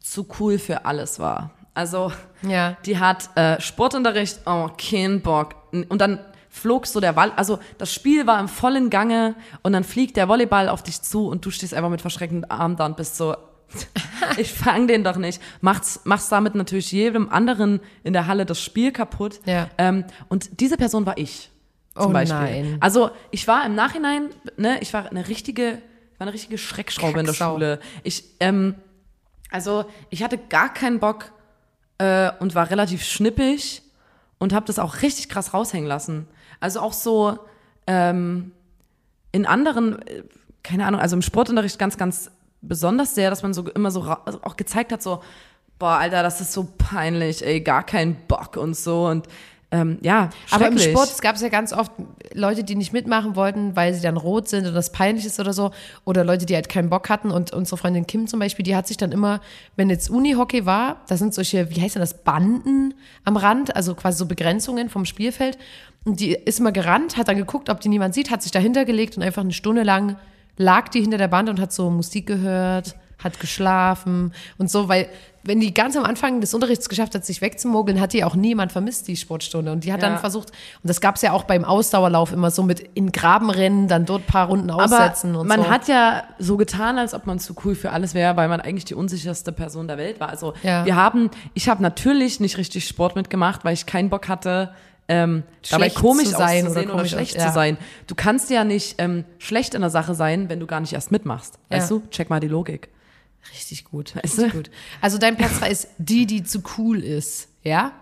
zu 0.00 0.26
cool 0.40 0.58
für 0.58 0.84
alles 0.84 1.20
war. 1.20 1.50
Also, 1.74 2.12
Ja. 2.42 2.76
die 2.84 2.98
hat 2.98 3.30
äh, 3.36 3.60
Sportunterricht, 3.60 4.40
oh, 4.46 4.68
kein 4.76 5.22
Bock. 5.22 5.54
Und 5.72 6.00
dann 6.00 6.18
flog 6.50 6.86
so 6.86 7.00
der 7.00 7.12
Ball, 7.14 7.30
also 7.36 7.60
das 7.78 7.94
Spiel 7.94 8.26
war 8.26 8.38
im 8.40 8.48
vollen 8.48 8.90
Gange 8.90 9.36
und 9.62 9.72
dann 9.72 9.84
fliegt 9.84 10.16
der 10.16 10.28
Volleyball 10.28 10.68
auf 10.68 10.82
dich 10.82 11.00
zu 11.00 11.28
und 11.28 11.46
du 11.46 11.50
stehst 11.50 11.72
einfach 11.74 11.88
mit 11.90 12.02
verschreckenden 12.02 12.50
Armen 12.50 12.76
da 12.76 12.86
und 12.86 12.96
bist 12.96 13.16
so, 13.16 13.36
ich 14.36 14.52
fang 14.52 14.86
den 14.86 15.04
doch 15.04 15.16
nicht. 15.16 15.40
Machst, 15.60 16.06
machst 16.06 16.30
damit 16.30 16.54
natürlich 16.54 16.92
jedem 16.92 17.28
anderen 17.28 17.80
in 18.04 18.12
der 18.12 18.26
Halle 18.26 18.46
das 18.46 18.60
Spiel 18.60 18.92
kaputt. 18.92 19.40
Ja. 19.46 19.68
Ähm, 19.78 20.04
und 20.28 20.60
diese 20.60 20.76
Person 20.76 21.06
war 21.06 21.18
ich. 21.18 21.50
Zum 21.94 22.06
Oh 22.06 22.08
Beispiel. 22.12 22.38
nein. 22.38 22.76
Also 22.80 23.10
ich 23.30 23.46
war 23.48 23.66
im 23.66 23.74
Nachhinein, 23.74 24.30
ne, 24.56 24.78
ich 24.80 24.92
war 24.94 25.10
eine 25.10 25.28
richtige, 25.28 25.72
ich 26.14 26.20
war 26.20 26.26
eine 26.26 26.32
richtige 26.32 26.56
Schreckschraube 26.56 27.20
in 27.20 27.26
der 27.26 27.34
Kacksau. 27.34 27.52
Schule. 27.54 27.80
Ich, 28.02 28.24
ähm, 28.40 28.76
also 29.50 29.84
ich 30.08 30.22
hatte 30.22 30.38
gar 30.38 30.72
keinen 30.72 31.00
Bock 31.00 31.32
äh, 31.98 32.30
und 32.40 32.54
war 32.54 32.70
relativ 32.70 33.04
schnippig 33.04 33.82
und 34.38 34.54
habe 34.54 34.64
das 34.66 34.78
auch 34.78 35.02
richtig 35.02 35.28
krass 35.28 35.52
raushängen 35.52 35.86
lassen. 35.86 36.26
Also 36.60 36.80
auch 36.80 36.94
so 36.94 37.38
ähm, 37.86 38.52
in 39.32 39.44
anderen, 39.46 40.00
äh, 40.06 40.22
keine 40.62 40.86
Ahnung, 40.86 41.00
also 41.00 41.14
im 41.16 41.22
Sportunterricht 41.22 41.78
ganz, 41.78 41.98
ganz 41.98 42.30
besonders 42.62 43.14
sehr, 43.14 43.30
dass 43.30 43.42
man 43.42 43.52
so 43.52 43.68
immer 43.68 43.90
so 43.90 44.02
also 44.02 44.40
auch 44.42 44.56
gezeigt 44.56 44.92
hat, 44.92 45.02
so, 45.02 45.22
boah, 45.78 45.98
Alter, 45.98 46.22
das 46.22 46.40
ist 46.40 46.52
so 46.52 46.68
peinlich, 46.78 47.44
ey, 47.44 47.60
gar 47.60 47.84
kein 47.84 48.16
Bock 48.26 48.56
und 48.56 48.76
so 48.76 49.06
und 49.06 49.28
ähm, 49.72 49.96
ja, 50.02 50.28
Aber 50.50 50.68
im. 50.68 50.78
Sport 50.78 51.22
gab 51.22 51.34
es 51.36 51.40
ja 51.40 51.48
ganz 51.48 51.72
oft 51.72 51.92
Leute, 52.34 52.62
die 52.62 52.74
nicht 52.74 52.92
mitmachen 52.92 53.36
wollten, 53.36 53.74
weil 53.74 53.94
sie 53.94 54.02
dann 54.02 54.18
rot 54.18 54.46
sind 54.46 54.64
oder 54.64 54.74
das 54.74 54.92
peinlich 54.92 55.24
ist 55.24 55.40
oder 55.40 55.54
so. 55.54 55.70
Oder 56.04 56.24
Leute, 56.24 56.44
die 56.44 56.54
halt 56.54 56.68
keinen 56.68 56.90
Bock 56.90 57.08
hatten. 57.08 57.30
Und 57.30 57.54
unsere 57.54 57.78
Freundin 57.78 58.06
Kim 58.06 58.26
zum 58.26 58.38
Beispiel, 58.38 58.64
die 58.64 58.76
hat 58.76 58.86
sich 58.86 58.98
dann 58.98 59.12
immer, 59.12 59.40
wenn 59.76 59.88
jetzt 59.88 60.10
Unihockey 60.10 60.66
war, 60.66 61.00
da 61.08 61.16
sind 61.16 61.32
solche, 61.32 61.70
wie 61.70 61.80
heißt 61.80 61.94
denn 61.94 62.02
das, 62.02 62.22
Banden 62.22 62.92
am 63.24 63.38
Rand, 63.38 63.74
also 63.74 63.94
quasi 63.94 64.18
so 64.18 64.26
Begrenzungen 64.26 64.90
vom 64.90 65.06
Spielfeld. 65.06 65.56
Und 66.04 66.20
die 66.20 66.32
ist 66.32 66.60
immer 66.60 66.72
gerannt, 66.72 67.16
hat 67.16 67.28
dann 67.28 67.38
geguckt, 67.38 67.70
ob 67.70 67.80
die 67.80 67.88
niemand 67.88 68.12
sieht, 68.12 68.30
hat 68.30 68.42
sich 68.42 68.52
dahinter 68.52 68.84
gelegt 68.84 69.16
und 69.16 69.22
einfach 69.22 69.42
eine 69.42 69.54
Stunde 69.54 69.84
lang 69.84 70.18
lag 70.56 70.88
die 70.88 71.00
hinter 71.00 71.18
der 71.18 71.28
Bande 71.28 71.50
und 71.50 71.60
hat 71.60 71.72
so 71.72 71.90
Musik 71.90 72.26
gehört, 72.26 72.94
hat 73.22 73.38
geschlafen 73.40 74.32
und 74.58 74.70
so, 74.70 74.88
weil 74.88 75.08
wenn 75.44 75.58
die 75.58 75.74
ganz 75.74 75.96
am 75.96 76.04
Anfang 76.04 76.40
des 76.40 76.54
Unterrichts 76.54 76.88
geschafft 76.88 77.16
hat, 77.16 77.24
sich 77.24 77.40
wegzumogeln, 77.40 78.00
hat 78.00 78.12
die 78.12 78.22
auch 78.22 78.36
niemand 78.36 78.70
vermisst, 78.70 79.08
die 79.08 79.16
Sportstunde. 79.16 79.72
Und 79.72 79.82
die 79.82 79.92
hat 79.92 80.00
Ja. 80.00 80.08
dann 80.10 80.18
versucht, 80.18 80.50
und 80.50 80.54
das 80.88 81.00
gab 81.00 81.16
es 81.16 81.22
ja 81.22 81.32
auch 81.32 81.42
beim 81.42 81.64
Ausdauerlauf 81.64 82.32
immer 82.32 82.52
so 82.52 82.62
mit 82.62 82.78
in 82.94 83.10
Graben 83.10 83.50
rennen, 83.50 83.88
dann 83.88 84.06
dort 84.06 84.22
ein 84.22 84.26
paar 84.26 84.46
Runden 84.46 84.70
aussetzen 84.70 85.34
Aber 85.34 85.42
man 85.44 85.62
so. 85.64 85.68
hat 85.70 85.88
ja 85.88 86.22
so 86.38 86.56
getan, 86.56 86.96
als 86.96 87.12
ob 87.12 87.26
man 87.26 87.40
zu 87.40 87.56
cool 87.64 87.74
für 87.74 87.90
alles 87.90 88.14
wäre, 88.14 88.36
weil 88.36 88.48
man 88.48 88.60
eigentlich 88.60 88.84
die 88.84 88.94
unsicherste 88.94 89.50
Person 89.50 89.88
der 89.88 89.98
Welt 89.98 90.20
war. 90.20 90.28
Also 90.28 90.54
Ja. 90.62 90.84
wir 90.84 90.94
haben, 90.94 91.28
ich 91.54 91.68
habe 91.68 91.82
natürlich 91.82 92.38
nicht 92.38 92.56
richtig 92.56 92.86
Sport 92.86 93.16
mitgemacht, 93.16 93.64
weil 93.64 93.74
ich 93.74 93.84
keinen 93.84 94.10
Bock 94.10 94.28
hatte, 94.28 94.72
ähm, 95.08 95.42
dabei 95.70 95.84
Schlecht 95.90 95.96
komisch 95.96 96.24
zu 96.26 96.30
sein 96.32 96.64
auszusehen 96.66 96.66
oder 96.70 96.80
oder, 96.84 96.92
komisch 96.94 97.10
schlecht 97.12 97.36
aus- 97.36 97.42
ja. 97.42 97.48
zu 97.48 97.54
sein. 97.54 97.76
Du 98.06 98.14
kannst 98.14 98.50
ja 98.50 98.64
nicht 98.64 98.94
ähm, 98.98 99.24
schlecht 99.38 99.74
in 99.74 99.80
der 99.80 99.90
Sache 99.90 100.14
sein, 100.14 100.48
wenn 100.48 100.60
du 100.60 100.66
gar 100.66 100.80
nicht 100.80 100.92
erst 100.92 101.10
mitmachst. 101.10 101.58
Weißt 101.70 101.90
Ja. 101.90 101.98
du? 101.98 102.02
Check 102.10 102.30
mal 102.30 102.40
die 102.40 102.48
Logik. 102.48 102.88
Richtig 103.52 103.84
gut, 103.84 104.14
Weißt 104.14 104.24
richtig 104.38 104.50
du? 104.52 104.56
gut. 104.58 104.70
Also 105.00 105.18
dein 105.18 105.36
Platz 105.36 105.58
3 105.58 105.70
ist 105.70 105.88
die, 105.98 106.26
die 106.26 106.44
zu 106.44 106.62
cool 106.78 107.02
ist, 107.02 107.48
ja? 107.64 107.92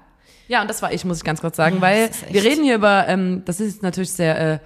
Ja, 0.49 0.61
und 0.61 0.69
das 0.69 0.83
war 0.83 0.93
ich, 0.93 1.05
muss 1.05 1.19
ich 1.19 1.25
ganz 1.25 1.41
kurz 1.41 1.57
sagen, 1.57 1.81
weil 1.81 2.09
ist 2.09 2.31
wir 2.33 2.43
reden 2.45 2.65
hier 2.65 2.75
über, 2.75 3.07
ähm, 3.09 3.43
das 3.47 3.61
ist 3.61 3.83
natürlich 3.83 4.13
sehr, 4.13 4.39
äh, 4.55 4.59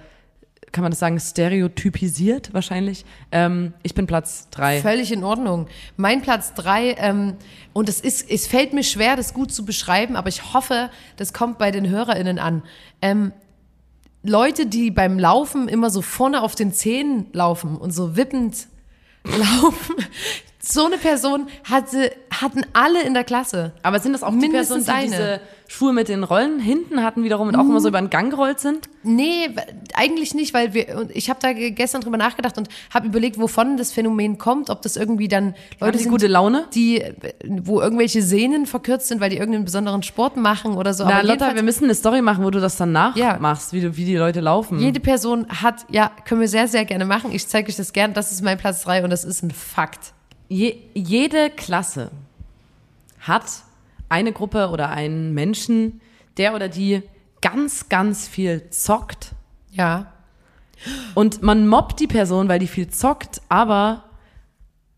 kann 0.71 0.81
man 0.81 0.91
das 0.91 0.99
sagen, 0.99 1.19
stereotypisiert 1.19 2.53
wahrscheinlich. 2.53 3.05
Ähm, 3.31 3.73
ich 3.83 3.93
bin 3.93 4.07
Platz 4.07 4.49
drei. 4.51 4.81
Völlig 4.81 5.11
in 5.11 5.23
Ordnung. 5.23 5.67
Mein 5.97 6.21
Platz 6.21 6.53
drei, 6.53 6.95
ähm, 6.97 7.35
und 7.73 7.89
es 7.89 8.01
ist, 8.01 8.29
es 8.29 8.47
fällt 8.47 8.73
mir 8.73 8.83
schwer, 8.83 9.15
das 9.15 9.33
gut 9.33 9.51
zu 9.51 9.65
beschreiben, 9.65 10.15
aber 10.15 10.29
ich 10.29 10.53
hoffe, 10.53 10.89
das 11.17 11.33
kommt 11.33 11.57
bei 11.57 11.71
den 11.71 11.87
HörerInnen 11.89 12.39
an. 12.39 12.63
Ähm, 13.01 13.31
Leute, 14.23 14.65
die 14.65 14.91
beim 14.91 15.19
Laufen 15.19 15.67
immer 15.67 15.89
so 15.89 16.01
vorne 16.01 16.41
auf 16.41 16.55
den 16.55 16.73
Zähnen 16.73 17.27
laufen 17.31 17.77
und 17.77 17.91
so 17.91 18.15
wippend 18.15 18.67
laufen. 19.23 19.95
So 20.67 20.85
eine 20.85 20.97
Person 20.97 21.47
hatte, 21.63 22.11
hatten 22.31 22.61
alle 22.73 23.01
in 23.03 23.13
der 23.13 23.23
Klasse. 23.23 23.73
Aber 23.83 23.99
sind 23.99 24.13
das 24.13 24.23
auch 24.23 24.31
die 24.31 24.47
Personen, 24.49 24.83
Mindestens 24.83 24.85
die 24.85 24.91
eine. 24.91 25.05
diese 25.05 25.41
Schuhe 25.67 25.93
mit 25.93 26.09
den 26.09 26.23
Rollen 26.23 26.59
hinten 26.59 27.03
hatten 27.03 27.23
wiederum 27.23 27.47
und 27.49 27.55
auch 27.55 27.61
immer 27.61 27.79
so 27.79 27.87
über 27.87 27.99
den 27.99 28.09
Gang 28.09 28.29
gerollt 28.31 28.59
sind? 28.59 28.87
Nee, 29.03 29.49
eigentlich 29.93 30.33
nicht, 30.35 30.53
weil 30.53 30.73
wir, 30.73 30.97
und 30.97 31.11
ich 31.15 31.29
habe 31.29 31.39
da 31.41 31.53
ge- 31.53 31.71
gestern 31.71 32.01
drüber 32.01 32.17
nachgedacht 32.17 32.57
und 32.57 32.67
habe 32.93 33.07
überlegt, 33.07 33.39
wovon 33.39 33.77
das 33.77 33.91
Phänomen 33.91 34.37
kommt, 34.37 34.69
ob 34.71 34.81
das 34.81 34.95
irgendwie 34.97 35.27
dann 35.27 35.53
Leute 35.79 35.97
die 35.97 36.03
sind, 36.03 36.11
gute 36.11 36.27
Laune? 36.27 36.65
die, 36.73 37.03
wo 37.47 37.79
irgendwelche 37.81 38.21
Sehnen 38.23 38.65
verkürzt 38.65 39.07
sind, 39.07 39.21
weil 39.21 39.29
die 39.29 39.37
irgendeinen 39.37 39.65
besonderen 39.65 40.01
Sport 40.03 40.35
machen 40.37 40.75
oder 40.75 40.93
so. 40.93 41.03
Na, 41.05 41.19
Aber 41.19 41.27
Lotta, 41.27 41.55
wir 41.55 41.63
müssen 41.63 41.83
eine 41.85 41.95
Story 41.95 42.21
machen, 42.21 42.43
wo 42.43 42.49
du 42.49 42.59
das 42.59 42.77
dann 42.77 42.93
Ja. 42.93 43.13
nachmachst, 43.15 43.71
wie, 43.73 43.81
du, 43.81 43.95
wie 43.97 44.05
die 44.05 44.15
Leute 44.17 44.39
laufen. 44.41 44.79
Jede 44.79 44.99
Person 44.99 45.45
hat, 45.47 45.85
ja, 45.91 46.11
können 46.25 46.41
wir 46.41 46.47
sehr, 46.47 46.67
sehr 46.67 46.85
gerne 46.85 47.05
machen. 47.05 47.31
Ich 47.31 47.47
zeige 47.47 47.69
euch 47.69 47.75
das 47.75 47.93
gern. 47.93 48.13
Das 48.15 48.31
ist 48.31 48.41
mein 48.41 48.57
Platz 48.57 48.81
drei 48.83 49.03
und 49.03 49.09
das 49.11 49.23
ist 49.23 49.43
ein 49.43 49.51
Fakt. 49.51 50.13
Je, 50.47 50.77
jede 50.93 51.49
Klasse 51.49 52.11
hat 53.19 53.45
eine 54.09 54.31
Gruppe 54.31 54.69
oder 54.69 54.89
einen 54.89 55.33
Menschen, 55.33 56.01
der 56.37 56.55
oder 56.55 56.69
die 56.69 57.01
ganz, 57.41 57.89
ganz 57.89 58.27
viel 58.27 58.69
zockt. 58.69 59.33
Ja. 59.71 60.13
Und 61.13 61.41
man 61.41 61.67
mobbt 61.67 61.99
die 61.99 62.07
Person, 62.07 62.49
weil 62.49 62.59
die 62.59 62.67
viel 62.67 62.89
zockt, 62.89 63.41
aber 63.49 64.04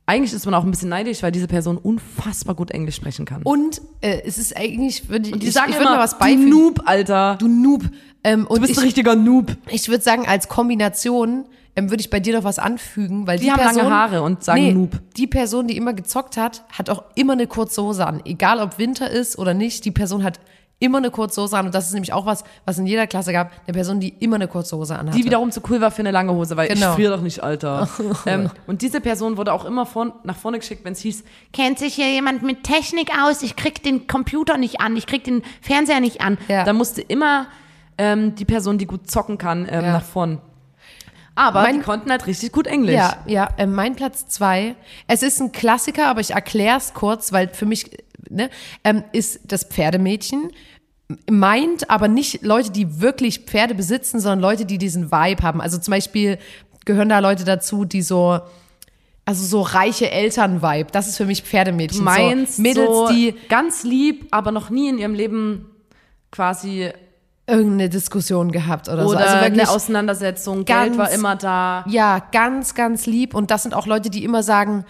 eigentlich 0.08 0.34
ist 0.34 0.46
man 0.46 0.56
auch 0.56 0.63
ein 0.63 0.72
bisschen 0.72 0.89
neidisch, 0.89 1.22
weil 1.22 1.34
diese 1.34 1.48
Person 1.48 1.78
unfassbar 1.78 2.56
gut 2.56 2.72
Englisch 2.72 2.96
sprechen 2.96 3.26
kann. 3.26 3.43
Und 3.43 3.82
äh, 4.02 4.22
es 4.26 4.38
ist 4.38 4.56
eigentlich, 4.56 5.10
würde 5.10 5.28
ich, 5.28 5.38
die 5.38 5.48
ich, 5.48 5.54
sagen 5.54 5.70
ich 5.70 5.78
würde 5.78 5.89
immer, 5.89 6.00
was 6.00 6.13
du 6.13 6.20
beifügen. 6.20 6.50
Noob, 6.50 6.82
Alter. 6.86 7.36
Du 7.38 7.48
Noob. 7.48 7.84
Ähm, 8.24 8.48
Du 8.50 8.60
bist 8.60 8.72
ich, 8.72 8.78
ein 8.78 8.84
richtiger 8.86 9.15
Noob. 9.15 9.56
Ich 9.70 9.89
würde 9.89 10.02
sagen, 10.02 10.26
als 10.26 10.48
Kombination 10.48 11.46
ähm, 11.76 11.89
würde 11.89 12.00
ich 12.00 12.10
bei 12.10 12.22
dir 12.22 12.38
noch 12.38 12.46
was 12.46 12.58
anfügen, 12.58 13.28
weil 13.28 13.38
die, 13.38 13.46
Die 13.46 13.52
haben 13.52 13.60
Person, 13.60 13.84
lange 13.84 13.96
Haare 13.96 14.22
und 14.24 14.46
sagen 14.46 14.62
nee, 14.62 14.74
Noob. 14.74 14.98
Die 15.17 15.28
Person, 15.28 15.67
die 15.67 15.76
immer 15.76 15.93
gezockt 15.93 16.38
hat, 16.38 16.63
hat 16.72 16.89
auch 16.89 17.04
immer 17.15 17.34
eine 17.34 17.46
kurze 17.46 17.84
Hose 17.84 18.08
an. 18.08 18.22
Egal 18.24 18.62
ob 18.62 18.80
Winter 18.80 19.12
ist 19.12 19.38
oder 19.38 19.54
nicht, 19.54 19.84
die 19.84 19.91
Person 19.91 20.24
hat 20.24 20.39
immer 20.79 20.99
eine 20.99 21.09
kurze 21.09 21.41
Hose 21.41 21.57
an. 21.57 21.65
Und 21.67 21.75
das 21.75 21.87
ist 21.87 21.93
nämlich 21.93 22.13
auch 22.13 22.25
was, 22.25 22.43
was 22.65 22.77
in 22.77 22.85
jeder 22.85 23.07
Klasse 23.07 23.31
gab. 23.33 23.51
Eine 23.65 23.73
Person, 23.73 23.99
die 23.99 24.09
immer 24.19 24.35
eine 24.35 24.47
kurze 24.47 24.77
Hose 24.77 24.95
anhatte. 24.97 25.17
Die 25.17 25.25
wiederum 25.25 25.49
zu 25.51 25.61
cool 25.69 25.81
war 25.81 25.89
für 25.91 26.01
eine 26.03 26.11
lange 26.11 26.33
Hose, 26.33 26.55
weil 26.55 26.67
Genau. 26.67 26.89
ich 26.91 26.95
friere 26.95 27.15
doch 27.15 27.23
nicht, 27.23 27.41
Alter. 27.43 27.89
ähm, 28.27 28.51
und 28.67 28.81
diese 28.83 29.01
Person 29.01 29.37
wurde 29.37 29.53
auch 29.53 29.65
immer 29.65 29.85
vorn, 29.87 30.13
nach 30.23 30.37
vorne 30.37 30.59
geschickt, 30.59 30.85
wenn 30.85 30.93
es 30.93 30.99
hieß, 30.99 31.23
Kennt 31.53 31.79
sich 31.79 31.95
hier 31.95 32.11
jemand 32.11 32.43
mit 32.43 32.63
Technik 32.63 33.09
aus? 33.19 33.41
Ich 33.41 33.55
krieg 33.55 33.81
den 33.81 34.05
Computer 34.07 34.57
nicht 34.57 34.79
an, 34.79 34.95
ich 34.95 35.07
krieg 35.07 35.23
den 35.23 35.41
Fernseher 35.61 35.99
nicht 35.99 36.21
an. 36.21 36.37
Ja. 36.47 36.63
da 36.63 36.73
musste 36.73 37.01
immer 37.01 37.47
ähm, 37.97 38.35
die 38.35 38.45
Person, 38.45 38.77
die 38.77 38.85
gut 38.85 39.09
zocken 39.09 39.39
kann, 39.39 39.67
ähm, 39.69 39.83
Ja. 39.85 39.93
nach 39.93 40.03
vorn. 40.03 40.39
Aber 41.33 41.61
Mein- 41.61 41.75
die 41.79 41.81
konnten 41.81 42.09
halt 42.09 42.25
richtig 42.25 42.51
gut 42.51 42.65
Englisch. 42.65 42.95
Ja, 42.95 43.17
ja, 43.27 43.49
äh, 43.57 43.67
mein 43.67 43.95
Platz 43.95 44.27
zwei. 44.27 44.75
Es 45.07 45.21
ist 45.21 45.39
ein 45.39 45.51
Klassiker, 45.51 46.07
aber 46.07 46.19
ich 46.19 46.31
erkläre 46.31 46.77
es 46.77 46.95
kurz, 46.95 47.31
weil 47.31 47.47
für 47.49 47.67
mich 47.67 47.95
ne, 48.29 48.49
ähm, 48.83 49.03
ist 49.11 49.39
das 49.45 49.63
Pferdemädchen 49.63 50.51
meint 51.29 51.89
aber 51.89 52.07
nicht 52.07 52.41
Leute, 52.41 52.69
die 52.69 52.99
wirklich 52.99 53.39
Pferde 53.45 53.75
besitzen, 53.75 54.19
sondern 54.19 54.39
Leute, 54.39 54.65
die 54.65 54.77
diesen 54.77 55.11
Vibe 55.11 55.41
haben. 55.41 55.61
Also 55.61 55.77
zum 55.77 55.91
Beispiel 55.91 56.37
gehören 56.83 57.09
da 57.09 57.19
Leute 57.19 57.45
dazu, 57.45 57.85
die 57.85 58.01
so 58.01 58.41
also 59.27 59.43
so 59.43 59.61
reiche 59.61 60.09
Eltern-Vibe. 60.09 60.89
Das 60.91 61.09
ist 61.09 61.17
für 61.17 61.25
mich 61.25 61.43
Pferdemädchen. 61.43 61.99
Du 61.99 62.05
meinst 62.05 62.55
so 62.55 62.61
Mädels, 62.61 62.87
so 62.87 63.09
die 63.09 63.35
ganz 63.49 63.83
lieb, 63.83 64.27
aber 64.31 64.51
noch 64.51 64.69
nie 64.69 64.87
in 64.87 64.97
ihrem 64.97 65.13
Leben 65.13 65.69
quasi 66.31 66.91
irgendeine 67.45 67.89
Diskussion 67.89 68.53
gehabt 68.53 68.87
oder, 68.87 69.05
oder 69.05 69.09
so. 69.09 69.15
Also 69.17 69.35
wirklich 69.41 69.61
eine 69.61 69.69
Auseinandersetzung, 69.69 70.63
ganz- 70.63 70.87
Geld 70.87 70.97
war 70.97 71.11
immer 71.11 71.35
da. 71.35 71.83
Ja, 71.89 72.19
ganz, 72.31 72.73
ganz 72.73 73.05
lieb. 73.05 73.33
Und 73.33 73.51
das 73.51 73.63
sind 73.63 73.73
auch 73.73 73.85
Leute, 73.85 74.09
die 74.09 74.23
immer 74.23 74.43
sagen, 74.43 74.85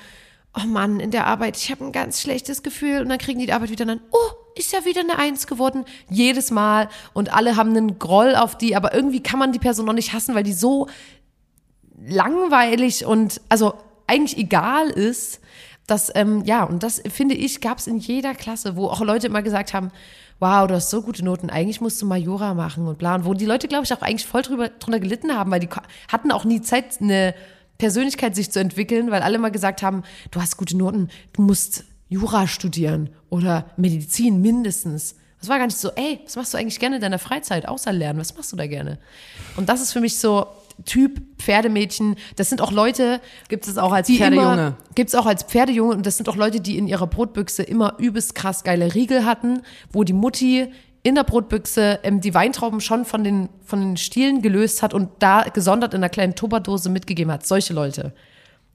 oh 0.58 0.68
Mann, 0.68 1.00
in 1.00 1.12
der 1.12 1.28
Arbeit, 1.28 1.58
ich 1.58 1.72
habe 1.72 1.86
ein 1.86 1.92
ganz 1.92 2.22
schlechtes 2.22 2.64
Gefühl. 2.64 3.02
Und 3.02 3.10
dann 3.10 3.18
kriegen 3.18 3.40
die 3.40 3.46
die 3.46 3.54
Arbeit 3.54 3.70
wieder 3.70 3.86
dann, 3.86 4.02
oh, 4.12 4.32
ist 4.56 4.74
ja 4.74 4.86
wieder 4.86 5.02
eine 5.02 5.18
Eins 5.18 5.48
geworden. 5.48 5.86
Jedes 6.10 6.52
Mal. 6.52 6.90
Und 7.14 7.34
alle 7.34 7.56
haben 7.56 7.70
einen 7.70 8.00
Groll 8.00 8.36
auf 8.36 8.58
die. 8.58 8.76
Aber 8.76 8.94
irgendwie 8.94 9.22
kann 9.22 9.40
man 9.40 9.52
die 9.52 9.60
Person 9.60 9.86
noch 9.86 9.94
nicht 9.94 10.14
hassen, 10.14 10.36
weil 10.36 10.44
die 10.44 10.54
so 10.54 10.88
langweilig 12.06 13.06
und 13.06 13.42
also 13.50 13.76
eigentlich 14.08 14.38
egal 14.38 14.90
ist. 14.90 15.42
dass, 15.88 16.12
ähm, 16.16 16.44
ja, 16.44 16.64
und 16.64 16.84
das 16.84 17.02
finde 17.10 17.34
ich, 17.34 17.62
gab 17.62 17.78
es 17.78 17.88
in 17.88 17.98
jeder 17.98 18.36
Klasse, 18.36 18.76
wo 18.76 18.88
auch 18.88 19.00
Leute 19.02 19.28
immer 19.28 19.42
gesagt 19.42 19.74
haben, 19.74 19.92
wow, 20.40 20.68
du 20.68 20.76
hast 20.76 20.90
so 20.90 21.02
gute 21.02 21.24
Noten, 21.24 21.50
eigentlich 21.50 21.82
musst 21.82 22.02
du 22.02 22.06
Majora 22.06 22.54
machen 22.54 22.88
und 22.88 22.98
bla. 22.98 23.16
Und 23.16 23.26
wo 23.26 23.34
die 23.34 23.46
Leute, 23.46 23.68
glaube 23.68 23.86
ich, 23.86 23.94
auch 23.94 24.02
eigentlich 24.02 24.26
voll 24.28 24.42
drüber, 24.42 24.70
drunter 24.70 25.00
gelitten 25.00 25.34
haben, 25.34 25.50
weil 25.50 25.62
die 25.62 25.70
hatten 26.12 26.32
auch 26.32 26.44
nie 26.44 26.62
Zeit, 26.62 27.02
eine 27.02 27.34
Persönlichkeit 27.78 28.36
sich 28.36 28.52
zu 28.52 28.60
entwickeln, 28.60 29.12
weil 29.12 29.22
alle 29.22 29.36
immer 29.36 29.52
gesagt 29.52 29.84
haben, 29.84 30.04
du 30.32 30.42
hast 30.42 30.58
gute 30.58 30.78
Noten, 30.78 31.10
du 31.34 31.42
musst 31.42 31.84
Jura 32.10 32.48
studieren 32.48 33.10
oder 33.30 33.66
Medizin 33.78 34.42
mindestens. 34.42 35.16
Das 35.40 35.50
war 35.50 35.60
gar 35.60 35.68
nicht 35.68 35.78
so, 35.78 35.92
ey, 35.92 36.20
was 36.26 36.36
machst 36.36 36.54
du 36.54 36.58
eigentlich 36.58 36.80
gerne 36.80 36.96
in 36.96 37.02
deiner 37.02 37.20
Freizeit, 37.20 37.68
außer 37.68 37.94
lernen? 37.94 38.20
Was 38.20 38.36
machst 38.36 38.52
du 38.52 38.56
da 38.56 38.66
gerne? 38.66 38.98
Und 39.56 39.70
das 39.70 39.82
ist 39.82 39.94
für 39.94 40.02
mich 40.02 40.18
so 40.18 40.48
Typ 40.86 41.22
Pferdemädchen. 41.40 42.16
Das 42.36 42.50
sind 42.50 42.62
auch 42.62 42.72
Leute, 42.72 43.20
Gibt 43.50 43.68
es 43.68 43.78
auch 43.78 43.92
als 43.92 44.10
Pferdejunge. 44.10 44.54
immer, 44.54 44.78
gibt's 44.96 45.16
auch 45.16 45.26
als 45.26 45.44
Pferdejunge 45.44 45.96
und 45.96 46.06
das 46.06 46.18
sind 46.18 46.30
auch 46.30 46.36
Leute, 46.36 46.62
die 46.62 46.78
in 46.78 46.88
ihrer 46.88 47.08
Brotbüchse 47.08 47.64
immer 47.64 47.96
übelst 47.98 48.36
krass 48.36 48.64
geile 48.64 48.94
Riegel 48.94 49.26
hatten, 49.26 49.62
wo 49.92 50.04
die 50.04 50.14
Mutti 50.14 50.72
in 51.08 51.16
der 51.16 51.24
Brotbüchse 51.24 52.00
ähm, 52.04 52.20
die 52.20 52.34
Weintrauben 52.34 52.82
schon 52.82 53.06
von 53.06 53.24
den, 53.24 53.48
von 53.64 53.80
den 53.80 53.96
Stielen 53.96 54.42
gelöst 54.42 54.84
hat 54.84 54.94
und 54.94 55.10
da 55.20 55.44
gesondert 55.44 55.94
in 55.94 56.02
einer 56.02 56.10
kleinen 56.10 56.36
Tupperdose 56.36 56.90
mitgegeben 56.90 57.32
hat. 57.32 57.48
Solche 57.48 57.74
Leute. 57.74 58.12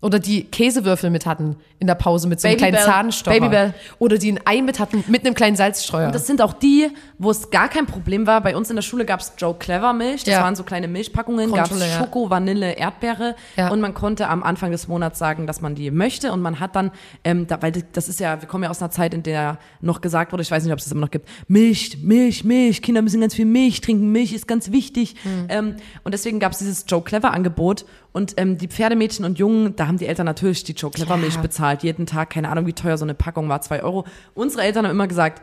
Oder 0.03 0.19
die 0.19 0.45
Käsewürfel 0.45 1.11
mit 1.11 1.27
hatten 1.27 1.57
in 1.79 1.87
der 1.87 1.95
Pause 1.95 2.29
mit 2.29 2.41
so 2.41 2.49
einem 2.49 2.57
kleinen 2.59 2.75
Babybell. 2.75 2.93
Zahnstocher. 2.93 3.39
Babybell. 3.39 3.75
Oder 4.01 4.19
die 4.19 4.33
ein 4.33 4.41
Ei 4.45 4.61
mit 4.61 4.79
hatten 4.81 5.05
mit 5.07 5.25
einem 5.25 5.35
kleinen 5.35 5.57
Salzstreuer. 5.57 6.07
Und 6.07 6.15
das 6.15 6.27
sind 6.27 6.43
auch 6.43 6.53
die, 6.53 6.91
wo 7.19 7.31
es 7.31 7.51
gar 7.51 7.69
kein 7.69 7.87
Problem 7.87 8.27
war. 8.27 8.41
Bei 8.41 8.57
uns 8.57 8.69
in 8.69 8.77
der 8.77 8.83
Schule 8.83 9.05
gab 9.05 9.21
es 9.21 9.33
Joe 9.39 9.55
Clever 9.55 9.93
Milch. 9.93 10.25
Das 10.25 10.35
Ja. 10.35 10.43
waren 10.43 10.57
so 10.57 10.65
kleine 10.65 10.89
Milchpackungen. 10.89 11.53
Gab 11.53 11.71
es 11.71 11.81
ja. 11.81 11.99
Schoko, 11.99 12.29
Vanille, 12.31 12.73
Erdbeere. 12.73 13.37
Ja. 13.57 13.69
Und 13.71 13.81
man 13.81 13.95
konnte 13.95 14.29
am 14.29 14.43
Anfang 14.43 14.73
des 14.73 14.89
Monats 14.89 15.19
sagen, 15.19 15.47
dass 15.47 15.61
man 15.61 15.75
die 15.77 15.91
möchte. 15.93 16.33
Und 16.33 16.43
man 16.43 16.59
hat 16.59 16.75
dann, 16.75 16.91
ähm, 17.23 17.47
da, 17.47 17.63
weil 17.63 17.71
das 17.71 18.09
ist 18.09 18.19
ja, 18.19 18.41
wir 18.41 18.49
kommen 18.49 18.65
ja 18.65 18.71
aus 18.71 18.83
einer 18.83 18.91
Zeit, 18.91 19.15
in 19.15 19.23
der 19.23 19.59
noch 19.81 20.01
gesagt 20.01 20.33
wurde, 20.33 20.43
ich 20.43 20.51
weiß 20.51 20.65
nicht, 20.65 20.73
ob 20.73 20.79
es 20.81 20.85
das 20.85 20.93
immer 20.93 21.03
noch 21.03 21.11
gibt, 21.13 21.29
Milch, 21.47 21.99
Milch, 22.03 22.43
Milch. 22.45 22.83
Kinder 22.83 23.03
müssen 23.03 23.21
ganz 23.21 23.35
viel 23.35 23.47
Milch 23.47 23.81
trinken. 23.81 24.11
Milch 24.11 24.33
ist 24.33 24.49
ganz 24.49 24.73
wichtig. 24.73 25.15
Hm. 25.23 25.47
Ähm, 25.49 25.77
und 26.03 26.13
deswegen 26.13 26.41
gab 26.41 26.53
es 26.53 26.59
dieses 26.59 26.85
Joe 26.89 27.03
Clever 27.03 27.33
Angebot. 27.33 27.85
Und 28.13 28.35
ähm, 28.37 28.59
die 28.59 28.69
Pferdemädchen 28.69 29.25
und 29.25 29.39
Jungen, 29.39 29.75
da 29.77 29.87
haben 29.87 29.97
die 29.97 30.07
Eltern 30.07 30.27
natürlich 30.27 30.65
die 30.65 30.73
Joe 30.73 30.91
Clever 30.91 31.17
Milch 31.17 31.39
bezahlt. 31.39 31.83
Jeden 31.83 32.05
Tag, 32.07 32.31
keine 32.31 32.51
Ahnung, 32.51 32.67
wie 32.67 32.75
teuer 32.75 32.99
so 32.99 33.05
eine 33.05 33.15
Packung 33.15 33.49
war, 33.49 33.63
zwei 33.63 33.83
Euro. 33.83 34.05
Unsere 34.35 34.63
Eltern 34.65 34.85
haben 34.85 34.93
immer 34.93 35.09
gesagt, 35.09 35.41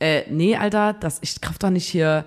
äh, 0.00 0.22
nee, 0.28 0.56
Alter, 0.56 0.94
das, 0.94 1.18
ich 1.22 1.40
kauf 1.40 1.58
doch 1.58 1.70
nicht 1.70 1.86
hier 1.86 2.24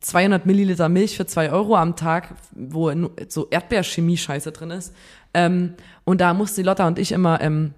200 0.00 0.46
Milliliter 0.46 0.88
Milch 0.88 1.16
für 1.16 1.26
zwei 1.26 1.50
Euro 1.50 1.76
am 1.76 1.94
Tag, 1.96 2.34
wo 2.52 2.90
so 3.28 3.48
Erdbeerchemie-Scheiße 3.50 4.52
drin 4.52 4.70
ist. 4.70 4.94
Ähm, 5.34 5.74
und 6.04 6.20
da 6.20 6.32
mussten 6.32 6.62
die 6.62 6.66
Lotta 6.66 6.86
und 6.86 6.98
ich 6.98 7.12
immer, 7.12 7.40
ähm, 7.42 7.74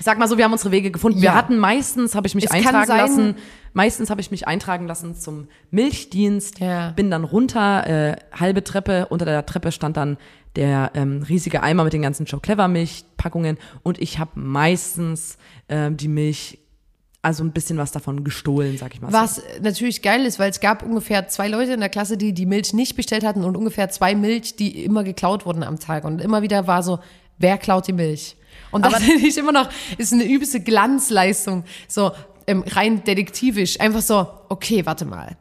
sag 0.00 0.18
mal 0.18 0.26
so, 0.26 0.38
wir 0.38 0.44
haben 0.44 0.52
unsere 0.52 0.72
Wege 0.72 0.90
gefunden. 0.90 1.20
Wir 1.20 1.26
Ja. 1.26 1.34
hatten 1.36 1.56
meistens, 1.58 2.16
habe 2.16 2.26
ich 2.26 2.34
mich 2.34 2.46
Es 2.46 2.50
eintragen 2.50 2.86
sein- 2.86 2.98
lassen, 2.98 3.34
meistens 3.74 4.10
habe 4.10 4.20
ich 4.20 4.32
mich 4.32 4.48
eintragen 4.48 4.88
lassen 4.88 5.14
zum 5.14 5.46
Milchdienst, 5.70 6.58
Ja. 6.58 6.90
bin 6.90 7.10
dann 7.12 7.22
runter, 7.24 7.86
äh, 7.86 8.16
halbe 8.36 8.64
Treppe, 8.64 9.06
unter 9.10 9.24
der 9.24 9.46
Treppe 9.46 9.70
stand 9.70 9.96
dann 9.96 10.16
der 10.56 10.90
ähm, 10.94 11.22
riesige 11.28 11.62
Eimer 11.62 11.84
mit 11.84 11.92
den 11.92 12.02
ganzen 12.02 12.26
Joe 12.26 12.40
Clever 12.40 12.68
Milchpackungen 12.68 13.56
und 13.82 14.00
ich 14.00 14.18
habe 14.18 14.32
meistens 14.40 15.38
ähm, 15.68 15.96
die 15.96 16.08
Milch, 16.08 16.58
also 17.22 17.44
ein 17.44 17.52
bisschen 17.52 17.76
was 17.78 17.92
davon 17.92 18.24
gestohlen, 18.24 18.76
sag 18.78 18.94
ich 18.94 19.00
mal. 19.00 19.10
so. 19.10 19.16
Was 19.16 19.42
natürlich 19.62 20.02
geil 20.02 20.24
ist, 20.24 20.38
weil 20.38 20.50
es 20.50 20.60
gab 20.60 20.82
ungefähr 20.82 21.28
zwei 21.28 21.48
Leute 21.48 21.72
in 21.74 21.80
der 21.80 21.88
Klasse, 21.88 22.16
die 22.16 22.32
die 22.32 22.46
Milch 22.46 22.72
nicht 22.72 22.96
bestellt 22.96 23.24
hatten 23.24 23.44
und 23.44 23.56
ungefähr 23.56 23.90
zwei 23.90 24.14
Milch, 24.14 24.56
die 24.56 24.84
immer 24.84 25.04
geklaut 25.04 25.44
wurden 25.46 25.62
am 25.62 25.78
Tag. 25.78 26.04
Und 26.04 26.20
immer 26.20 26.42
wieder 26.42 26.66
war 26.66 26.82
so, 26.82 26.98
wer 27.38 27.58
klaut 27.58 27.86
die 27.86 27.92
Milch? 27.92 28.36
Und 28.72 28.84
das 28.86 29.02
finde 29.02 29.26
ich 29.26 29.36
immer 29.38 29.52
noch, 29.52 29.68
ist 29.98 30.12
eine 30.12 30.24
übelste 30.24 30.60
Glanzleistung. 30.60 31.64
So 31.88 32.12
ähm, 32.46 32.64
rein 32.66 33.04
detektivisch. 33.04 33.78
Einfach 33.80 34.00
so, 34.02 34.26
okay, 34.48 34.84
warte 34.86 35.04
mal. 35.04 35.36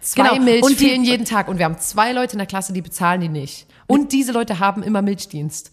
Zwei 0.00 0.30
Genau. 0.30 0.42
Milch 0.42 0.62
Und 0.62 0.70
die- 0.80 0.86
fehlen 0.88 1.04
jeden 1.04 1.24
Tag 1.26 1.48
und 1.48 1.58
wir 1.58 1.64
haben 1.64 1.78
zwei 1.78 2.12
Leute 2.12 2.32
in 2.32 2.38
der 2.38 2.46
Klasse, 2.46 2.72
die 2.72 2.82
bezahlen 2.82 3.20
die 3.20 3.28
nicht. 3.28 3.66
Und 3.90 4.12
diese 4.12 4.32
Leute 4.32 4.58
haben 4.58 4.82
immer 4.82 5.02
Milchdienst. 5.02 5.70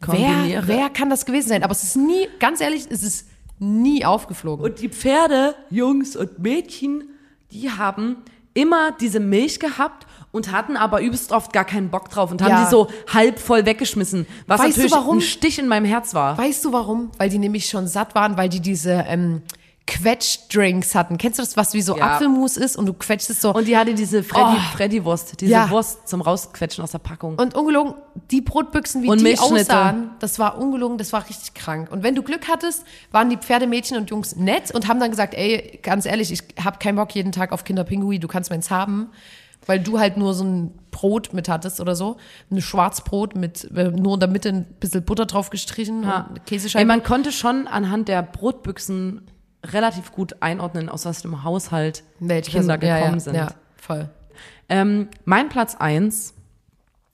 Wer, 0.00 0.08
Kombiniere. 0.08 0.68
wer 0.68 0.90
kann 0.90 1.08
das 1.10 1.24
gewesen 1.24 1.48
sein? 1.48 1.62
Aber 1.62 1.72
es 1.72 1.82
ist 1.82 1.96
nie, 1.96 2.28
ganz 2.38 2.60
ehrlich, 2.60 2.86
es 2.90 3.02
ist 3.02 3.28
nie 3.58 4.04
aufgeflogen. 4.04 4.64
Und 4.64 4.80
die 4.80 4.88
Pferde, 4.90 5.54
Jungs 5.70 6.16
und 6.16 6.38
Mädchen, 6.38 7.04
die 7.50 7.70
haben 7.70 8.16
immer 8.52 8.92
diese 8.92 9.20
Milch 9.20 9.58
gehabt 9.60 10.06
und 10.32 10.52
hatten 10.52 10.76
aber 10.76 11.00
übelst 11.00 11.32
oft 11.32 11.52
gar 11.52 11.64
keinen 11.64 11.88
Bock 11.90 12.10
drauf 12.10 12.30
und 12.30 12.42
haben 12.42 12.50
Ja. 12.50 12.64
die 12.64 12.70
so 12.70 12.88
halb 13.12 13.38
voll 13.38 13.64
weggeschmissen. 13.64 14.26
Was 14.46 14.60
Weißt 14.60 14.76
du, 14.76 14.80
natürlich 14.82 14.92
warum? 14.92 15.18
ein 15.18 15.20
Stich 15.22 15.58
in 15.58 15.68
meinem 15.68 15.86
Herz 15.86 16.12
war. 16.14 16.36
Weißt 16.36 16.64
du 16.64 16.72
warum? 16.72 17.10
Weil 17.18 17.30
die 17.30 17.38
nämlich 17.38 17.66
schon 17.68 17.86
satt 17.86 18.14
waren, 18.14 18.36
weil 18.36 18.48
die 18.50 18.60
diese 18.60 18.92
ähm, 19.08 19.42
Quetschdrinks 19.86 20.94
hatten. 20.94 21.16
Kennst 21.16 21.38
du 21.38 21.42
das, 21.42 21.56
was 21.56 21.72
wie 21.74 21.82
so 21.82 21.96
Ja. 21.96 22.12
Apfelmus 22.14 22.56
ist 22.56 22.76
und 22.76 22.86
du 22.86 22.92
quetschst 22.92 23.30
es 23.30 23.40
so? 23.40 23.54
Und 23.54 23.66
die 23.68 23.76
hatte 23.76 23.94
diese 23.94 24.22
Freddy, 24.22 24.56
Oh. 24.58 24.76
Freddy 24.76 25.04
Wurst, 25.04 25.40
diese 25.40 25.52
Ja. 25.52 25.70
Wurst 25.70 26.08
zum 26.08 26.20
Rausquetschen 26.20 26.82
aus 26.82 26.90
der 26.90 26.98
Packung. 26.98 27.36
Und 27.38 27.54
ungelogen, 27.54 27.94
die 28.30 28.40
Brotbüchsen, 28.40 29.02
wie 29.02 29.08
Und 29.08 29.20
die 29.24 29.38
aussahen, 29.38 30.10
das 30.18 30.38
war 30.38 30.58
ungelogen, 30.58 30.98
das 30.98 31.12
war 31.12 31.28
richtig 31.28 31.54
krank. 31.54 31.90
Und 31.90 32.02
wenn 32.02 32.14
du 32.14 32.22
Glück 32.22 32.48
hattest, 32.48 32.84
waren 33.12 33.30
die 33.30 33.36
Pferdemädchen 33.36 33.96
und 33.96 34.10
Jungs 34.10 34.36
nett 34.36 34.74
und 34.74 34.88
haben 34.88 34.98
dann 35.00 35.10
gesagt, 35.10 35.34
ey, 35.34 35.78
ganz 35.82 36.04
ehrlich, 36.04 36.32
ich 36.32 36.42
habe 36.62 36.78
keinen 36.78 36.96
Bock 36.96 37.14
jeden 37.14 37.32
Tag 37.32 37.52
auf 37.52 37.64
Kinderpingui, 37.64 38.18
du 38.18 38.28
kannst 38.28 38.50
meins 38.50 38.70
haben. 38.70 39.10
Weil 39.68 39.80
du 39.80 39.98
halt 39.98 40.16
nur 40.16 40.32
so 40.32 40.44
ein 40.44 40.78
Brot 40.92 41.32
mit 41.32 41.48
hattest 41.48 41.80
oder 41.80 41.96
so. 41.96 42.18
Ein 42.52 42.60
Schwarzbrot 42.60 43.34
mit 43.34 43.64
äh, 43.76 43.90
nur 43.90 44.14
in 44.14 44.20
der 44.20 44.28
Mitte 44.28 44.50
ein 44.50 44.64
bisschen 44.78 45.02
Butter 45.04 45.26
drauf 45.26 45.50
gestrichen 45.50 46.04
und 46.04 46.08
eine 46.10 46.40
Käsescheibe. 46.46 46.80
Ey, 46.82 46.86
man 46.86 47.02
konnte 47.02 47.32
schon 47.32 47.66
anhand 47.66 48.06
der 48.06 48.22
Brotbüchsen 48.22 49.22
relativ 49.72 50.12
gut 50.12 50.36
einordnen, 50.40 50.88
aus 50.88 51.04
was 51.06 51.22
dem 51.22 51.42
Haushalt 51.44 52.02
Welche 52.20 52.50
Kinder 52.52 52.78
Person- 52.78 52.88
ja, 52.88 52.98
gekommen 52.98 53.14
ja, 53.14 53.20
sind. 53.20 53.34
Ja, 53.34 53.48
voll. 53.76 54.08
Ähm, 54.68 55.08
mein 55.24 55.48
Platz 55.48 55.76
eins, 55.76 56.34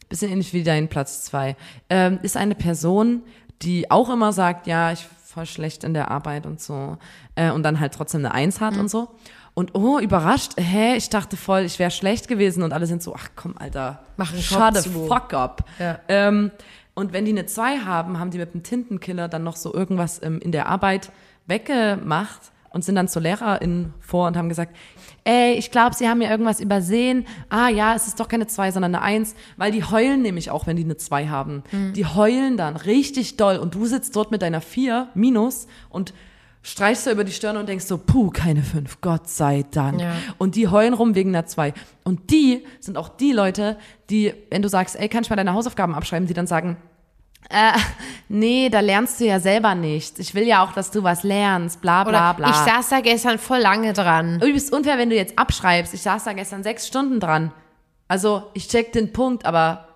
bisschen 0.09 0.31
ähnlich 0.31 0.53
wie 0.53 0.63
dein 0.63 0.89
Platz 0.89 1.23
zwei, 1.25 1.57
ähm, 1.91 2.19
ist 2.23 2.37
eine 2.37 2.55
Person, 2.55 3.23
die 3.63 3.91
auch 3.91 4.11
immer 4.11 4.33
sagt, 4.33 4.67
ja, 4.67 4.93
ich 4.93 5.07
voll 5.25 5.47
schlecht 5.47 5.85
in 5.85 5.95
der 5.95 6.11
Arbeit 6.11 6.45
und 6.47 6.61
so, 6.61 6.99
äh, 7.37 7.51
und 7.51 7.63
dann 7.63 7.81
halt 7.81 7.95
trotzdem 7.95 8.21
eine 8.21 8.33
Eins 8.35 8.61
Mhm. 8.61 8.65
hat 8.65 8.77
und 8.77 8.91
so. 8.91 9.09
Und 9.55 9.75
oh, 9.75 9.99
überrascht, 9.99 10.53
hä, 10.59 10.95
ich 10.97 11.11
dachte 11.11 11.37
voll, 11.37 11.61
ich 11.63 11.79
wäre 11.79 11.91
schlecht 11.91 12.27
gewesen 12.27 12.63
und 12.63 12.73
alle 12.73 12.87
sind 12.87 13.03
so, 13.03 13.15
ach 13.15 13.29
komm, 13.37 13.55
Alter, 13.59 14.01
Mach 14.17 14.33
zu. 14.33 15.07
fuck 15.07 15.35
up. 15.35 15.65
Ja. 15.79 15.99
Ähm, 16.09 16.51
und 16.95 17.13
wenn 17.13 17.25
die 17.27 17.33
eine 17.33 17.45
Zwei 17.47 17.79
haben, 17.79 18.19
haben 18.19 18.31
die 18.31 18.39
mit 18.39 18.55
dem 18.55 18.63
Tintenkiller 18.63 19.29
dann 19.29 19.45
noch 19.45 19.57
so 19.57 19.73
irgendwas 19.73 20.23
ähm, 20.23 20.41
in 20.41 20.53
der 20.53 20.69
Arbeit 20.69 21.11
weggemacht 21.47 22.53
und 22.71 22.85
sind 22.85 22.95
dann 22.95 23.09
zur 23.09 23.23
Lehrerin 23.23 23.93
vor 24.01 24.27
und 24.27 24.37
haben 24.37 24.49
gesagt, 24.49 24.75
ey, 25.25 25.55
ich 25.55 25.71
glaube, 25.71 25.95
sie 25.95 26.09
haben 26.09 26.19
mir 26.19 26.31
irgendwas 26.31 26.61
übersehen. 26.61 27.27
Ah 27.49 27.69
ja, 27.69 27.95
es 27.95 28.07
ist 28.07 28.19
doch 28.19 28.29
keine 28.29 28.47
Zwei, 28.47 28.71
sondern 28.71 28.95
eine 28.95 29.05
Eins, 29.05 29.35
weil 29.57 29.73
die 29.73 29.85
heulen 29.85 30.23
nämlich 30.23 30.51
auch, 30.51 30.67
wenn 30.67 30.77
die 30.77 30.85
eine 30.85 30.97
Zwei 30.97 31.29
haben. 31.29 31.63
Die 31.95 32.07
heulen 32.07 32.57
dann 32.57 32.77
richtig 32.77 33.37
doll 33.37 33.57
und 33.59 33.75
du 33.75 33.87
sitzt 33.87 34.17
dort 34.17 34.31
mit 34.31 34.43
deiner 34.43 34.61
Vier 34.61 35.09
minus 35.15 35.67
und 35.91 36.15
streichst 36.63 37.07
du 37.07 37.11
über 37.11 37.25
die 37.25 37.33
Stirn 37.33 37.57
und 37.57 37.69
denkst 37.69 37.85
so, 37.85 37.99
puh, 37.99 38.31
keine 38.31 38.63
Fünf, 38.63 39.01
Gott 39.01 39.29
sei 39.29 39.65
Dank. 39.71 40.01
Ja. 40.01 40.15
Und 40.39 40.55
die 40.55 40.69
heulen 40.69 40.95
rum 40.95 41.15
wegen 41.15 41.33
der 41.33 41.47
Zwei. 41.47 41.75
Und 42.05 42.31
die 42.31 42.65
sind 42.81 42.97
auch 42.97 43.09
die 43.09 43.33
Leute, 43.33 43.77
die, 44.11 44.33
wenn 44.51 44.63
du 44.63 44.69
sagst, 44.69 44.97
ey, 44.97 45.09
kann 45.09 45.25
ich 45.25 45.31
mal 45.31 45.37
deine 45.37 45.53
Hausaufgaben 45.53 45.95
abschreiben, 45.95 46.27
die 46.27 46.35
dann 46.35 46.47
sagen, 46.47 46.77
äh, 47.51 47.73
nee, 48.29 48.69
da 48.71 48.81
lernst 48.81 49.21
du 49.21 49.25
ja 49.25 49.41
selber 49.41 49.75
nichts. 49.75 50.19
Ich 50.19 50.35
will 50.35 50.47
ja 50.47 50.65
auch, 50.65 50.73
dass 50.73 50.91
du 50.91 51.03
was 51.03 51.23
lernst, 51.23 51.81
bla 51.81 52.05
bla 52.05 52.31
Oder 52.33 52.35
bla. 52.37 52.51
ich 52.51 52.57
saß 52.73 52.89
da 52.89 53.01
gestern 53.01 53.39
voll 53.39 53.59
lange 53.59 53.93
dran. 53.93 54.41
Übelst 54.43 54.73
unfair, 54.73 54.99
wenn 54.99 55.11
du 55.11 55.17
jetzt 55.17 55.39
abschreibst. 55.39 55.95
Ich 55.95 56.03
saß 56.03 56.25
da 56.25 56.33
gestern 56.33 56.63
sechs 56.63 56.87
Stunden 56.87 57.21
dran. 57.21 57.53
Also, 58.09 58.45
ich 58.55 58.69
check 58.69 58.93
den 58.93 59.13
Punkt, 59.13 59.47
aber 59.47 59.89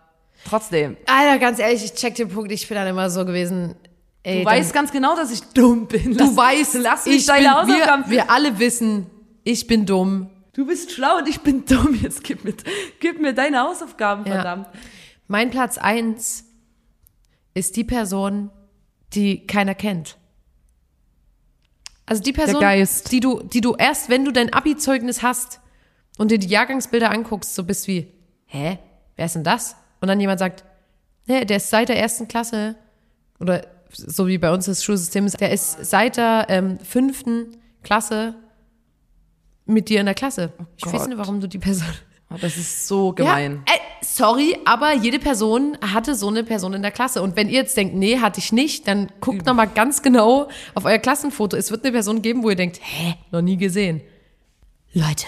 trotzdem. 0.49 0.97
Alter, 1.07 1.39
ganz 1.39 1.59
ehrlich, 1.59 1.85
ich 1.85 1.95
check 1.95 2.15
den 2.15 2.29
Punkt, 2.29 2.51
ich 2.53 2.67
bin 2.69 2.77
dann 2.77 2.87
immer 2.87 3.11
so 3.11 3.25
gewesen. 3.25 3.75
Ey, 4.23 4.41
Du 4.41 4.45
weißt 4.47 4.73
ganz 4.73 4.91
genau, 4.91 5.15
dass 5.15 5.31
ich 5.31 5.41
dumm 5.55 5.87
bin. 5.87 6.17
du 6.17 6.37
weißt, 6.37 6.75
lass 6.81 7.07
mich 7.07 7.17
ich 7.17 7.27
deine 7.27 7.43
bin, 7.43 7.51
Hausaufgaben. 7.55 8.05
wir, 8.07 8.13
wir 8.25 8.31
alle 8.31 8.59
wissen, 8.59 9.07
ich 9.45 9.67
bin 9.67 9.87
dumm. 9.87 10.31
du 10.55 10.67
bist 10.67 10.91
schlau 10.93 11.19
und 11.19 11.29
ich 11.29 11.41
bin 11.41 11.65
dumm. 11.65 11.95
Jetzt 12.03 12.25
gib 12.25 12.43
mir, 12.45 12.55
gib 13.01 13.21
mir 13.21 13.33
deine 13.35 13.61
Hausaufgaben, 13.61 14.25
Ja. 14.27 14.35
verdammt. 14.37 14.67
Mein 15.29 15.51
Platz 15.51 15.77
eins 15.79 16.45
ist 17.57 17.77
die 17.77 17.85
Person, 17.85 18.51
die 19.15 19.47
keiner 19.47 19.75
kennt. 19.75 20.19
Also 22.05 22.23
die 22.23 22.33
Person, 22.33 22.63
die 23.11 23.21
du, 23.21 23.43
die 23.43 23.63
du 23.63 23.75
erst, 23.75 24.11
wenn 24.11 24.25
du 24.27 24.31
dein 24.31 24.53
Abi-Zeugnis 24.53 25.23
hast 25.23 25.61
und 26.19 26.31
dir 26.31 26.39
die 26.39 26.49
Jahrgangsbilder 26.49 27.11
anguckst, 27.11 27.55
so 27.55 27.65
bist 27.65 27.89
wie, 27.89 28.13
hä, 28.45 28.79
wer 29.17 29.25
ist 29.25 29.35
denn 29.37 29.43
das? 29.43 29.75
Und 30.01 30.09
dann 30.09 30.21
jemand 30.21 30.39
sagt, 30.39 30.65
ne, 31.27 31.47
der 31.47 31.57
ist 31.57 31.71
seit 31.71 31.89
der 31.89 31.99
ersten 31.99 32.29
Klasse 32.29 32.77
oder 33.41 33.67
so 33.91 34.27
wie 34.27 34.37
bei 34.39 34.53
uns 34.53 34.67
das 34.67 34.85
Schulsystem 34.85 35.25
ist, 35.25 35.41
der 35.41 35.51
ist 35.51 35.85
seit 35.87 36.19
der 36.19 36.47
ähm, 36.51 36.79
fünften 36.81 37.57
Klasse 37.83 38.35
mit 39.65 39.89
dir 39.89 40.01
in 40.01 40.07
der 40.07 40.15
Klasse. 40.15 40.53
ich 40.77 40.85
weiß 40.85 40.93
Gott. 40.93 41.09
nicht, 41.09 41.19
warum 41.19 41.41
du 41.41 41.49
die 41.49 41.59
Person 41.59 41.89
Oh, 42.29 42.35
Das 42.41 42.57
ist 42.57 42.89
so 42.89 43.13
gemein. 43.13 43.63
ja, 43.69 43.75
äh, 43.75 43.79
sorry, 44.01 44.57
aber 44.65 44.95
jede 44.95 45.19
Person 45.19 45.77
hatte 45.81 46.15
so 46.15 46.29
eine 46.29 46.45
Person 46.45 46.75
in 46.75 46.83
der 46.83 46.91
Klasse. 46.91 47.23
Und 47.23 47.37
wenn 47.37 47.49
ihr 47.49 47.61
jetzt 47.61 47.77
denkt, 47.77 47.95
nee, 47.95 48.19
hatte 48.19 48.41
ich 48.41 48.53
nicht, 48.53 48.87
dann 48.89 49.09
guckt 49.21 49.47
noch 49.47 49.55
mal 49.55 49.67
ganz 49.67 50.03
genau 50.03 50.49
auf 50.75 50.85
euer 50.85 50.99
Klassenfoto. 50.99 51.57
Es 51.57 51.71
wird 51.71 51.85
eine 51.85 51.93
Person 51.93 52.23
geben, 52.23 52.43
wo 52.43 52.51
ihr 52.51 52.57
denkt, 52.57 52.81
hä, 52.83 53.15
noch 53.31 53.43
nie 53.43 53.57
gesehen. 53.57 54.01
Leute, 54.93 55.27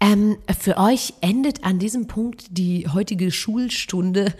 ähm, 0.00 0.38
für 0.58 0.76
euch 0.76 1.14
endet 1.20 1.64
an 1.64 1.78
diesem 1.78 2.06
Punkt 2.06 2.46
die 2.50 2.86
heutige 2.88 3.32
Schulstunde. 3.32 4.32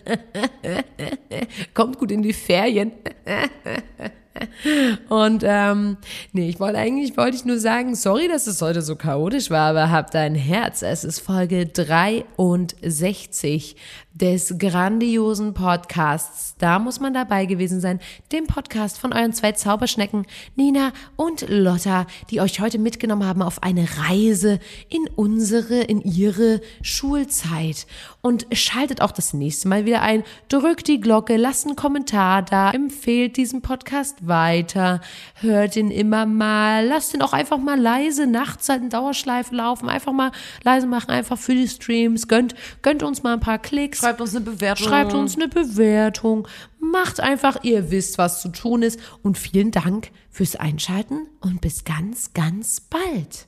Kommt 1.74 1.98
gut 1.98 2.12
in 2.12 2.22
die 2.22 2.32
Ferien. 2.32 2.92
Und 5.08 5.42
ähm, 5.46 5.96
nee, 6.32 6.48
ich 6.48 6.60
wollte 6.60 6.78
eigentlich 6.78 7.16
wollte 7.16 7.36
ich 7.36 7.44
nur 7.44 7.58
sagen, 7.58 7.94
sorry, 7.94 8.28
dass 8.28 8.46
es 8.46 8.62
heute 8.62 8.82
so 8.82 8.96
chaotisch 8.96 9.50
war, 9.50 9.70
aber 9.70 9.90
habt 9.90 10.14
ein 10.16 10.34
Herz. 10.34 10.82
Es 10.82 11.04
ist 11.04 11.20
Folge 11.20 11.66
63 11.66 13.76
des 14.20 14.56
grandiosen 14.58 15.54
Podcasts. 15.54 16.56
Da 16.58 16.78
muss 16.78 16.98
man 16.98 17.14
dabei 17.14 17.46
gewesen 17.46 17.80
sein. 17.80 18.00
Dem 18.32 18.46
Podcast 18.46 18.98
von 18.98 19.12
euren 19.12 19.32
zwei 19.32 19.52
Zauberschnecken, 19.52 20.26
Nina 20.56 20.92
und 21.16 21.48
Lotta, 21.48 22.06
die 22.30 22.40
euch 22.40 22.60
heute 22.60 22.78
mitgenommen 22.78 23.24
haben 23.24 23.42
auf 23.42 23.62
eine 23.62 23.86
Reise 23.98 24.58
in 24.88 25.08
unsere, 25.14 25.80
in 25.82 26.00
ihre 26.00 26.60
Schulzeit. 26.82 27.86
Und 28.20 28.46
schaltet 28.52 29.00
auch 29.00 29.12
das 29.12 29.34
nächste 29.34 29.68
Mal 29.68 29.86
wieder 29.86 30.02
ein. 30.02 30.24
Drückt 30.48 30.88
die 30.88 31.00
Glocke, 31.00 31.36
lasst 31.36 31.66
einen 31.66 31.76
Kommentar 31.76 32.42
da, 32.42 32.72
empfehlt 32.72 33.36
diesen 33.36 33.62
Podcast 33.62 34.26
weiter, 34.26 35.00
hört 35.34 35.76
ihn 35.76 35.92
immer 35.92 36.26
mal, 36.26 36.84
lasst 36.84 37.14
ihn 37.14 37.22
auch 37.22 37.32
einfach 37.32 37.58
mal 37.58 37.80
leise 37.80 38.26
nachts 38.26 38.68
halt 38.68 38.82
in 38.82 38.90
Dauerschleife 38.90 39.54
laufen, 39.54 39.88
einfach 39.88 40.12
mal 40.12 40.32
leise 40.64 40.88
machen, 40.88 41.10
einfach 41.10 41.38
für 41.38 41.54
die 41.54 41.68
Streams, 41.68 42.26
gönnt, 42.26 42.56
gönnt 42.82 43.04
uns 43.04 43.22
mal 43.22 43.34
ein 43.34 43.40
paar 43.40 43.58
Klicks. 43.58 44.07
Schreibt 44.08 44.20
uns 44.22 44.34
eine 44.34 44.44
Bewertung. 44.44 44.86
Schreibt 44.86 45.12
uns 45.12 45.36
eine 45.36 45.48
Bewertung. 45.48 46.48
Macht 46.80 47.20
einfach, 47.20 47.62
ihr 47.62 47.90
wisst, 47.90 48.16
was 48.16 48.40
zu 48.40 48.48
tun 48.48 48.80
ist. 48.80 48.98
Und 49.22 49.36
vielen 49.36 49.70
Dank 49.70 50.10
fürs 50.30 50.56
Einschalten 50.56 51.26
und 51.40 51.60
bis 51.60 51.84
ganz, 51.84 52.32
ganz 52.32 52.80
bald. 52.80 53.46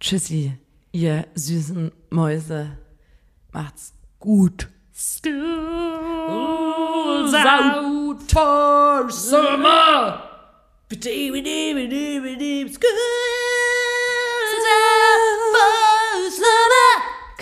Tschüssi, 0.00 0.54
ihr 0.92 1.26
süßen 1.34 1.92
Mäuse. 2.08 2.78
Macht's 3.52 3.92
gut. 4.18 4.68
Schools 4.94 5.34
out 7.34 8.22
for 8.30 9.10
summer. 9.10 10.30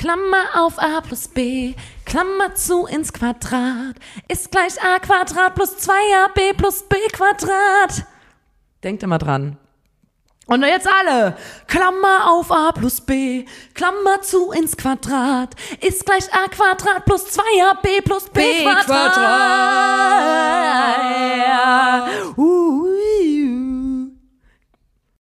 Klammer 0.03 0.45
auf 0.57 0.81
a 0.81 1.01
plus 1.01 1.29
b, 1.29 1.77
Klammer 2.05 2.57
zu 2.57 2.87
ins 2.87 3.13
Quadrat, 3.13 3.95
ist 4.27 4.51
gleich 4.51 4.75
a 4.83 4.99
Quadrat 4.99 5.55
plus 5.55 5.77
2ab 5.77 6.55
plus 6.57 6.83
b 6.89 6.97
Quadrat. 7.13 8.05
Denkt 8.83 9.05
immer 9.05 9.19
dran. 9.19 9.57
Und 10.47 10.65
jetzt 10.65 10.89
alle. 10.89 11.37
Klammer 11.69 12.33
auf 12.33 12.51
a 12.51 12.73
plus 12.73 13.01
b, 13.01 13.45
Klammer 13.75 14.21
zu 14.23 14.51
ins 14.51 14.77
Quadrat, 14.77 15.55
ist 15.81 16.05
gleich 16.05 16.25
a 16.35 16.49
Quadrat 16.49 17.05
plus 17.05 17.27
2ab 17.27 18.03
plus 18.05 18.25
b, 18.25 18.41
B 18.41 18.65
Quadrat. 18.65 18.85
Quadrat. 18.85 19.23
Uh. 22.37 22.73